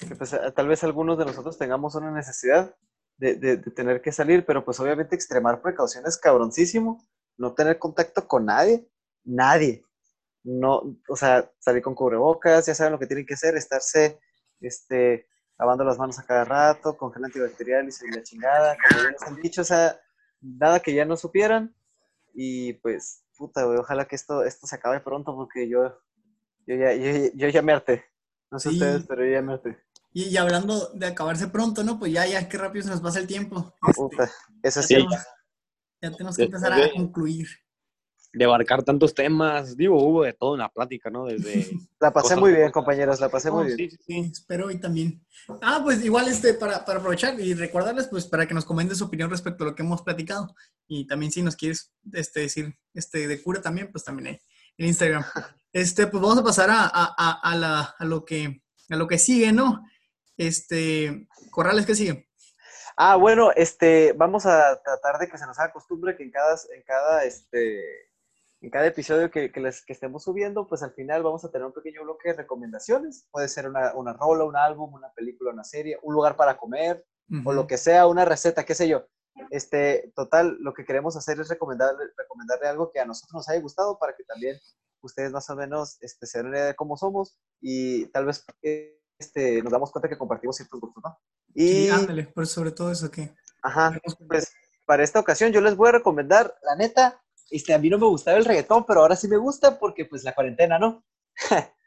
que 0.07 0.15
pues 0.15 0.33
a- 0.33 0.51
tal 0.51 0.67
vez 0.67 0.83
algunos 0.83 1.17
de 1.17 1.25
nosotros 1.25 1.57
tengamos 1.57 1.95
una 1.95 2.11
necesidad 2.11 2.75
de, 3.17 3.35
de- 3.35 3.57
de 3.57 3.71
tener 3.71 4.01
que 4.01 4.11
salir, 4.11 4.45
pero 4.45 4.63
pues 4.63 4.79
obviamente 4.79 5.15
extremar 5.15 5.61
precauciones 5.61 6.17
cabroncísimo, 6.17 7.05
no 7.37 7.53
tener 7.53 7.77
contacto 7.79 8.27
con 8.27 8.45
nadie, 8.45 8.87
nadie, 9.23 9.83
no, 10.43 10.97
o 11.07 11.15
sea, 11.15 11.51
salir 11.59 11.81
con 11.83 11.95
cubrebocas, 11.95 12.65
ya 12.65 12.73
saben 12.75 12.93
lo 12.93 12.99
que 12.99 13.07
tienen 13.07 13.25
que 13.25 13.33
hacer, 13.33 13.55
estarse, 13.57 14.19
este, 14.61 15.27
lavando 15.57 15.83
las 15.83 15.97
manos 15.97 16.17
a 16.17 16.23
cada 16.25 16.45
rato, 16.45 16.97
con 16.97 17.11
gel 17.11 17.25
antibacterial 17.25 17.87
y 17.89 18.11
la 18.15 18.23
chingada, 18.23 18.77
como 18.77 19.03
ya 19.03 19.11
nos 19.11 19.21
han 19.23 19.35
dicho, 19.41 19.61
o 19.61 19.65
sea, 19.65 19.99
nada 20.41 20.79
que 20.79 20.93
ya 20.93 21.03
no 21.05 21.17
supieran, 21.17 21.75
y 22.33 22.73
pues, 22.73 23.25
puta, 23.37 23.65
güey, 23.65 23.77
ojalá 23.79 24.05
que 24.07 24.15
esto, 24.15 24.43
esto 24.45 24.65
se 24.65 24.75
acabe 24.77 25.01
pronto 25.01 25.35
porque 25.35 25.67
yo, 25.67 25.99
yo, 26.65 26.75
ya, 26.75 26.93
yo, 26.93 27.31
yo 27.33 27.49
ya 27.49 27.61
me 27.61 27.73
harté. 27.73 28.05
No 28.51 28.57
sé 28.59 28.69
Sí. 28.69 28.75
ustedes, 28.75 29.05
pero 29.07 29.23
yo 29.25 29.31
ya 29.31 29.41
me 29.41 29.53
harté. 29.53 29.77
Y, 30.11 30.23
y 30.25 30.37
hablando 30.37 30.89
de 30.93 31.05
acabarse 31.07 31.47
pronto, 31.47 31.83
¿no? 31.83 31.99
Pues 31.99 32.11
ya, 32.11 32.25
ya, 32.25 32.47
qué 32.49 32.57
rápido 32.57 32.83
se 32.83 32.89
nos 32.89 33.01
pasa 33.01 33.19
el 33.19 33.27
tiempo. 33.27 33.75
Este, 33.87 34.01
Puta, 34.01 34.31
eso 34.63 34.81
ya, 34.81 34.87
sí. 34.87 34.93
tenemos, 34.95 35.17
ya 36.01 36.11
tenemos 36.11 36.35
que 36.37 36.43
empezar 36.43 36.73
a 36.73 36.77
De- 36.77 36.91
concluir. 36.91 37.47
De 38.31 38.45
abarcar 38.45 38.83
tantos 38.83 39.15
temas, 39.15 39.75
digo, 39.75 39.97
hubo 40.03 40.21
de 40.23 40.33
todo 40.33 40.53
en 40.53 40.59
la 40.59 40.69
plática, 40.69 41.09
¿no? 41.09 41.25
Desde... 41.25 41.67
La 41.99 42.13
pasé 42.13 42.35
muy 42.35 42.51
bien, 42.51 42.61
cosas. 42.63 42.73
compañeros, 42.73 43.19
la 43.19 43.29
pasé 43.29 43.49
muy 43.51 43.61
No, 43.69 43.75
bien. 43.75 43.89
sí, 43.89 43.89
sí, 43.89 43.97
sí. 44.05 44.13
Sí, 44.23 44.29
espero 44.31 44.67
hoy 44.67 44.79
también. 44.79 45.25
Ah, 45.63 45.81
pues 45.83 46.03
igual 46.05 46.27
este, 46.27 46.53
para, 46.53 46.85
para 46.85 46.99
aprovechar 46.99 47.39
y 47.39 47.53
recordarles, 47.55 48.07
pues 48.07 48.25
para 48.27 48.47
que 48.47 48.53
nos 48.53 48.65
comenten 48.65 48.95
su 48.95 49.05
opinión 49.05 49.29
respecto 49.31 49.63
a 49.63 49.67
lo 49.67 49.75
que 49.75 49.81
hemos 49.81 50.03
platicado. 50.03 50.53
Y 50.87 51.07
también 51.07 51.31
si 51.31 51.41
nos 51.41 51.55
quieres 51.55 51.91
este, 52.13 52.41
decir 52.41 52.75
este, 52.93 53.27
de 53.27 53.41
cura 53.41 53.61
también, 53.61 53.91
pues 53.91 54.03
también 54.03 54.27
ahí 54.27 54.41
en 54.77 54.87
Instagram. 54.87 55.23
Este, 55.71 56.07
pues 56.07 56.19
vamos 56.21 56.39
a 56.39 56.43
pasar 56.43 56.69
a, 56.71 56.83
a, 56.85 57.13
a, 57.15 57.31
a 57.51 57.55
la, 57.55 57.95
a, 57.99 58.03
lo 58.05 58.25
que, 58.25 58.63
a 58.89 58.95
lo 58.95 59.07
que 59.07 59.19
sigue, 59.19 59.51
¿no? 59.51 59.83
Este, 60.39 61.27
Corrales, 61.51 61.85
¿qué 61.85 61.93
sigue? 61.93 62.29
Ah, 62.95 63.17
bueno, 63.17 63.51
este, 63.57 64.13
vamos 64.13 64.45
a 64.45 64.81
tratar 64.81 65.19
de 65.19 65.27
que 65.27 65.37
se 65.37 65.45
nos 65.45 65.59
haga 65.59 65.73
costumbre 65.73 66.15
que 66.15 66.23
en 66.23 66.31
cada, 66.31 66.57
en 66.73 66.81
cada, 66.83 67.25
este, 67.25 67.81
en 68.61 68.69
cada 68.69 68.85
episodio 68.85 69.29
que, 69.29 69.51
que, 69.51 69.59
les, 69.59 69.85
que 69.85 69.91
estemos 69.91 70.23
subiendo, 70.23 70.65
pues 70.65 70.81
al 70.81 70.93
final 70.93 71.23
vamos 71.23 71.43
a 71.43 71.51
tener 71.51 71.67
un 71.67 71.73
pequeño 71.73 72.03
bloque 72.03 72.29
de 72.29 72.37
recomendaciones. 72.37 73.27
Puede 73.31 73.49
ser 73.49 73.67
una, 73.67 73.93
una 73.95 74.13
rola, 74.13 74.45
un 74.45 74.55
álbum, 74.55 74.93
una 74.93 75.11
película, 75.11 75.51
una 75.51 75.65
serie, 75.65 75.99
un 76.03 76.13
lugar 76.13 76.37
para 76.37 76.57
comer, 76.57 77.05
o 77.43 77.51
lo 77.51 77.67
que 77.67 77.77
sea, 77.77 78.07
una 78.07 78.23
receta, 78.23 78.63
qué 78.63 78.75
sé 78.75 78.87
yo. 78.87 79.05
Este, 79.51 80.13
total, 80.15 80.55
lo 80.61 80.73
que 80.73 80.85
queremos 80.85 81.17
hacer 81.17 81.37
es 81.41 81.49
recomendarle, 81.49 82.05
recomendarle 82.17 82.67
algo 82.69 82.91
que 82.91 83.01
a 83.01 83.05
nosotros 83.05 83.33
nos 83.33 83.49
haya 83.49 83.59
gustado 83.59 83.99
para 83.99 84.15
que 84.15 84.23
también 84.23 84.57
ustedes 85.01 85.33
más 85.33 85.49
o 85.49 85.55
menos 85.57 85.97
este, 86.01 86.25
se 86.25 86.37
den 86.37 86.47
una 86.47 86.57
idea 86.57 86.67
de 86.67 86.75
cómo 86.75 86.95
somos 86.95 87.37
y 87.61 88.05
tal 88.07 88.25
vez 88.25 88.45
este, 89.19 89.61
nos 89.61 89.71
damos 89.71 89.91
cuenta 89.91 90.09
que 90.09 90.17
compartimos 90.17 90.55
ciertos 90.55 90.79
gustos, 90.79 91.03
¿no? 91.03 91.19
Y, 91.53 91.67
Sí, 91.67 91.89
ándale, 91.89 92.23
por 92.23 92.47
sobre 92.47 92.71
todo 92.71 92.91
eso 92.91 93.11
que... 93.11 93.33
ajá, 93.61 93.99
pues 94.27 94.51
para 94.85 95.03
esta 95.03 95.19
ocasión 95.19 95.51
yo 95.51 95.61
les 95.61 95.75
voy 95.75 95.89
a 95.89 95.93
recomendar, 95.93 96.55
la 96.63 96.75
neta, 96.75 97.21
este, 97.51 97.73
a 97.73 97.77
mí 97.77 97.89
no 97.89 97.99
me 97.99 98.07
gustaba 98.07 98.37
el 98.37 98.45
reggaetón, 98.45 98.85
pero 98.85 99.01
ahora 99.01 99.15
sí 99.15 99.27
me 99.27 99.37
gusta 99.37 99.77
porque 99.77 100.05
pues 100.05 100.23
la 100.23 100.33
cuarentena, 100.33 100.79
¿no? 100.79 101.03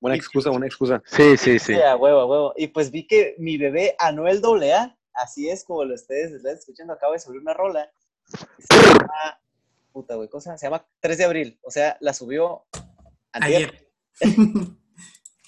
Buena 0.00 0.16
excusa, 0.16 0.50
buena 0.50 0.66
excusa. 0.66 1.00
Sí, 1.06 1.36
sí, 1.36 1.60
sí. 1.60 1.80
a 1.80 1.94
huevo, 1.94 2.18
a 2.18 2.26
huevo. 2.26 2.54
Y 2.56 2.66
pues 2.66 2.90
vi 2.90 3.06
que 3.06 3.36
mi 3.38 3.56
bebé 3.56 3.94
Anuel 4.00 4.42
AA, 4.44 4.98
así 5.14 5.48
es 5.48 5.62
como 5.62 5.84
lo 5.84 5.94
ustedes 5.94 6.32
están 6.32 6.56
escuchando, 6.56 6.92
acaba 6.92 7.12
de 7.12 7.20
subir 7.20 7.40
una 7.40 7.54
rola. 7.54 7.88
Se 8.26 8.76
llama, 8.76 9.40
puta, 9.92 10.16
güey, 10.16 10.28
cosa, 10.28 10.58
se 10.58 10.66
llama 10.66 10.84
3 10.98 11.18
de 11.18 11.24
abril. 11.24 11.60
O 11.62 11.70
sea, 11.70 11.96
la 12.00 12.12
subió 12.12 12.64
antier. 13.32 13.88
Ayer. 14.20 14.72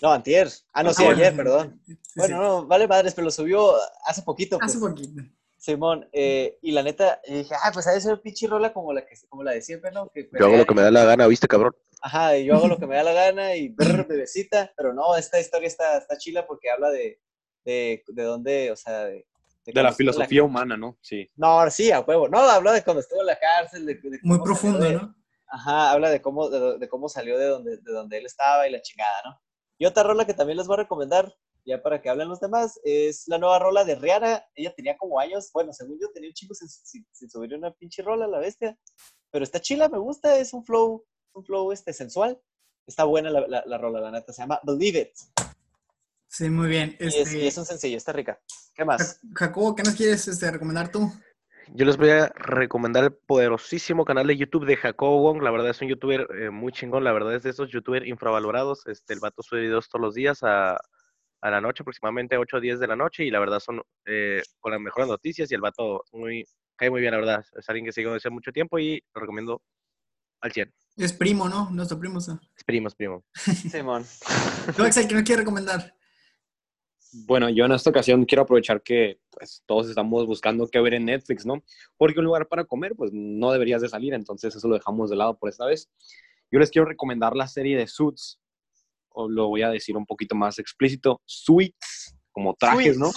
No, 0.03 0.13
antier. 0.13 0.49
Ah, 0.73 0.83
no, 0.83 0.93
sí, 0.93 1.03
Ah, 1.03 1.07
bueno, 1.07 1.21
ayer, 1.21 1.37
perdón. 1.37 1.81
sí, 1.87 1.95
sí. 1.95 2.13
Bueno, 2.17 2.43
no, 2.43 2.67
vale 2.67 2.89
madres, 2.89 3.15
pero 3.15 3.27
lo 3.27 3.31
subió 3.31 3.75
hace 4.07 4.23
poquito. 4.23 4.59
Hace 4.61 4.79
pues. 4.79 4.93
poquito. 4.93 5.23
Simón, 5.65 6.07
eh, 6.13 6.59
y 6.61 6.73
la 6.73 6.83
neta, 6.83 7.23
dije, 7.27 7.55
ah, 7.63 7.71
pues 7.73 7.87
ha 7.87 7.93
de 7.93 8.01
ser 8.03 8.21
pinche 8.21 8.47
rola 8.47 8.71
como 8.71 8.93
la, 8.93 9.07
que, 9.07 9.15
como 9.31 9.43
la 9.43 9.53
de 9.53 9.63
siempre, 9.63 9.91
¿no? 9.93 10.11
Que, 10.11 10.29
Yo 10.39 10.45
hago 10.45 10.59
lo 10.59 10.67
que 10.67 10.75
me 10.75 10.83
da 10.83 10.91
la 10.91 11.07
gana, 11.07 11.27
¿viste, 11.27 11.49
cabrón? 11.49 11.75
Ajá, 12.03 12.37
y 12.37 12.45
yo 12.45 12.57
hago 12.57 12.69
lo 12.69 12.77
que 12.77 12.87
me 12.87 12.97
da 12.97 13.03
la 13.03 13.15
gana 13.15 13.57
y 13.57 13.71
brr, 13.71 14.07
bebecita, 14.09 14.71
pero 14.77 14.93
no, 14.93 15.17
esta 15.17 15.41
historia 15.41 15.69
está, 15.69 15.97
está 15.97 16.19
chila 16.19 16.47
porque 16.47 16.71
habla 16.71 16.91
de, 16.91 17.19
de, 17.65 18.05
de 18.07 18.23
dónde, 18.25 18.73
o 18.73 18.77
sea, 18.77 19.07
de, 19.07 19.27
De 19.65 19.83
la 19.83 19.95
filosofía 19.95 20.43
humana, 20.43 20.77
¿no? 20.77 20.99
Sí. 21.01 21.31
No, 21.35 21.71
sí, 21.71 21.91
a 21.91 22.01
huevo, 22.01 22.29
no, 22.29 22.41
habla 22.41 22.73
de 22.73 22.85
cuando 22.85 23.01
estuvo 23.01 23.21
en 23.21 23.29
la 23.29 23.39
cárcel, 23.39 23.87
de, 23.87 23.95
de 23.95 24.19
Muy 24.23 24.41
profundo, 24.41 24.93
¿no? 24.93 25.15
Ajá, 25.47 25.93
habla 25.93 26.11
de 26.11 26.21
cómo, 26.21 26.51
de, 26.51 26.79
de 26.79 26.89
cómo 26.91 27.09
salió 27.09 27.39
de 27.39 27.47
donde, 27.47 27.79
de 27.79 27.93
donde 27.93 28.19
él 28.19 28.27
estaba 28.27 28.69
y 28.69 28.71
la 28.71 28.83
chingada, 28.83 29.23
¿no? 29.25 29.41
Y 29.79 29.87
otra 29.87 30.03
rola 30.03 30.25
que 30.27 30.35
también 30.35 30.57
les 30.59 30.67
voy 30.67 30.75
a 30.75 30.83
recomendar, 30.83 31.35
ya 31.67 31.83
para 31.83 32.01
que 32.01 32.09
hablen 32.09 32.29
los 32.29 32.41
demás, 32.41 32.79
es 32.85 33.25
la 33.27 33.39
nueva 33.39 33.59
rola 33.59 33.85
de 33.85 33.95
Rihanna. 33.97 34.45
Ella 34.55 34.75
tenía 34.75 34.97
como 34.97 35.19
años, 35.19 35.51
bueno, 35.53 35.73
según 35.73 35.99
yo 36.01 36.11
tenía 36.13 36.29
un 36.31 36.35
chico 36.35 36.55
sin, 36.55 36.69
sin, 36.69 37.07
sin 37.11 37.31
subir 37.31 37.55
una 37.55 37.73
pinche 37.73 38.03
rola, 38.03 38.27
la 38.27 38.39
bestia. 38.39 38.79
Pero 39.31 39.45
está 39.45 39.61
chila, 39.61 39.89
me 39.89 39.99
gusta, 39.99 40.39
es 40.39 40.53
un 40.53 40.65
flow, 40.65 41.05
un 41.33 41.45
flow 41.45 41.73
este, 41.73 41.93
sensual. 41.93 42.41
Está 42.87 43.05
buena 43.05 43.31
la, 43.31 43.47
la, 43.49 43.65
la 43.67 43.79
rola, 43.79 44.01
la 44.01 44.11
neta. 44.11 44.33
Se 44.33 44.43
llama 44.43 44.61
Believe 44.63 45.01
It. 45.01 45.11
Sí, 46.29 46.51
muy 46.51 46.69
bien. 46.69 46.97
Y, 47.01 47.07
es, 47.07 47.15
Este, 47.17 47.39
y 47.39 47.47
es 47.47 47.57
un 47.57 47.65
sencillo, 47.65 47.97
está 47.97 48.13
rica. 48.13 48.41
¿Qué 48.75 48.85
más? 48.85 49.21
Ja- 49.21 49.29
Jacobo, 49.47 49.75
¿qué 49.75 49.83
nos 49.85 49.95
quieres 49.95 50.29
este, 50.29 50.51
recomendar 50.51 50.91
tú? 50.93 51.11
Yo 51.73 51.87
les 51.87 51.97
voy 51.97 52.11
a 52.11 52.29
recomendar 52.37 53.05
el 53.05 53.13
poderosísimo 53.13 54.05
canal 54.05 54.27
de 54.27 54.37
YouTube 54.37 54.67
de 54.67 54.77
Jacobo 54.77 55.23
Wong. 55.23 55.43
La 55.43 55.51
verdad 55.51 55.71
es 55.71 55.81
un 55.81 55.89
youtuber 55.89 56.29
eh, 56.39 56.51
muy 56.51 56.73
chingón. 56.73 57.05
La 57.05 57.13
verdad 57.13 57.35
es 57.35 57.43
de 57.43 57.51
esos 57.51 57.71
youtubers 57.71 58.07
infravalorados. 58.07 58.87
Este, 58.87 59.15
el 59.15 59.21
vato 59.21 59.43
sube 59.43 59.63
videos 59.63 59.89
todos 59.89 60.03
los 60.03 60.15
días 60.15 60.43
a, 60.43 60.75
a 60.75 61.51
la 61.51 61.61
noche, 61.61 61.83
aproximadamente 61.83 62.37
8 62.37 62.57
o 62.57 62.61
10 62.61 62.81
de 62.81 62.87
la 62.87 62.97
noche. 62.97 63.25
Y 63.25 63.31
la 63.31 63.41
verdad 63.41 63.61
son 63.61 63.81
eh, 64.05 64.43
con 64.61 64.73
las 64.73 64.81
mejores 64.81 65.09
noticias. 65.09 65.51
Y 65.51 65.55
el 65.55 65.63
vato 65.63 66.05
muy, 66.13 66.45
cae 66.77 66.91
muy 66.91 67.01
bien, 67.01 67.13
la 67.13 67.19
verdad. 67.19 67.45
Es 67.59 67.69
alguien 67.69 67.87
que 67.87 67.93
sigo 67.93 68.11
desde 68.13 68.29
hace 68.29 68.31
mucho 68.31 68.53
tiempo 68.53 68.79
y 68.79 69.03
lo 69.15 69.21
recomiendo 69.21 69.63
al 70.43 70.53
100. 70.53 70.73
Es 70.99 71.13
primo, 71.13 71.49
¿no? 71.49 71.71
Nuestro 71.71 71.99
primo. 71.99 72.21
¿sí? 72.21 72.33
Es 72.57 72.65
primo, 72.65 72.89
es 72.89 72.95
primo. 72.95 73.25
Simón. 73.71 74.05
Tú, 74.77 74.83
Axel, 74.85 75.09
¿qué 75.09 75.15
nos 75.15 75.25
quieres 75.25 75.45
recomendar? 75.45 75.95
Bueno, 77.27 77.49
yo 77.49 77.65
en 77.65 77.73
esta 77.73 77.91
ocasión 77.91 78.25
quiero 78.25 78.43
aprovechar 78.43 78.83
que 78.83 79.21
pues, 79.31 79.63
todos 79.67 79.89
estamos 79.89 80.27
buscando 80.27 80.67
qué 80.67 80.81
ver 80.81 80.95
en 80.95 81.05
Netflix, 81.05 81.47
¿no? 81.47 81.63
Porque 81.97 82.19
un 82.19 82.25
lugar 82.25 82.49
para 82.49 82.65
comer, 82.65 82.95
pues 82.97 83.13
no 83.13 83.53
deberías 83.53 83.83
de 83.83 83.89
salir, 83.89 84.15
entonces 84.15 84.55
eso 84.55 84.67
lo 84.67 84.75
dejamos 84.75 85.11
de 85.11 85.17
lado 85.17 85.39
por 85.39 85.49
esta 85.49 85.65
vez. 85.65 85.89
Yo 86.51 86.59
les 86.59 86.71
quiero 86.71 86.87
recomendar 86.87 87.37
la 87.37 87.47
serie 87.47 87.77
de 87.77 87.87
Suits, 87.87 88.41
o 89.11 89.29
lo 89.29 89.49
voy 89.49 89.63
a 89.63 89.71
decir 89.71 89.97
un 89.97 90.07
poquito 90.07 90.35
más 90.35 90.59
explícito, 90.59 91.23
Suits, 91.25 92.17
como 92.33 92.55
trajes, 92.55 92.99
¿no? 92.99 93.13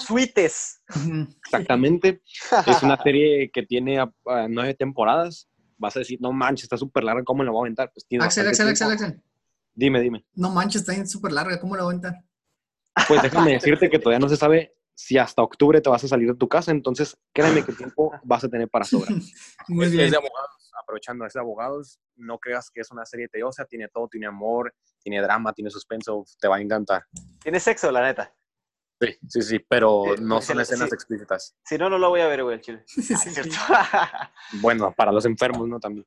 Ujú. 0.94 1.26
Exactamente. 1.44 2.22
Es 2.66 2.82
una 2.84 2.96
serie 3.02 3.50
que 3.50 3.64
tiene 3.64 3.98
ah, 3.98 4.46
nueve 4.48 4.74
temporadas. 4.74 5.48
Vas 5.76 5.96
a 5.96 6.00
decir, 6.00 6.18
no 6.20 6.32
manches, 6.32 6.64
está 6.64 6.76
súper 6.76 7.02
larga, 7.02 7.24
¿cómo 7.24 7.42
la 7.42 7.50
voy 7.50 7.58
a 7.58 7.62
aventar? 7.62 7.90
Pues 7.92 8.06
tiene 8.06 8.24
Axel, 8.24 8.46
Axel, 8.46 8.68
Axel. 8.68 8.90
Axel. 8.90 9.22
Dime, 9.74 10.00
dime. 10.00 10.24
No 10.34 10.50
manches, 10.50 10.88
está 10.88 11.04
súper 11.06 11.32
larga. 11.32 11.60
¿Cómo 11.60 11.76
la 11.76 11.82
aguantan? 11.82 12.27
Pues 13.06 13.22
déjame 13.22 13.52
decirte 13.60 13.88
que 13.90 13.98
todavía 13.98 14.18
no 14.20 14.28
se 14.28 14.36
sabe 14.36 14.74
si 14.94 15.16
hasta 15.16 15.42
octubre 15.42 15.80
te 15.80 15.88
vas 15.88 16.02
a 16.02 16.08
salir 16.08 16.28
de 16.28 16.34
tu 16.36 16.48
casa, 16.48 16.72
entonces 16.72 17.16
créeme 17.32 17.64
qué 17.64 17.72
tiempo 17.72 18.10
vas 18.24 18.42
a 18.42 18.48
tener 18.48 18.68
para 18.68 18.84
sobrar. 18.84 19.12
Muy 19.68 19.88
bien. 19.90 20.06
es 20.06 20.10
de 20.10 20.16
abogados, 20.16 20.70
aprovechando, 20.82 21.24
es 21.24 21.32
de 21.34 21.40
abogados. 21.40 22.00
No 22.16 22.38
creas 22.38 22.68
que 22.70 22.80
es 22.80 22.90
una 22.90 23.04
serie 23.06 23.28
tediosa, 23.28 23.64
tiene 23.64 23.86
todo, 23.88 24.08
tiene 24.08 24.26
amor, 24.26 24.74
tiene 25.00 25.20
drama, 25.22 25.52
tiene 25.52 25.70
suspenso, 25.70 26.24
te 26.40 26.48
va 26.48 26.56
a 26.56 26.60
encantar. 26.60 27.04
Tiene 27.40 27.60
sexo, 27.60 27.92
la 27.92 28.02
neta. 28.02 28.34
Sí, 29.00 29.16
sí, 29.28 29.42
sí, 29.42 29.58
pero 29.60 30.02
Sí, 30.16 30.22
no 30.24 30.40
sí, 30.40 30.48
son 30.48 30.56
sí. 30.56 30.62
escenas 30.62 30.92
explícitas. 30.92 31.54
Si 31.64 31.78
no, 31.78 31.88
no 31.88 31.98
lo 31.98 32.08
voy 32.08 32.20
a 32.20 32.26
ver, 32.26 32.42
güey, 32.42 32.56
el 32.56 32.60
chile. 32.60 32.82
Sí, 32.88 33.14
Ah, 33.14 33.18
sí, 33.18 33.30
sí. 33.30 34.58
Bueno, 34.60 34.92
para 34.96 35.12
los 35.12 35.24
enfermos, 35.24 35.68
¿no? 35.68 35.78
También. 35.78 36.04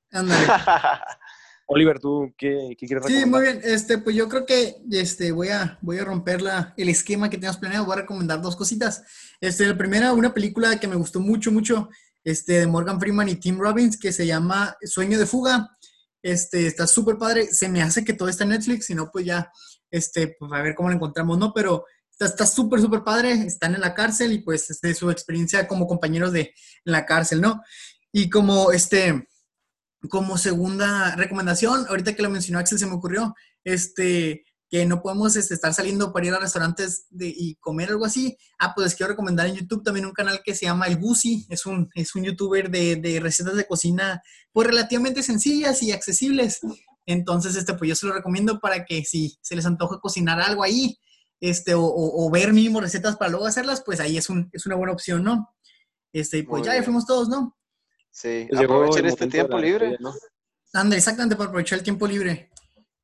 Oliver, 1.73 1.99
¿tú 1.99 2.33
qué, 2.37 2.75
qué 2.77 2.85
quieres 2.85 3.05
Sí, 3.05 3.13
recomendar? 3.13 3.29
muy 3.29 3.41
bien. 3.43 3.61
Este, 3.63 3.97
pues 3.97 4.13
yo 4.13 4.27
creo 4.27 4.45
que 4.45 4.75
este, 4.91 5.31
voy, 5.31 5.47
a, 5.49 5.79
voy 5.81 5.99
a 5.99 6.03
romper 6.03 6.41
la, 6.41 6.73
el 6.75 6.89
esquema 6.89 7.29
que 7.29 7.37
teníamos 7.37 7.59
planeado. 7.59 7.85
Voy 7.85 7.93
a 7.93 8.01
recomendar 8.01 8.41
dos 8.41 8.57
cositas. 8.57 9.03
Este, 9.39 9.65
la 9.65 9.77
primera, 9.77 10.11
una 10.11 10.33
película 10.33 10.77
que 10.81 10.89
me 10.89 10.97
gustó 10.97 11.21
mucho, 11.21 11.49
mucho, 11.49 11.89
este, 12.25 12.59
de 12.59 12.67
Morgan 12.67 12.99
Freeman 12.99 13.29
y 13.29 13.35
Tim 13.35 13.57
Robbins, 13.57 13.97
que 13.97 14.11
se 14.11 14.27
llama 14.27 14.75
Sueño 14.83 15.17
de 15.17 15.25
Fuga. 15.25 15.69
Este, 16.21 16.67
está 16.67 16.87
súper 16.87 17.17
padre. 17.17 17.47
Se 17.53 17.69
me 17.69 17.81
hace 17.81 18.03
que 18.03 18.13
todo 18.13 18.27
está 18.27 18.43
en 18.43 18.49
Netflix, 18.49 18.87
si 18.87 18.93
no, 18.93 19.09
pues 19.09 19.25
ya, 19.25 19.49
este, 19.89 20.35
pues 20.37 20.51
a 20.51 20.61
ver 20.61 20.75
cómo 20.75 20.89
la 20.89 20.95
encontramos, 20.95 21.37
¿no? 21.37 21.53
Pero 21.53 21.85
está 22.19 22.45
súper, 22.45 22.81
súper 22.81 23.03
padre. 23.05 23.31
Están 23.31 23.75
en 23.75 23.81
la 23.81 23.93
cárcel 23.95 24.33
y 24.33 24.39
pues 24.39 24.69
es 24.69 24.81
de 24.81 24.93
su 24.93 25.09
experiencia 25.09 25.65
como 25.69 25.87
compañeros 25.87 26.33
de 26.33 26.41
en 26.41 26.91
la 26.91 27.05
cárcel, 27.05 27.39
¿no? 27.39 27.61
Y 28.11 28.29
como, 28.29 28.73
este, 28.73 29.25
como 30.09 30.37
segunda 30.37 31.15
recomendación, 31.15 31.85
ahorita 31.87 32.15
que 32.15 32.23
lo 32.23 32.29
mencionó 32.29 32.59
Axel, 32.59 32.79
se 32.79 32.85
me 32.87 32.93
ocurrió, 32.93 33.35
este, 33.63 34.43
que 34.69 34.85
no 34.85 35.01
podemos 35.01 35.35
este, 35.35 35.53
estar 35.53 35.73
saliendo 35.73 36.13
para 36.13 36.25
ir 36.27 36.33
a 36.33 36.39
restaurantes 36.39 37.05
de- 37.09 37.27
y 37.35 37.55
comer 37.55 37.89
algo 37.89 38.05
así. 38.05 38.37
Ah, 38.57 38.73
pues 38.73 38.85
les 38.85 38.95
quiero 38.95 39.09
recomendar 39.11 39.45
en 39.47 39.55
YouTube 39.55 39.83
también 39.83 40.05
un 40.05 40.13
canal 40.13 40.41
que 40.43 40.55
se 40.55 40.65
llama 40.65 40.87
El 40.87 40.97
Gusi. 40.97 41.45
Es 41.49 41.65
un, 41.65 41.89
es 41.93 42.15
un 42.15 42.23
youtuber 42.23 42.71
de, 42.71 42.95
de 42.95 43.19
recetas 43.19 43.55
de 43.55 43.67
cocina, 43.67 44.21
pues 44.53 44.67
relativamente 44.67 45.23
sencillas 45.23 45.83
y 45.83 45.91
accesibles. 45.91 46.61
Entonces, 47.05 47.55
este, 47.57 47.73
pues 47.73 47.89
yo 47.89 47.95
se 47.95 48.05
lo 48.07 48.13
recomiendo 48.13 48.59
para 48.61 48.85
que 48.85 49.03
si 49.03 49.37
se 49.41 49.55
les 49.57 49.65
antoja 49.65 49.99
cocinar 49.99 50.39
algo 50.39 50.63
ahí, 50.63 50.97
este, 51.41 51.73
o, 51.73 51.83
o- 51.83 52.25
o 52.25 52.29
ver 52.31 52.53
mínimo 52.53 52.79
recetas 52.79 53.17
para 53.17 53.29
luego 53.31 53.47
hacerlas, 53.47 53.81
pues 53.85 53.99
ahí 53.99 54.17
es, 54.17 54.29
un, 54.29 54.49
es 54.53 54.65
una 54.65 54.75
buena 54.75 54.93
opción, 54.93 55.21
¿no? 55.23 55.49
Este, 56.13 56.37
y 56.37 56.43
pues 56.43 56.59
Muy 56.61 56.67
ya, 56.67 56.75
ya 56.75 56.83
fuimos 56.83 57.05
todos, 57.05 57.27
¿no? 57.27 57.57
Sí, 58.11 58.45
Pues 58.49 58.61
aprovechen 58.61 59.05
este 59.05 59.27
tiempo 59.27 59.57
libre. 59.57 59.97
¿no? 59.99 60.13
Anda, 60.73 60.95
exactamente, 60.97 61.35
para 61.35 61.47
aprovechar 61.49 61.79
el 61.79 61.83
tiempo 61.83 62.05
libre. 62.07 62.49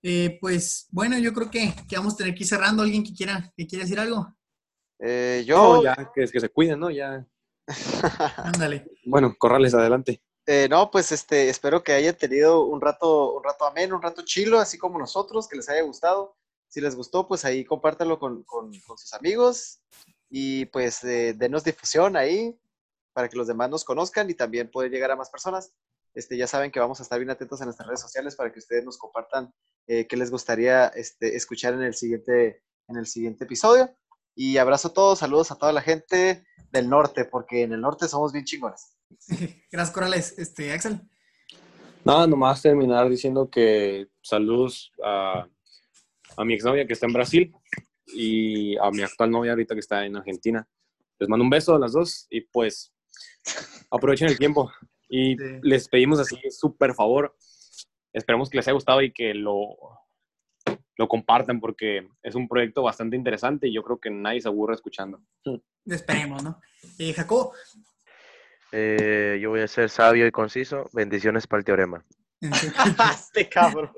Eh, 0.04 0.38
pues 0.40 0.88
bueno, 0.92 1.18
yo 1.18 1.34
creo 1.34 1.50
que, 1.50 1.74
que 1.88 1.96
vamos 1.98 2.14
a 2.14 2.18
tener 2.18 2.36
que 2.36 2.44
ir 2.44 2.48
cerrando. 2.48 2.84
¿Alguien 2.84 3.04
que 3.04 3.14
quiera, 3.14 3.52
que 3.56 3.66
quiera 3.66 3.84
decir 3.86 4.00
algo? 4.00 4.36
Eh, 5.00 5.44
No, 5.48 5.78
yo, 5.78 5.84
ya, 5.84 6.12
que, 6.14 6.26
que 6.28 6.40
se 6.40 6.50
cuiden, 6.50 6.80
¿no? 6.80 6.90
Ya. 6.92 7.26
Ándale. 8.38 8.86
Bueno, 9.06 9.36
corrales, 9.38 9.74
adelante. 9.74 10.22
Eh, 10.46 10.68
no, 10.70 10.90
pues 10.90 11.12
este, 11.12 11.50
espero 11.50 11.84
que 11.84 11.92
hayan 11.92 12.16
tenido 12.16 12.66
un 12.66 12.80
rato, 12.80 13.34
un 13.34 13.44
rato 13.44 13.66
ameno, 13.66 13.96
un 13.98 14.02
rato 14.02 14.22
chilo, 14.24 14.60
así 14.60 14.78
como 14.78 14.98
nosotros, 14.98 15.48
que 15.48 15.58
les 15.58 15.68
haya 15.70 15.82
gustado. 15.82 16.38
Si 16.70 16.80
les 16.80 16.96
gustó, 16.96 17.28
pues 17.28 17.44
ahí 17.46 17.66
compártanlo 17.66 18.18
con, 18.20 18.44
con- 18.44 18.72
con 18.82 18.98
sus 18.98 19.14
amigos 19.14 19.80
y 20.30 20.66
pues 20.66 21.04
eh, 21.04 21.34
denos 21.34 21.64
difusión 21.64 22.16
ahí 22.18 22.58
para 23.18 23.30
que 23.30 23.36
los 23.36 23.48
demás 23.48 23.68
nos 23.68 23.84
conozcan 23.84 24.30
y 24.30 24.36
también 24.36 24.70
poder 24.70 24.92
llegar 24.92 25.10
a 25.10 25.16
más 25.16 25.32
personas. 25.32 25.74
Este, 26.14 26.38
ya 26.38 26.46
saben 26.46 26.70
que 26.70 26.80
vamos 26.80 27.00
a 27.00 27.04
estar 27.04 27.18
bien 27.18 27.32
atentos 27.32 27.60
en 27.60 27.66
nuestras 27.66 27.88
redes 27.88 28.00
sociales 28.00 28.36
para 28.36 28.54
que 28.54 28.60
ustedes 28.60 28.86
nos 28.86 29.00
compartan 29.00 29.52
eh, 29.88 30.06
qué 30.06 30.16
les 30.16 30.30
gustaría 30.30 30.86
este, 30.90 31.36
escuchar 31.36 31.74
en 31.74 31.82
el 31.82 31.96
siguiente, 31.96 32.62
en 32.88 32.96
el 32.96 33.08
siguiente 33.08 33.46
episodio. 33.46 33.90
Y 34.36 34.58
abrazo 34.60 34.90
a 34.90 34.94
todos, 34.94 35.18
saludos 35.18 35.50
a 35.52 35.56
toda 35.56 35.74
la 35.74 35.82
gente 35.82 36.46
del 36.72 36.88
norte, 36.88 37.26
porque 37.26 37.64
en 37.64 37.74
el 37.74 37.82
norte 37.82 38.08
somos 38.08 38.32
bien 38.34 38.46
chingones. 38.46 38.96
Gracias, 39.72 39.92
Corales. 39.92 40.38
Este, 40.38 40.72
Axel. 40.72 41.02
Nada, 42.06 42.28
nomás 42.28 42.62
terminar 42.62 43.10
diciendo 43.10 43.50
que 43.50 44.10
saludos 44.22 44.92
a, 45.04 45.48
a 46.38 46.46
mi 46.46 46.54
exnovia 46.54 46.86
que 46.86 46.94
está 46.94 47.08
en 47.08 47.14
Brasil 47.14 47.52
y 48.14 48.78
a 48.78 48.92
mi 48.92 49.02
actual 49.02 49.32
novia 49.32 49.54
ahorita 49.54 49.74
que 49.74 49.80
está 49.80 50.06
en 50.06 50.18
Argentina. 50.18 50.68
Les 51.18 51.28
mando 51.28 51.44
un 51.44 51.50
beso 51.50 51.74
a 51.74 51.80
las 51.80 51.94
dos 51.94 52.28
y 52.30 52.42
pues 52.42 52.94
aprovechen 53.92 54.28
el 54.30 54.38
tiempo. 54.38 54.72
Y 55.10 55.38
Sí. 55.38 55.44
les 55.62 55.88
pedimos 55.88 56.20
así 56.20 56.38
súper 56.50 56.94
favor. 56.94 57.36
Esperemos 58.14 58.50
que 58.50 58.58
les 58.58 58.68
haya 58.68 58.74
gustado 58.74 59.02
y 59.02 59.12
que 59.14 59.34
lo, 59.34 59.78
lo 60.98 61.08
compartan 61.08 61.60
porque 61.60 62.08
es 62.24 62.36
un 62.36 62.48
proyecto 62.48 62.82
bastante 62.84 63.16
interesante 63.16 63.68
y 63.68 63.74
yo 63.74 63.84
creo 63.84 64.00
que 64.00 64.10
nadie 64.10 64.42
se 64.42 64.48
aburre 64.50 64.74
escuchando. 64.76 65.22
Esperemos, 65.86 66.44
¿no? 66.44 66.60
Eh, 67.00 67.14
Jacob. 67.14 67.54
Eh, 68.72 69.40
yo 69.42 69.52
voy 69.52 69.62
a 69.62 69.68
ser 69.68 69.90
sabio 69.90 70.28
y 70.28 70.32
conciso. 70.32 70.90
Bendiciones 70.94 71.48
para 71.48 71.60
el 71.60 71.66
teorema. 71.66 72.06
este 73.14 73.48
cabrón. 73.50 73.92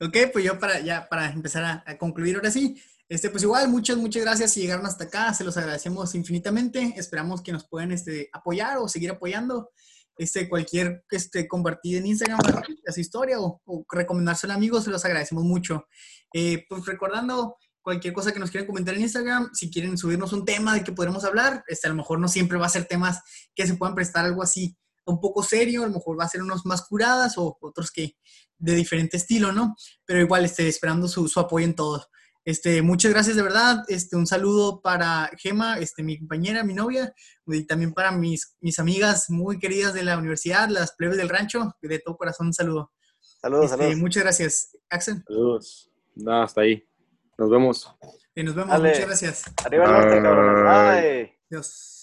ok, 0.00 0.16
pues 0.32 0.44
yo 0.44 0.58
para 0.58 0.80
ya 0.80 1.08
para 1.08 1.30
empezar 1.30 1.64
a, 1.64 1.84
a 1.86 1.98
concluir 1.98 2.36
ahora 2.36 2.50
sí. 2.50 2.80
Este, 3.08 3.30
pues 3.30 3.42
igual, 3.44 3.68
muchas, 3.68 3.96
muchas 3.96 4.22
gracias 4.22 4.52
si 4.52 4.60
llegaron 4.60 4.84
hasta 4.86 5.04
acá, 5.04 5.32
se 5.32 5.44
los 5.44 5.56
agradecemos 5.56 6.14
infinitamente. 6.14 6.94
Esperamos 6.96 7.42
que 7.42 7.52
nos 7.52 7.68
puedan 7.68 7.92
este, 7.92 8.28
apoyar 8.32 8.78
o 8.78 8.88
seguir 8.88 9.10
apoyando. 9.10 9.70
Este, 10.18 10.48
cualquier 10.48 11.04
este, 11.10 11.46
compartir 11.46 11.98
en 11.98 12.06
Instagram 12.06 12.40
a 12.86 12.92
su 12.92 13.00
historia 13.00 13.38
o, 13.38 13.60
o 13.66 13.84
recomendárselo 13.90 14.54
a 14.54 14.56
amigos, 14.56 14.84
se 14.84 14.90
los 14.90 15.04
agradecemos 15.04 15.44
mucho. 15.44 15.86
Eh, 16.32 16.64
pues 16.68 16.86
recordando, 16.86 17.56
cualquier 17.82 18.14
cosa 18.14 18.32
que 18.32 18.40
nos 18.40 18.50
quieran 18.50 18.66
comentar 18.66 18.94
en 18.94 19.02
Instagram, 19.02 19.50
si 19.52 19.70
quieren 19.70 19.96
subirnos 19.96 20.32
un 20.32 20.44
tema 20.44 20.74
de 20.74 20.82
que 20.82 20.90
podremos 20.90 21.24
hablar, 21.24 21.62
este, 21.68 21.86
a 21.86 21.90
lo 21.90 21.96
mejor 21.96 22.18
no 22.18 22.26
siempre 22.26 22.58
va 22.58 22.66
a 22.66 22.70
ser 22.70 22.86
temas 22.86 23.20
que 23.54 23.66
se 23.66 23.74
puedan 23.74 23.94
prestar 23.94 24.24
algo 24.24 24.42
así 24.42 24.76
un 25.04 25.20
poco 25.20 25.44
serio, 25.44 25.84
a 25.84 25.86
lo 25.86 25.92
mejor 25.92 26.18
va 26.18 26.24
a 26.24 26.28
ser 26.28 26.42
unos 26.42 26.66
más 26.66 26.82
curadas 26.82 27.38
o 27.38 27.56
otros 27.60 27.92
que 27.92 28.16
de 28.58 28.74
diferente 28.74 29.16
estilo, 29.18 29.52
¿no? 29.52 29.76
Pero 30.04 30.20
igual, 30.20 30.44
este, 30.44 30.66
esperando 30.66 31.06
su, 31.06 31.28
su 31.28 31.38
apoyo 31.38 31.64
en 31.64 31.76
todo. 31.76 32.04
Este, 32.46 32.80
muchas 32.80 33.10
gracias 33.12 33.34
de 33.34 33.42
verdad. 33.42 33.82
Este, 33.88 34.14
un 34.14 34.24
saludo 34.26 34.80
para 34.80 35.28
Gema, 35.36 35.78
este, 35.80 36.04
mi 36.04 36.16
compañera, 36.16 36.62
mi 36.62 36.74
novia, 36.74 37.12
y 37.44 37.66
también 37.66 37.92
para 37.92 38.12
mis, 38.12 38.56
mis 38.60 38.78
amigas 38.78 39.28
muy 39.30 39.58
queridas 39.58 39.92
de 39.94 40.04
la 40.04 40.16
universidad, 40.16 40.68
las 40.68 40.92
plebes 40.94 41.16
del 41.16 41.28
rancho. 41.28 41.74
De 41.82 41.98
todo 41.98 42.16
corazón, 42.16 42.46
un 42.46 42.52
saludo. 42.54 42.92
Saludos, 43.20 43.64
Este, 43.66 43.76
saludos. 43.78 43.98
muchas 43.98 44.22
gracias, 44.22 44.76
Axel. 44.88 45.24
Saludos. 45.26 45.90
Hasta 46.24 46.60
ahí. 46.60 46.88
Nos 47.36 47.50
vemos. 47.50 47.92
Y 48.36 48.44
nos 48.44 48.54
vemos. 48.54 48.70
Dale. 48.70 48.90
Muchas 48.90 49.06
gracias. 49.06 49.44
Arriba 49.64 49.84
el 49.84 49.90
norte, 49.90 50.22
cabrón. 50.22 50.64
Bye. 50.64 51.02
Bye. 51.02 51.38
Adiós. 51.50 51.95